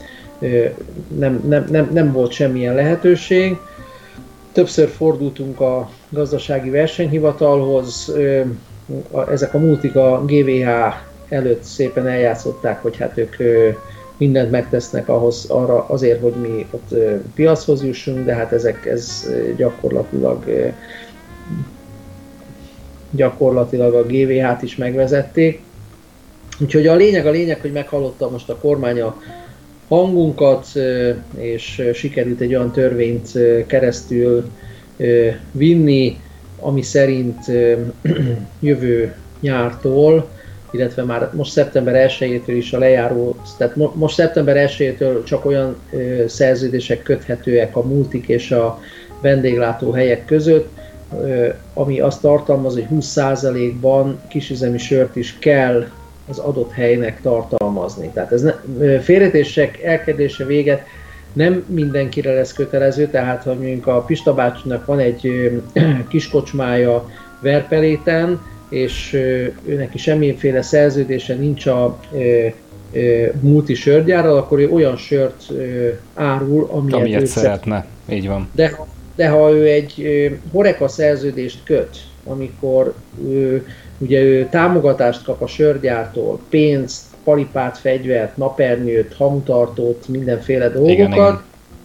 nem, 1.18 1.40
nem, 1.48 1.66
nem, 1.70 1.90
nem 1.92 2.12
volt 2.12 2.32
semmilyen 2.32 2.74
lehetőség. 2.74 3.56
Többször 4.52 4.88
fordultunk 4.88 5.60
a 5.60 5.90
gazdasági 6.14 6.70
versenyhivatalhoz, 6.70 8.14
ezek 9.30 9.54
a 9.54 9.58
multik 9.58 9.96
a 9.96 10.24
GVH 10.26 10.68
előtt 11.28 11.62
szépen 11.62 12.06
eljátszották, 12.06 12.82
hogy 12.82 12.96
hát 12.96 13.18
ők 13.18 13.36
mindent 14.16 14.50
megtesznek 14.50 15.08
ahhoz, 15.08 15.44
arra 15.48 15.86
azért, 15.88 16.20
hogy 16.20 16.32
mi 16.32 16.66
ott 16.70 16.94
piachoz 17.34 17.84
jussunk, 17.84 18.24
de 18.24 18.34
hát 18.34 18.52
ezek 18.52 18.86
ez 18.86 19.30
gyakorlatilag 19.56 20.72
gyakorlatilag 23.10 23.94
a 23.94 24.02
GVH-t 24.02 24.62
is 24.62 24.76
megvezették. 24.76 25.62
Úgyhogy 26.60 26.86
a 26.86 26.94
lényeg 26.94 27.26
a 27.26 27.30
lényeg, 27.30 27.60
hogy 27.60 27.72
meghallotta 27.72 28.30
most 28.30 28.48
a 28.48 28.56
kormány 28.56 29.00
a 29.00 29.22
hangunkat, 29.88 30.66
és 31.36 31.90
sikerült 31.94 32.40
egy 32.40 32.54
olyan 32.54 32.72
törvényt 32.72 33.38
keresztül 33.66 34.44
vinni, 35.52 36.20
ami 36.60 36.82
szerint 36.82 37.38
jövő 38.60 39.14
nyártól, 39.40 40.28
illetve 40.70 41.02
már 41.02 41.30
most 41.32 41.52
szeptember 41.52 42.10
1-től 42.10 42.54
is 42.56 42.72
a 42.72 42.78
lejáró, 42.78 43.36
tehát 43.58 43.76
mo- 43.76 43.94
most 43.94 44.14
szeptember 44.14 44.70
1-től 44.70 45.24
csak 45.24 45.44
olyan 45.44 45.76
szerződések 46.26 47.02
köthetőek 47.02 47.76
a 47.76 47.82
multik 47.82 48.28
és 48.28 48.50
a 48.50 48.80
vendéglátó 49.20 49.90
helyek 49.90 50.24
között, 50.24 50.68
ami 51.74 52.00
azt 52.00 52.20
tartalmaz, 52.20 52.74
hogy 52.74 52.86
20%-ban 52.90 54.20
kisüzemi 54.28 54.78
sört 54.78 55.16
is 55.16 55.38
kell 55.38 55.88
az 56.28 56.38
adott 56.38 56.72
helynek 56.72 57.20
tartalmazni. 57.20 58.10
Tehát 58.14 58.32
ez 58.32 58.42
ne, 58.42 58.52
félretések 59.00 59.82
elkerülése 59.82 60.44
véget 60.44 60.82
nem 61.34 61.64
mindenkire 61.68 62.34
lesz 62.34 62.52
kötelező, 62.52 63.06
tehát 63.06 63.42
ha 63.42 63.54
mondjuk 63.54 63.86
a 63.86 64.00
Pista 64.00 64.34
bácsinak 64.34 64.86
van 64.86 64.98
egy 64.98 65.50
kiskocsmája 66.08 67.10
Verpeléten, 67.40 68.40
és 68.68 69.12
ő 69.64 69.76
neki 69.76 69.98
semmiféle 69.98 70.62
szerződése 70.62 71.34
nincs 71.34 71.66
a 71.66 72.00
multi 73.40 73.74
sörgyárral, 73.74 74.36
akkor 74.36 74.58
ő 74.58 74.70
olyan 74.70 74.96
sört 74.96 75.52
árul, 76.14 76.68
amilyet, 76.70 77.00
Amilyet 77.00 77.22
ő 77.22 77.24
szeretne. 77.24 77.86
Így 78.10 78.28
van. 78.28 78.48
de, 78.52 78.78
de 79.14 79.28
ha 79.28 79.50
ő 79.50 79.66
egy 79.66 80.08
horeka 80.52 80.88
szerződést 80.88 81.58
köt, 81.64 81.96
amikor 82.24 82.94
ő, 83.28 83.66
ugye 83.98 84.20
ő 84.20 84.46
támogatást 84.50 85.24
kap 85.24 85.42
a 85.42 85.46
sörgyártól, 85.46 86.40
pénzt, 86.48 87.04
palipát, 87.24 87.78
fegyvert, 87.78 88.36
napernyőt, 88.36 89.14
hamutartót, 89.14 90.08
mindenféle 90.08 90.68
dolgokat, 90.68 90.92
Igen, 90.92 91.12
igen. 91.12 91.42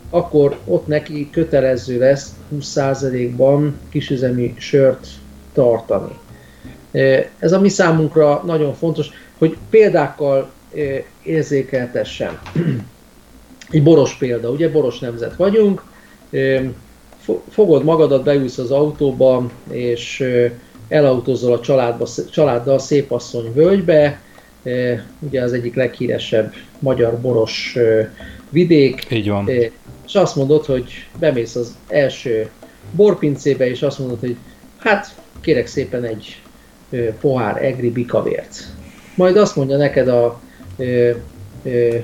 akkor 0.10 0.58
ott 0.66 0.88
neki 0.88 1.30
kötelező 1.30 2.00
lesz 2.00 2.34
20%-ban 2.56 3.80
kisüzemi 3.90 4.54
sört 4.58 5.08
tartani. 5.54 6.18
Ez 7.40 7.52
a 7.52 7.60
mi 7.60 7.70
számunkra 7.70 8.44
nagyon 8.46 8.74
fontos, 8.74 9.10
hogy 9.38 9.58
példákkal 9.70 10.50
érzékeltessem. 11.24 12.40
Egy 13.70 13.84
boros 13.84 14.16
példa, 14.16 14.50
ugye 14.50 14.70
boros 14.70 15.00
nemzet 15.00 15.36
vagyunk, 15.36 15.84
fogod 17.50 17.84
magadat, 17.84 18.24
beülsz 18.24 18.58
az 18.58 18.72
autóba, 18.72 19.50
és 19.70 20.26
elautózol 20.88 21.54
a 21.54 21.60
családba, 21.60 22.08
családdal 22.32 22.80
Szépasszony 22.80 23.54
völgybe, 23.54 24.22
ugye 25.20 25.42
az 25.42 25.54
egyik 25.54 25.76
leghíresebb 25.76 26.54
magyar 26.80 27.20
boros 27.22 27.74
ö, 27.76 28.02
vidék, 28.50 29.06
Így 29.10 29.30
van. 29.30 29.48
É, 29.48 29.72
és 30.08 30.16
azt 30.16 30.36
mondod, 30.36 30.66
hogy 30.66 30.92
bemész 31.20 31.56
az 31.56 31.78
első 31.88 32.50
borpincébe, 32.92 33.70
és 33.70 33.82
azt 33.82 34.00
mondod, 34.00 34.20
hogy 34.20 34.36
hát 34.78 35.16
kérek 35.42 35.68
szépen 35.68 36.04
egy 36.04 36.42
pohár 37.22 37.64
egri 37.64 37.92
bikavért. 37.92 38.68
Majd 39.16 39.38
azt 39.38 39.56
mondja 39.56 39.78
neked 39.78 40.08
a 40.08 40.40
ö, 40.78 41.12
ö, 41.64 41.96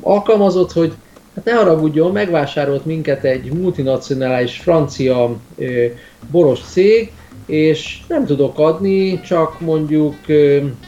alkalmazott, 0.00 0.72
hogy 0.72 0.92
hát 1.34 1.44
ne 1.44 1.52
haragudjon, 1.52 2.12
megvásárolt 2.12 2.84
minket 2.84 3.24
egy 3.24 3.52
multinacionális 3.52 4.56
francia 4.56 5.36
ö, 5.56 5.86
boros 6.30 6.60
cég, 6.60 7.12
és 7.46 7.98
nem 8.08 8.26
tudok 8.26 8.58
adni, 8.58 9.20
csak 9.20 9.60
mondjuk 9.60 10.14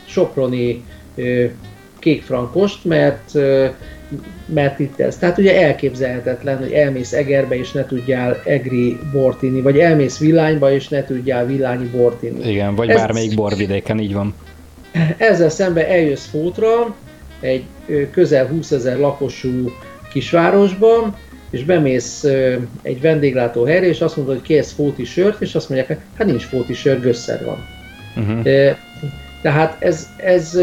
soproni 0.06 0.84
kékfrankost, 1.98 2.84
mert 2.84 3.32
mert 4.54 4.78
itt 4.78 5.00
ez. 5.00 5.16
Tehát 5.18 5.38
ugye 5.38 5.62
elképzelhetetlen, 5.62 6.58
hogy 6.58 6.72
elmész 6.72 7.12
Egerbe 7.12 7.58
és 7.58 7.72
ne 7.72 7.86
tudjál 7.86 8.40
egri 8.44 8.98
bort 9.12 9.42
inni, 9.42 9.60
vagy 9.60 9.78
elmész 9.78 10.18
Villányba 10.18 10.72
és 10.72 10.88
ne 10.88 11.04
tudjál 11.04 11.46
villányi 11.46 11.84
bort 11.86 12.22
inni. 12.22 12.50
Igen, 12.50 12.74
vagy 12.74 12.88
Ez- 12.88 12.96
bármelyik 12.96 13.34
borvidéken, 13.34 13.98
így 13.98 14.14
van. 14.14 14.34
Ezzel 15.16 15.48
szemben 15.48 15.84
eljössz 15.84 16.26
Fótra, 16.26 16.94
egy 17.40 17.64
közel 18.10 18.46
20 18.46 18.70
ezer 18.70 18.98
lakosú 18.98 19.70
kisvárosba, 20.12 21.18
és 21.50 21.64
bemész 21.64 22.24
egy 22.82 23.00
vendéglátó 23.00 23.64
helyre, 23.64 23.86
és 23.86 24.00
azt 24.00 24.16
mondod, 24.16 24.34
hogy 24.34 24.44
kérsz 24.44 24.72
fóti 24.72 25.04
sört, 25.04 25.40
és 25.40 25.54
azt 25.54 25.68
mondják, 25.68 26.00
hát 26.16 26.26
nincs 26.26 26.42
fóti 26.42 26.74
sör, 26.74 27.00
gösszer 27.00 27.44
van. 27.44 27.66
Uh-huh. 28.16 28.74
Tehát 29.42 29.82
ez, 29.82 30.08
ez 30.16 30.58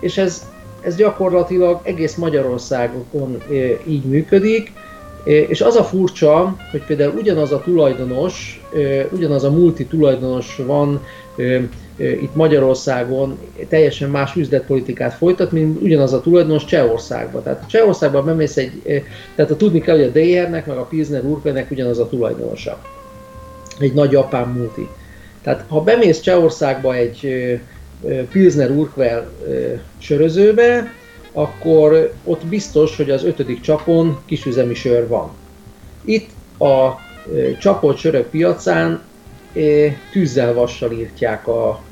és 0.00 0.18
ez, 0.18 0.46
ez 0.80 0.96
gyakorlatilag 0.96 1.80
egész 1.84 2.14
Magyarországon 2.14 3.42
így 3.86 4.04
működik, 4.04 4.72
és 5.24 5.60
az 5.60 5.76
a 5.76 5.84
furcsa, 5.84 6.56
hogy 6.70 6.84
például 6.84 7.14
ugyanaz 7.16 7.52
a 7.52 7.60
tulajdonos, 7.60 8.62
ugyanaz 9.10 9.44
a 9.44 9.50
multi 9.50 9.86
tulajdonos 9.86 10.56
van 10.66 11.04
itt 11.96 12.34
Magyarországon 12.34 13.38
teljesen 13.68 14.10
más 14.10 14.34
üzletpolitikát 14.36 15.14
folytat, 15.14 15.52
mint 15.52 15.82
ugyanaz 15.82 16.12
a 16.12 16.20
tulajdonos 16.20 16.64
Csehországban. 16.64 17.42
Tehát 17.42 17.68
Csehországban 17.68 18.24
bemész 18.24 18.56
egy, 18.56 19.02
tehát 19.34 19.50
a 19.50 19.56
tudni 19.56 19.80
kell, 19.80 19.96
hogy 19.96 20.04
a 20.04 20.18
DR-nek, 20.18 20.66
meg 20.66 20.76
a 20.76 20.84
Pilsner 20.84 21.24
Urquellnek 21.24 21.70
ugyanaz 21.70 21.98
a 21.98 22.08
tulajdonosa. 22.08 22.78
Egy 23.78 23.92
nagy 23.92 24.12
japán 24.12 24.48
multi. 24.48 24.88
Tehát 25.42 25.64
ha 25.68 25.80
bemész 25.80 26.20
Csehországba 26.20 26.94
egy 26.94 27.28
Pilsner 28.30 28.70
Urquell 28.70 29.30
sörözőbe, 29.98 30.92
akkor 31.32 32.12
ott 32.24 32.46
biztos, 32.46 32.96
hogy 32.96 33.10
az 33.10 33.24
ötödik 33.24 33.60
csapon 33.60 34.18
kisüzemi 34.24 34.74
sör 34.74 35.08
van. 35.08 35.30
Itt 36.04 36.30
a 36.58 36.90
ö, 37.32 37.56
csapolt 37.58 37.96
sörök 37.96 38.26
piacán 38.26 39.00
tűzzel 40.12 40.54
vassal 40.54 40.92
írtják 40.92 41.46
a 41.48 41.82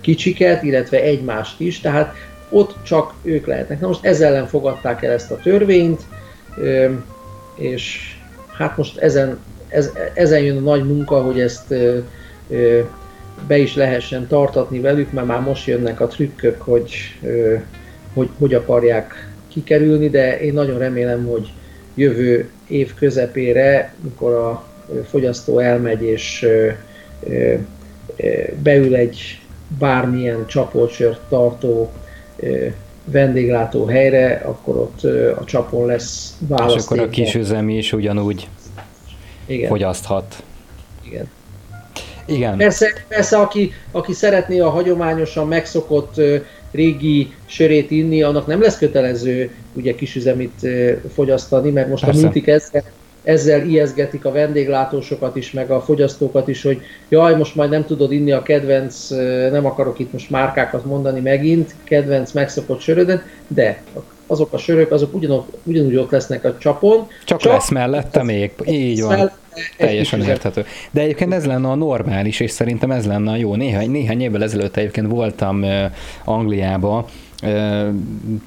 kicsiket, 0.00 0.62
illetve 0.62 1.02
egymást 1.02 1.60
is, 1.60 1.80
tehát 1.80 2.14
ott 2.50 2.76
csak 2.82 3.14
ők 3.22 3.46
lehetnek. 3.46 3.80
Na 3.80 3.86
most 3.86 4.04
ezzel 4.04 4.34
ellen 4.34 4.46
fogadták 4.46 5.02
el 5.02 5.12
ezt 5.12 5.30
a 5.30 5.36
törvényt, 5.36 6.00
és 7.54 8.14
hát 8.56 8.76
most 8.76 8.98
ezen, 8.98 9.38
ez, 9.68 9.90
ezen 10.14 10.40
jön 10.40 10.56
a 10.56 10.60
nagy 10.60 10.84
munka, 10.84 11.22
hogy 11.22 11.40
ezt 11.40 11.74
be 13.46 13.58
is 13.58 13.74
lehessen 13.74 14.26
tartatni 14.26 14.80
velük, 14.80 15.12
mert 15.12 15.26
már 15.26 15.40
most 15.40 15.66
jönnek 15.66 16.00
a 16.00 16.06
trükkök, 16.06 16.60
hogy 16.60 16.94
hogy, 18.14 18.28
hogy 18.38 18.54
akarják 18.54 19.28
kikerülni, 19.48 20.08
de 20.08 20.40
én 20.40 20.52
nagyon 20.52 20.78
remélem, 20.78 21.26
hogy 21.26 21.52
jövő 21.94 22.50
év 22.68 22.94
közepére, 22.94 23.94
mikor 24.00 24.32
a 24.32 24.64
fogyasztó 25.10 25.58
elmegy 25.58 26.02
és 26.02 26.46
beül 28.62 28.94
egy 28.94 29.40
bármilyen 29.78 30.46
csapoltsört 30.46 31.20
tartó 31.28 31.92
vendéglátó 33.04 33.84
helyre, 33.86 34.42
akkor 34.44 34.76
ott 34.76 35.02
a 35.36 35.44
csapon 35.44 35.86
lesz 35.86 36.34
És 36.40 36.46
választék. 36.48 36.90
akkor 36.90 36.98
a 36.98 37.08
kisüzemi 37.08 37.76
is 37.76 37.92
ugyanúgy 37.92 38.48
Igen, 39.46 39.68
fogyaszthat. 39.68 40.42
igen. 41.06 41.28
Igen. 42.26 42.56
Persze, 42.56 42.92
persze 43.08 43.38
aki, 43.38 43.72
aki 43.90 44.12
szeretné 44.12 44.58
a 44.58 44.70
hagyományosan 44.70 45.48
megszokott 45.48 46.20
régi 46.70 47.32
sörét 47.46 47.90
inni, 47.90 48.22
annak 48.22 48.46
nem 48.46 48.60
lesz 48.60 48.78
kötelező 48.78 49.50
ugye 49.72 49.94
kisüzemit 49.94 50.66
fogyasztani, 51.14 51.70
mert 51.70 51.88
most 51.88 52.04
Persze. 52.04 52.18
a 52.20 52.22
multik 52.22 52.46
ezzel, 52.46 52.84
ezzel 53.22 53.66
ijeszgetik 53.66 54.24
a 54.24 54.32
vendéglátósokat 54.32 55.36
is, 55.36 55.50
meg 55.50 55.70
a 55.70 55.80
fogyasztókat 55.80 56.48
is, 56.48 56.62
hogy 56.62 56.80
jaj, 57.08 57.36
most 57.36 57.54
majd 57.54 57.70
nem 57.70 57.84
tudod 57.84 58.12
inni 58.12 58.32
a 58.32 58.42
kedvenc, 58.42 59.08
nem 59.50 59.66
akarok 59.66 59.98
itt 59.98 60.12
most 60.12 60.30
márkákat 60.30 60.84
mondani 60.84 61.20
megint, 61.20 61.74
kedvenc 61.84 62.32
megszokott 62.32 62.80
sörödet, 62.80 63.22
de 63.46 63.82
azok 64.26 64.52
a 64.52 64.58
sörök, 64.58 64.90
azok 64.90 65.14
ugyanok, 65.14 65.46
ugyanúgy 65.62 65.96
ott 65.96 66.10
lesznek 66.10 66.44
a 66.44 66.58
csapon. 66.58 67.06
Csak, 67.24 67.40
csak 67.40 67.52
lesz 67.52 67.70
mellette 67.70 68.22
még, 68.22 68.52
így 68.66 69.00
van. 69.00 69.10
mellette 69.10 69.38
Teljesen 69.76 70.22
érthető. 70.22 70.64
De 70.90 71.00
egyébként 71.00 71.32
ez 71.32 71.46
lenne 71.46 71.68
a 71.68 71.74
normális, 71.74 72.40
és 72.40 72.50
szerintem 72.50 72.90
ez 72.90 73.06
lenne 73.06 73.30
a 73.30 73.36
jó. 73.36 73.54
Néhány, 73.54 73.90
néhány 73.90 74.20
évvel 74.20 74.42
ezelőtt 74.42 74.76
egyébként 74.76 75.06
voltam 75.06 75.64
Angliába, 76.24 76.98
uh, 76.98 77.10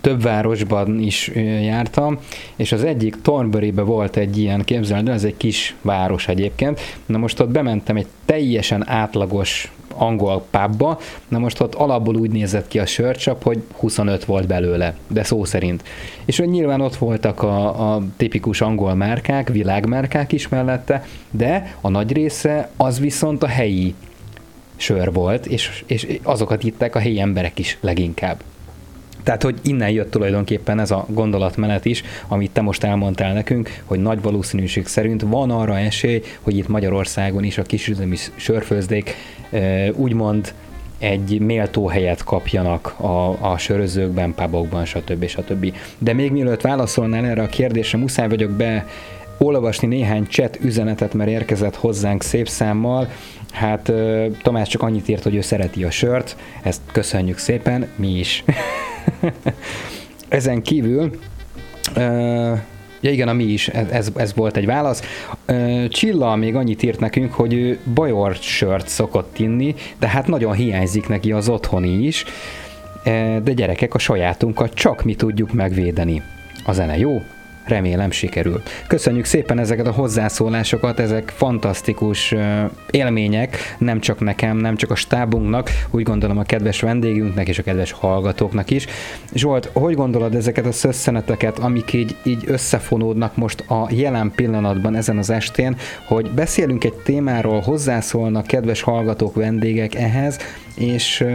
több 0.02 0.22
városban 0.22 1.00
is 1.00 1.32
jártam, 1.62 2.20
és 2.56 2.72
az 2.72 2.84
egyik 2.84 3.22
Thornbury-be 3.22 3.82
volt 3.82 4.18
egy 4.18 4.38
ilyen, 4.38 4.62
képzeld, 4.64 5.08
el, 5.08 5.14
ez 5.14 5.24
egy 5.24 5.38
kis 5.38 5.76
város 5.82 6.28
egyébként. 6.28 6.80
Na 7.06 7.18
most 7.18 7.40
ott 7.40 7.50
bementem 7.50 7.96
egy 7.96 8.08
teljesen 8.26 8.90
átlagos 8.90 9.72
angol 9.96 10.46
pubba, 10.50 11.00
na 11.28 11.40
most 11.40 11.60
ott 11.60 11.76
alapból 11.76 12.16
úgy 12.16 12.32
nézett 12.32 12.68
ki 12.68 12.80
a 12.80 12.86
sörcsap, 12.86 13.44
hogy 13.44 13.64
25 13.78 14.26
volt 14.26 14.48
belőle, 14.48 14.96
de 15.08 15.24
szó 15.24 15.44
szerint. 15.44 15.84
És 16.26 16.38
hogy 16.38 16.50
nyilván 16.50 16.82
ott 16.82 16.96
voltak 16.96 17.44
a, 17.44 17.94
a 17.94 18.04
tipikus 18.18 18.62
angol 18.62 18.94
márkák, 18.94 19.50
világmárkák 19.50 20.32
is 20.32 20.48
mellette, 20.48 21.06
de 21.32 21.76
a 21.82 21.90
nagy 21.90 22.12
része 22.12 22.70
az 22.78 23.00
viszont 23.00 23.44
a 23.44 23.48
helyi 23.48 23.94
sör 24.76 25.14
volt, 25.14 25.46
és, 25.46 25.84
és 25.86 26.20
azokat 26.24 26.64
itták 26.64 26.96
a 26.96 27.00
helyi 27.00 27.20
emberek 27.20 27.60
is 27.60 27.78
leginkább. 27.82 28.42
Tehát, 29.24 29.44
hogy 29.44 29.60
innen 29.64 29.90
jött 29.90 30.12
tulajdonképpen 30.12 30.80
ez 30.80 30.92
a 30.92 31.06
gondolatmenet 31.10 31.86
is, 31.86 32.04
amit 32.28 32.52
te 32.52 32.62
most 32.62 32.84
elmondtál 32.84 33.34
nekünk, 33.34 33.82
hogy 33.84 34.00
nagy 34.00 34.22
valószínűség 34.22 34.88
szerint 34.88 35.22
van 35.22 35.52
arra 35.52 35.78
esély, 35.78 36.22
hogy 36.42 36.58
itt 36.58 36.68
Magyarországon 36.68 37.44
is 37.44 37.58
a 37.58 37.62
kisüzemi 37.62 38.16
sörfőzdék 38.36 39.16
úgymond 39.96 40.54
egy 41.04 41.40
méltó 41.40 41.88
helyet 41.88 42.24
kapjanak 42.24 43.00
a, 43.00 43.52
a 43.52 43.58
sörözőkben, 43.58 44.34
pubokban, 44.34 44.86
stb. 44.86 45.26
stb. 45.26 45.74
De 45.98 46.14
még 46.14 46.32
mielőtt 46.32 46.62
válaszolnál 46.62 47.26
erre 47.26 47.42
a 47.42 47.48
kérdésre, 47.48 47.98
muszáj 47.98 48.30
vagyok 48.30 48.52
be 48.52 48.88
olvasni 49.38 49.88
néhány 49.88 50.28
chat 50.28 50.58
üzenetet, 50.62 51.14
mert 51.14 51.30
érkezett 51.30 51.76
hozzánk 51.76 52.24
szép 52.24 52.48
számmal. 52.48 53.10
Hát 53.54 53.92
Tamás 54.42 54.68
csak 54.68 54.82
annyit 54.82 55.08
írt, 55.08 55.24
hogy 55.24 55.36
ő 55.36 55.42
szereti 55.42 55.84
a 55.84 55.92
sört, 55.92 56.36
ezt 56.62 56.82
köszönjük 56.92 57.38
szépen, 57.38 57.88
mi 57.96 58.20
is. 58.20 58.44
Ezen 60.28 60.62
kívül 60.62 61.12
Ja 63.04 63.12
igen, 63.12 63.28
a 63.28 63.34
mi 63.34 63.44
is, 63.44 63.68
ez, 63.68 64.12
ez 64.16 64.34
volt 64.36 64.58
egy 64.58 64.66
válasz. 64.66 65.02
Csilla 65.90 66.36
még 66.36 66.56
annyit 66.56 66.84
írt 66.84 67.00
nekünk, 67.00 67.34
hogy 67.34 67.54
ő 67.54 67.80
bajor 67.94 68.36
sört 68.36 68.88
szokott 68.88 69.40
inni, 69.40 69.76
de 70.00 70.08
hát 70.08 70.28
nagyon 70.28 70.54
hiányzik 70.54 71.08
neki 71.08 71.32
az 71.32 71.50
otthoni 71.50 72.06
is. 72.06 72.26
De 73.44 73.54
gyerekek, 73.54 73.94
a 73.94 74.00
sajátunkat 74.00 74.74
csak 74.74 75.04
mi 75.04 75.16
tudjuk 75.16 75.54
megvédeni. 75.54 76.22
A 76.66 76.72
zene 76.72 76.98
jó, 76.98 77.22
remélem 77.66 78.12
sikerül. 78.12 78.62
Köszönjük 78.88 79.26
szépen 79.26 79.60
ezeket 79.60 79.88
a 79.88 79.92
hozzászólásokat, 79.92 81.00
ezek 81.00 81.34
fantasztikus 81.36 82.36
élmények, 82.92 83.58
nem 83.78 84.00
csak 84.00 84.20
nekem, 84.20 84.58
nem 84.58 84.76
csak 84.76 84.92
a 84.92 84.96
stábunknak, 84.96 85.70
úgy 85.92 86.04
gondolom 86.04 86.38
a 86.38 86.44
kedves 86.44 86.82
vendégünknek 86.82 87.48
és 87.48 87.60
a 87.60 87.64
kedves 87.64 87.92
hallgatóknak 87.92 88.70
is. 88.70 88.86
Zsolt, 89.34 89.70
hogy 89.74 89.96
gondolod 89.96 90.36
ezeket 90.36 90.66
a 90.66 90.72
szösszeneteket, 90.72 91.60
amik 91.60 91.94
így, 91.94 92.16
így 92.24 92.44
összefonódnak 92.48 93.38
most 93.38 93.60
a 93.70 93.88
jelen 93.92 94.32
pillanatban 94.36 94.96
ezen 94.96 95.18
az 95.18 95.30
estén, 95.30 95.76
hogy 96.08 96.32
beszélünk 96.32 96.84
egy 96.84 96.94
témáról, 96.94 97.60
hozzászólnak 97.60 98.48
kedves 98.48 98.82
hallgatók, 98.82 99.36
vendégek 99.36 99.96
ehhez, 99.96 100.38
és 100.76 101.22
ö, 101.22 101.28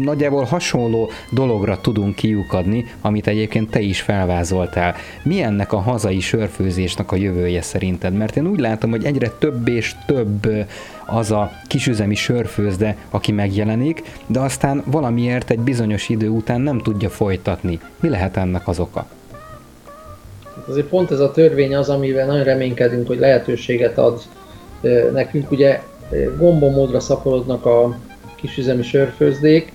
nagyjából 0.00 0.44
hasonló 0.44 1.10
dologra 1.30 1.80
tudunk 1.80 2.14
kiukadni, 2.14 2.84
amit 3.00 3.26
egyébként 3.26 3.70
te 3.70 3.80
is 3.80 4.00
felvázoltál. 4.00 4.94
Mi 5.22 5.42
ennek 5.42 5.72
a 5.72 5.78
hazai 5.78 6.20
sörfőzésnek 6.20 7.12
a 7.12 7.16
jövője 7.16 7.62
szerinted? 7.62 8.14
Mert 8.14 8.36
én 8.36 8.46
úgy 8.46 8.60
látom, 8.60 8.90
hogy 8.90 9.04
egyre 9.04 9.28
több 9.28 9.68
és 9.68 9.94
több 10.06 10.48
az 11.06 11.30
a 11.30 11.50
kisüzemi 11.66 12.14
sörfőzde, 12.14 12.96
aki 13.10 13.32
megjelenik, 13.32 14.02
de 14.26 14.40
aztán 14.40 14.82
valamiért 14.86 15.50
egy 15.50 15.58
bizonyos 15.58 16.08
idő 16.08 16.28
után 16.28 16.60
nem 16.60 16.78
tudja 16.78 17.08
folytatni. 17.08 17.80
Mi 18.00 18.08
lehet 18.08 18.36
ennek 18.36 18.68
az 18.68 18.78
oka? 18.78 19.06
Azért 20.68 20.86
pont 20.86 21.10
ez 21.10 21.20
a 21.20 21.30
törvény 21.30 21.76
az, 21.76 21.88
amivel 21.88 22.26
nagyon 22.26 22.44
reménykedünk, 22.44 23.06
hogy 23.06 23.18
lehetőséget 23.18 23.98
ad 23.98 24.22
nekünk. 25.12 25.50
Ugye 25.50 25.82
gombomódra 26.38 27.00
szaporodnak 27.00 27.66
a 27.66 27.96
kisüzemi 28.36 28.82
sörfőzdék, 28.82 29.72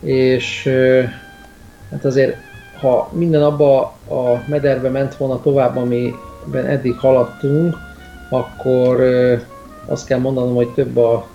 és 0.00 0.68
hát 1.90 2.04
azért, 2.04 2.36
ha 2.80 3.10
minden 3.12 3.42
abba 3.42 3.80
a 4.08 4.42
mederbe 4.46 4.88
ment 4.88 5.16
volna 5.16 5.40
tovább, 5.40 5.76
amiben 5.76 6.66
eddig 6.66 6.98
haladtunk, 6.98 7.76
akkor 8.30 9.00
azt 9.86 10.06
kell 10.06 10.18
mondanom, 10.18 10.54
hogy 10.54 10.68
több 10.68 10.96
a 10.96 11.26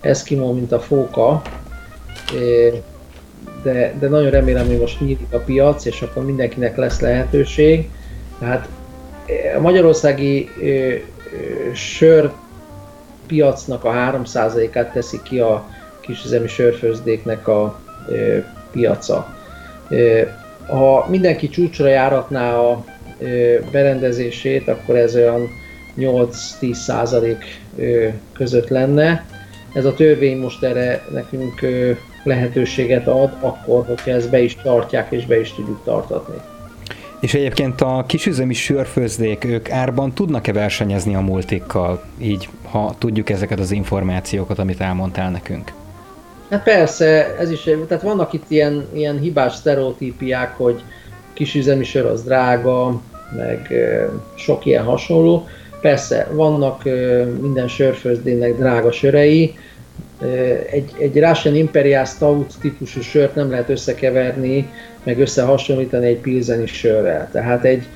Eskimo, 0.00 0.52
mint 0.52 0.72
a 0.72 0.80
fóka. 0.80 1.42
De, 3.62 3.94
de 3.98 4.08
nagyon 4.08 4.30
remélem, 4.30 4.66
hogy 4.66 4.78
most 4.78 5.00
nyílik 5.00 5.32
a 5.32 5.38
piac, 5.38 5.84
és 5.84 6.02
akkor 6.02 6.24
mindenkinek 6.24 6.76
lesz 6.76 7.00
lehetőség. 7.00 7.90
Tehát 8.38 8.68
eh, 9.26 9.56
a 9.56 9.60
magyarországi 9.60 10.50
ö, 10.60 10.64
ö, 10.66 10.98
sör 11.74 12.32
piacnak 13.26 13.84
a 13.84 13.92
3%-át 13.92 14.92
teszi 14.92 15.20
ki 15.22 15.40
a 15.40 15.68
kisüzemi 16.00 16.48
sörfőzdéknek 16.48 17.48
a 17.48 17.80
ö, 18.08 18.38
piaca. 18.70 19.34
Ö, 19.88 20.22
ha 20.66 21.06
mindenki 21.08 21.48
csúcsra 21.48 21.88
járatná 21.88 22.56
a 22.56 22.84
ö, 23.18 23.56
berendezését, 23.72 24.68
akkor 24.68 24.96
ez 24.96 25.14
olyan 25.14 25.48
8-10% 25.98 27.36
ö, 27.76 28.08
között 28.32 28.68
lenne. 28.68 29.26
Ez 29.74 29.84
a 29.84 29.94
törvény 29.94 30.38
most 30.38 30.62
erre 30.62 31.04
nekünk 31.12 31.60
lehetőséget 32.24 33.06
ad, 33.06 33.32
akkor, 33.40 33.86
hogyha 33.86 34.10
ezt 34.10 34.30
be 34.30 34.40
is 34.40 34.56
tartják 34.62 35.12
és 35.12 35.26
be 35.26 35.40
is 35.40 35.52
tudjuk 35.52 35.80
tartatni. 35.84 36.55
És 37.20 37.34
egyébként 37.34 37.80
a 37.80 38.04
kisüzemi 38.06 38.54
sörfőzdék, 38.54 39.44
ők 39.44 39.70
árban 39.70 40.12
tudnak-e 40.12 40.52
versenyezni 40.52 41.14
a 41.14 41.20
multikkal, 41.20 42.02
így, 42.18 42.48
ha 42.70 42.94
tudjuk 42.98 43.30
ezeket 43.30 43.58
az 43.60 43.70
információkat, 43.70 44.58
amit 44.58 44.80
elmondtál 44.80 45.30
nekünk? 45.30 45.72
Hát 46.50 46.62
persze, 46.62 47.36
ez 47.38 47.50
is, 47.50 47.62
tehát 47.88 48.02
vannak 48.02 48.32
itt 48.32 48.44
ilyen, 48.48 48.86
ilyen 48.92 49.18
hibás 49.18 49.54
sztereotípiák, 49.54 50.56
hogy 50.56 50.82
kisüzemi 51.32 51.84
sör 51.84 52.06
az 52.06 52.22
drága, 52.22 53.00
meg 53.36 53.72
sok 54.34 54.66
ilyen 54.66 54.84
hasonló. 54.84 55.46
Persze, 55.80 56.28
vannak 56.32 56.84
minden 57.40 57.68
sörfőzdének 57.68 58.56
drága 58.56 58.92
sörei, 58.92 59.54
egy, 60.70 60.90
egy 60.98 61.18
Russian 61.18 61.54
Imperial 61.54 62.04
Stout 62.04 62.54
típusú 62.60 63.00
sört 63.00 63.34
nem 63.34 63.50
lehet 63.50 63.68
összekeverni, 63.68 64.68
meg 65.04 65.18
összehasonlítani 65.18 66.06
egy 66.06 66.18
pilzeni 66.18 66.66
sörrel. 66.66 67.28
Tehát 67.32 67.64
egy 67.64 67.86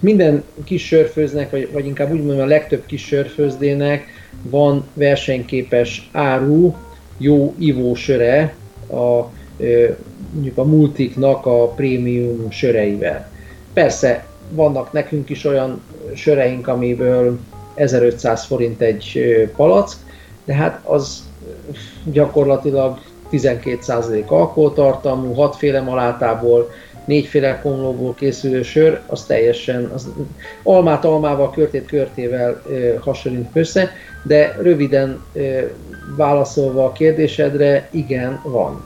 minden 0.00 0.44
kis 0.64 0.86
sörfőznek, 0.86 1.50
vagy, 1.50 1.68
vagy 1.72 1.86
inkább 1.86 2.12
úgy 2.12 2.22
mondom, 2.22 2.44
a 2.44 2.48
legtöbb 2.48 2.86
kis 2.86 3.06
sörfőzdének 3.06 4.06
van 4.42 4.84
versenyképes 4.92 6.08
áru, 6.12 6.74
jó 7.18 7.54
ivósöre 7.58 8.54
a, 8.90 9.24
mondjuk 10.32 10.58
a 10.58 10.64
multiknak 10.64 11.46
a 11.46 11.68
prémium 11.68 12.50
söreivel. 12.50 13.30
Persze 13.72 14.26
vannak 14.50 14.92
nekünk 14.92 15.30
is 15.30 15.44
olyan 15.44 15.82
söreink, 16.14 16.68
amiből 16.68 17.38
1500 17.74 18.44
forint 18.44 18.80
egy 18.80 19.22
palack, 19.56 19.96
de 20.44 20.54
hát 20.54 20.80
az 20.84 21.22
gyakorlatilag 22.04 22.98
12% 23.32 24.26
alkoholtartalmú, 24.26 25.32
6 25.32 25.56
féle 25.56 25.80
malátából, 25.80 26.70
négyféle 27.04 27.60
komlóból 27.60 28.14
készülő 28.14 28.62
sör, 28.62 29.00
az 29.06 29.24
teljesen, 29.24 29.90
az 29.94 30.08
almát 30.62 31.04
almával, 31.04 31.50
körtét 31.50 31.86
körtével 31.86 32.62
ö, 32.68 32.94
hasonlít 33.00 33.48
össze, 33.52 33.90
de 34.22 34.56
röviden 34.60 35.20
ö, 35.32 35.60
válaszolva 36.16 36.84
a 36.84 36.92
kérdésedre, 36.92 37.88
igen, 37.90 38.40
van. 38.42 38.84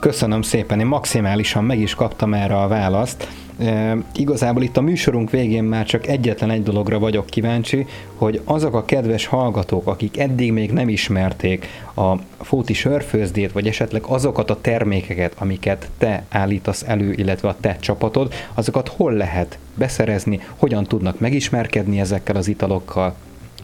Köszönöm 0.00 0.42
szépen, 0.42 0.80
én 0.80 0.86
maximálisan 0.86 1.64
meg 1.64 1.78
is 1.78 1.94
kaptam 1.94 2.34
erre 2.34 2.56
a 2.56 2.68
választ. 2.68 3.28
E, 3.58 3.96
igazából 4.14 4.62
itt 4.62 4.76
a 4.76 4.80
műsorunk 4.80 5.30
végén 5.30 5.64
már 5.64 5.86
csak 5.86 6.06
egyetlen 6.06 6.50
egy 6.50 6.62
dologra 6.62 6.98
vagyok 6.98 7.26
kíváncsi, 7.26 7.86
hogy 8.14 8.40
azok 8.44 8.74
a 8.74 8.84
kedves 8.84 9.26
hallgatók, 9.26 9.86
akik 9.86 10.18
eddig 10.18 10.52
még 10.52 10.72
nem 10.72 10.88
ismerték 10.88 11.66
a 11.96 12.14
Fóti 12.40 12.72
sörfőzdét, 12.72 13.52
vagy 13.52 13.66
esetleg 13.66 14.02
azokat 14.06 14.50
a 14.50 14.60
termékeket, 14.60 15.34
amiket 15.38 15.90
te 15.98 16.24
állítasz 16.28 16.82
elő, 16.86 17.12
illetve 17.12 17.48
a 17.48 17.56
te 17.60 17.76
csapatod, 17.80 18.32
azokat 18.54 18.88
hol 18.88 19.12
lehet 19.12 19.58
beszerezni, 19.74 20.40
hogyan 20.56 20.84
tudnak 20.84 21.20
megismerkedni 21.20 22.00
ezekkel 22.00 22.36
az 22.36 22.48
italokkal, 22.48 23.14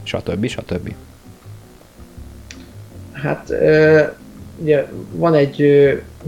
stb. 0.03 0.47
stb. 0.47 0.95
Hát 3.13 3.53
ugye 4.61 4.87
van 5.13 5.35
egy 5.35 5.65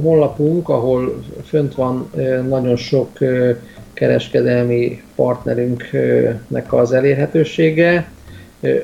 honlapunk, 0.03 0.69
ahol 0.69 1.23
fönt 1.45 1.75
van 1.75 2.11
nagyon 2.49 2.77
sok 2.77 3.19
kereskedelmi 3.93 5.03
partnerünknek 5.15 6.73
az 6.73 6.93
elérhetősége. 6.93 8.11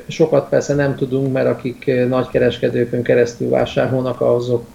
Sokat 0.07 0.49
persze 0.49 0.73
nem 0.73 0.95
tudunk, 0.95 1.33
mert 1.33 1.47
akik 1.47 1.91
nagy 2.07 2.27
kereskedőkön 2.27 3.03
keresztül 3.03 3.49
vásárolnak, 3.49 4.21
azok, 4.21 4.65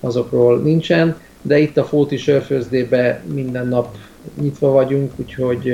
azokról 0.00 0.58
nincsen, 0.58 1.16
de 1.42 1.58
itt 1.58 1.76
a 1.76 1.84
Fóti 1.84 2.16
Sörfőzdében 2.16 3.20
minden 3.34 3.68
nap 3.68 3.96
nyitva 4.40 4.70
vagyunk, 4.70 5.12
úgyhogy 5.16 5.70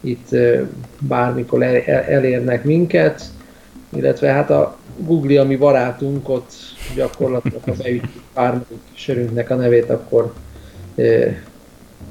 itt 0.00 0.28
bármikor 1.00 1.62
el- 1.62 1.82
el- 1.86 2.02
elérnek 2.02 2.64
minket, 2.64 3.22
illetve 3.96 4.28
hát 4.28 4.50
a 4.50 4.77
Google, 4.98 5.40
ami 5.40 5.56
barátunk, 5.56 6.28
ott 6.28 6.52
gyakorlatilag 6.94 7.62
ha 7.64 7.72
beütjük 7.82 8.22
bármelyik 8.34 8.80
sörünknek 8.94 9.50
a 9.50 9.54
nevét, 9.54 9.90
akkor 9.90 10.32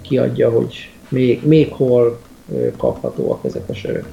kiadja, 0.01 0.49
hogy 0.49 0.91
még, 1.09 1.45
még 1.45 1.73
hol 1.73 2.19
kaphatóak 2.77 3.45
ezek 3.45 3.69
a 3.69 3.73
sörök. 3.73 4.07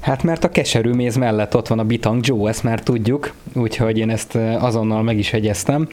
Hát 0.00 0.22
mert 0.22 0.44
a 0.44 0.48
keserű 0.48 0.92
méz 0.92 1.16
mellett 1.16 1.56
ott 1.56 1.68
van 1.68 1.78
a 1.78 1.84
Bitang 1.84 2.26
Joe, 2.26 2.48
ezt 2.48 2.62
már 2.62 2.82
tudjuk, 2.82 3.32
úgyhogy 3.54 3.98
én 3.98 4.10
ezt 4.10 4.36
eh, 4.36 4.64
azonnal 4.64 5.02
meg 5.02 5.18
is 5.18 5.30
hegyeztem. 5.30 5.88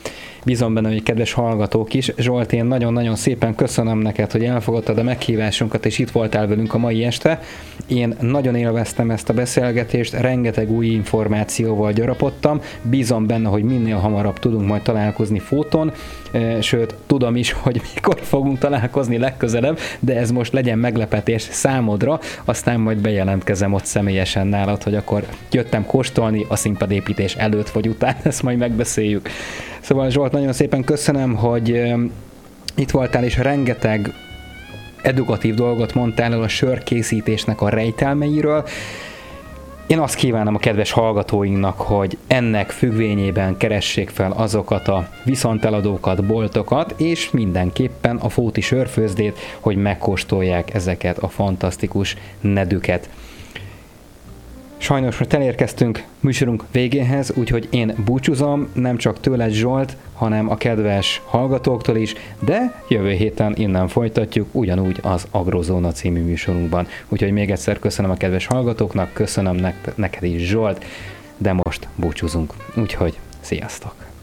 Bízom 0.45 0.73
benne, 0.73 0.87
hogy 0.87 1.03
kedves 1.03 1.33
hallgatók 1.33 1.93
is. 1.93 2.11
Zsolt, 2.17 2.53
én 2.53 2.65
nagyon-nagyon 2.65 3.15
szépen 3.15 3.55
köszönöm 3.55 3.99
neked, 3.99 4.31
hogy 4.31 4.43
elfogadtad 4.43 4.97
a 4.97 5.03
meghívásunkat, 5.03 5.85
és 5.85 5.99
itt 5.99 6.11
voltál 6.11 6.47
velünk 6.47 6.73
a 6.73 6.77
mai 6.77 7.03
este. 7.03 7.41
Én 7.87 8.15
nagyon 8.21 8.55
élveztem 8.55 9.11
ezt 9.11 9.29
a 9.29 9.33
beszélgetést, 9.33 10.13
rengeteg 10.13 10.71
új 10.71 10.85
információval 10.85 11.91
gyarapodtam. 11.91 12.61
Bízom 12.81 13.27
benne, 13.27 13.49
hogy 13.49 13.63
minél 13.63 13.97
hamarabb 13.97 14.39
tudunk 14.39 14.67
majd 14.67 14.81
találkozni 14.81 15.39
fóton, 15.39 15.91
Eh, 16.31 16.61
sőt, 16.61 16.95
tudom 17.05 17.35
is, 17.35 17.51
hogy 17.63 17.81
mikor 17.93 18.19
fogunk 18.21 18.59
találkozni 18.59 19.17
legközelebb, 19.17 19.79
de 19.99 20.17
ez 20.17 20.31
most 20.31 20.53
legyen 20.53 20.79
meglepetés 20.79 21.41
számodra, 21.41 22.19
aztán 22.45 22.79
majd 22.79 22.97
bejelentkezem 22.97 23.73
ott 23.73 23.85
személyesen 23.85 24.47
nálad, 24.47 24.83
hogy 24.83 24.95
akkor 24.95 25.25
jöttem 25.51 25.85
kóstolni 25.85 26.45
a 26.47 26.55
színpadépítés 26.55 27.35
előtt 27.53 27.69
vagy 27.69 27.87
után, 27.87 28.15
ezt 28.23 28.43
majd 28.43 28.57
megbeszéljük. 28.57 29.29
Szóval 29.79 30.09
Zsolt, 30.09 30.31
nagyon 30.31 30.53
szépen 30.53 30.83
köszönöm, 30.83 31.35
hogy 31.35 31.83
itt 32.75 32.91
voltál, 32.91 33.23
és 33.23 33.37
rengeteg 33.37 34.13
edukatív 35.01 35.53
dolgot 35.53 35.93
mondtál 35.93 36.33
el 36.33 36.41
a 36.41 36.47
sörkészítésnek 36.47 37.61
a 37.61 37.69
rejtelmeiről. 37.69 38.65
Én 39.87 39.99
azt 39.99 40.15
kívánom 40.15 40.55
a 40.55 40.59
kedves 40.59 40.91
hallgatóinknak, 40.91 41.81
hogy 41.81 42.17
ennek 42.27 42.69
függvényében 42.69 43.57
keressék 43.57 44.09
fel 44.09 44.31
azokat 44.31 44.87
a 44.87 45.09
viszonteladókat, 45.23 46.25
boltokat, 46.25 46.93
és 46.97 47.31
mindenképpen 47.31 48.15
a 48.15 48.29
Fóti 48.29 48.61
sörfőzdét, 48.61 49.39
hogy 49.59 49.75
megkóstolják 49.75 50.73
ezeket 50.73 51.17
a 51.17 51.27
fantasztikus 51.27 52.17
nedüket. 52.39 53.09
Sajnos 54.77 55.17
most 55.17 55.33
elérkeztünk 55.33 56.03
műsorunk 56.19 56.63
végéhez, 56.71 57.31
úgyhogy 57.35 57.67
én 57.71 57.95
búcsúzom, 58.05 58.67
nem 58.73 58.97
csak 58.97 59.19
tőled 59.19 59.51
Zsolt, 59.51 59.97
hanem 60.13 60.49
a 60.49 60.57
kedves 60.57 61.21
hallgatóktól 61.25 61.95
is, 61.95 62.13
de 62.39 62.83
jövő 62.89 63.11
héten 63.11 63.53
innen 63.55 63.87
folytatjuk, 63.87 64.47
ugyanúgy 64.51 64.99
az 65.01 65.27
Agrozóna 65.31 65.91
című 65.91 66.21
műsorunkban. 66.21 66.87
Úgyhogy 67.09 67.31
még 67.31 67.51
egyszer 67.51 67.79
köszönöm 67.79 68.11
a 68.11 68.17
kedves 68.17 68.45
hallgatóknak, 68.45 69.13
köszönöm 69.13 69.55
nek- 69.55 69.91
neked 69.95 70.23
is 70.23 70.41
Zsolt, 70.47 70.85
de 71.37 71.53
most 71.53 71.87
búcsúzunk. 71.95 72.53
Úgyhogy 72.75 73.17
sziasztok! 73.39 74.16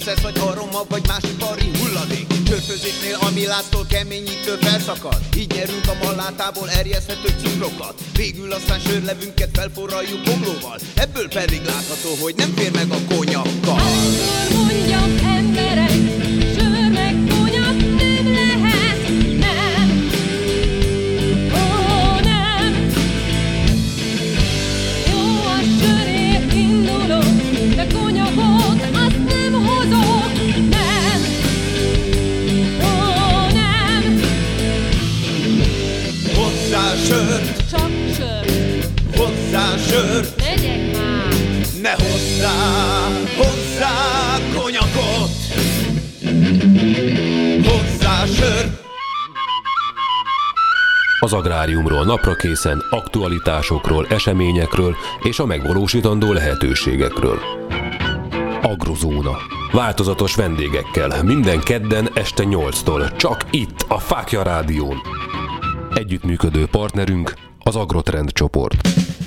Finom 0.00 0.06
szesz 0.06 0.22
vagy 0.22 0.38
aroma 0.38 0.84
vagy 0.88 1.06
más 1.06 1.22
ipari 1.22 1.70
hulladék? 1.78 2.26
Körfőzésnél 2.48 3.16
ami 3.20 3.46
láztól 3.46 3.86
keményítő 3.88 4.56
felszakad. 4.60 5.18
Így 5.36 5.52
nyerünk 5.54 5.86
a 5.88 6.04
malátából 6.04 6.70
erjeszthető 6.70 7.28
cukrokat. 7.42 7.94
Végül 8.16 8.52
aztán 8.52 8.78
sörlevünket 8.78 9.48
felforraljuk 9.52 10.22
bomlóval 10.22 10.78
Ebből 10.94 11.28
pedig 11.28 11.62
látható, 11.64 12.14
hogy 12.20 12.34
nem 12.36 12.52
fér 12.56 12.72
meg 12.72 12.90
a 12.90 12.98
konyakkal 13.08 13.19
napra 52.10 52.34
készen, 52.34 52.82
aktualitásokról, 52.90 54.06
eseményekről 54.06 54.96
és 55.22 55.38
a 55.38 55.46
megvalósítandó 55.46 56.32
lehetőségekről. 56.32 57.38
Agrozóna. 58.62 59.36
Változatos 59.72 60.34
vendégekkel, 60.34 61.22
minden 61.22 61.60
kedden 61.60 62.08
este 62.14 62.44
8-tól, 62.46 63.16
csak 63.16 63.44
itt, 63.50 63.84
a 63.88 63.98
Fákja 63.98 64.42
Rádión. 64.42 65.00
Együttműködő 65.94 66.66
partnerünk 66.66 67.34
az 67.58 67.76
Agrotrend 67.76 68.32
csoport. 68.32 68.99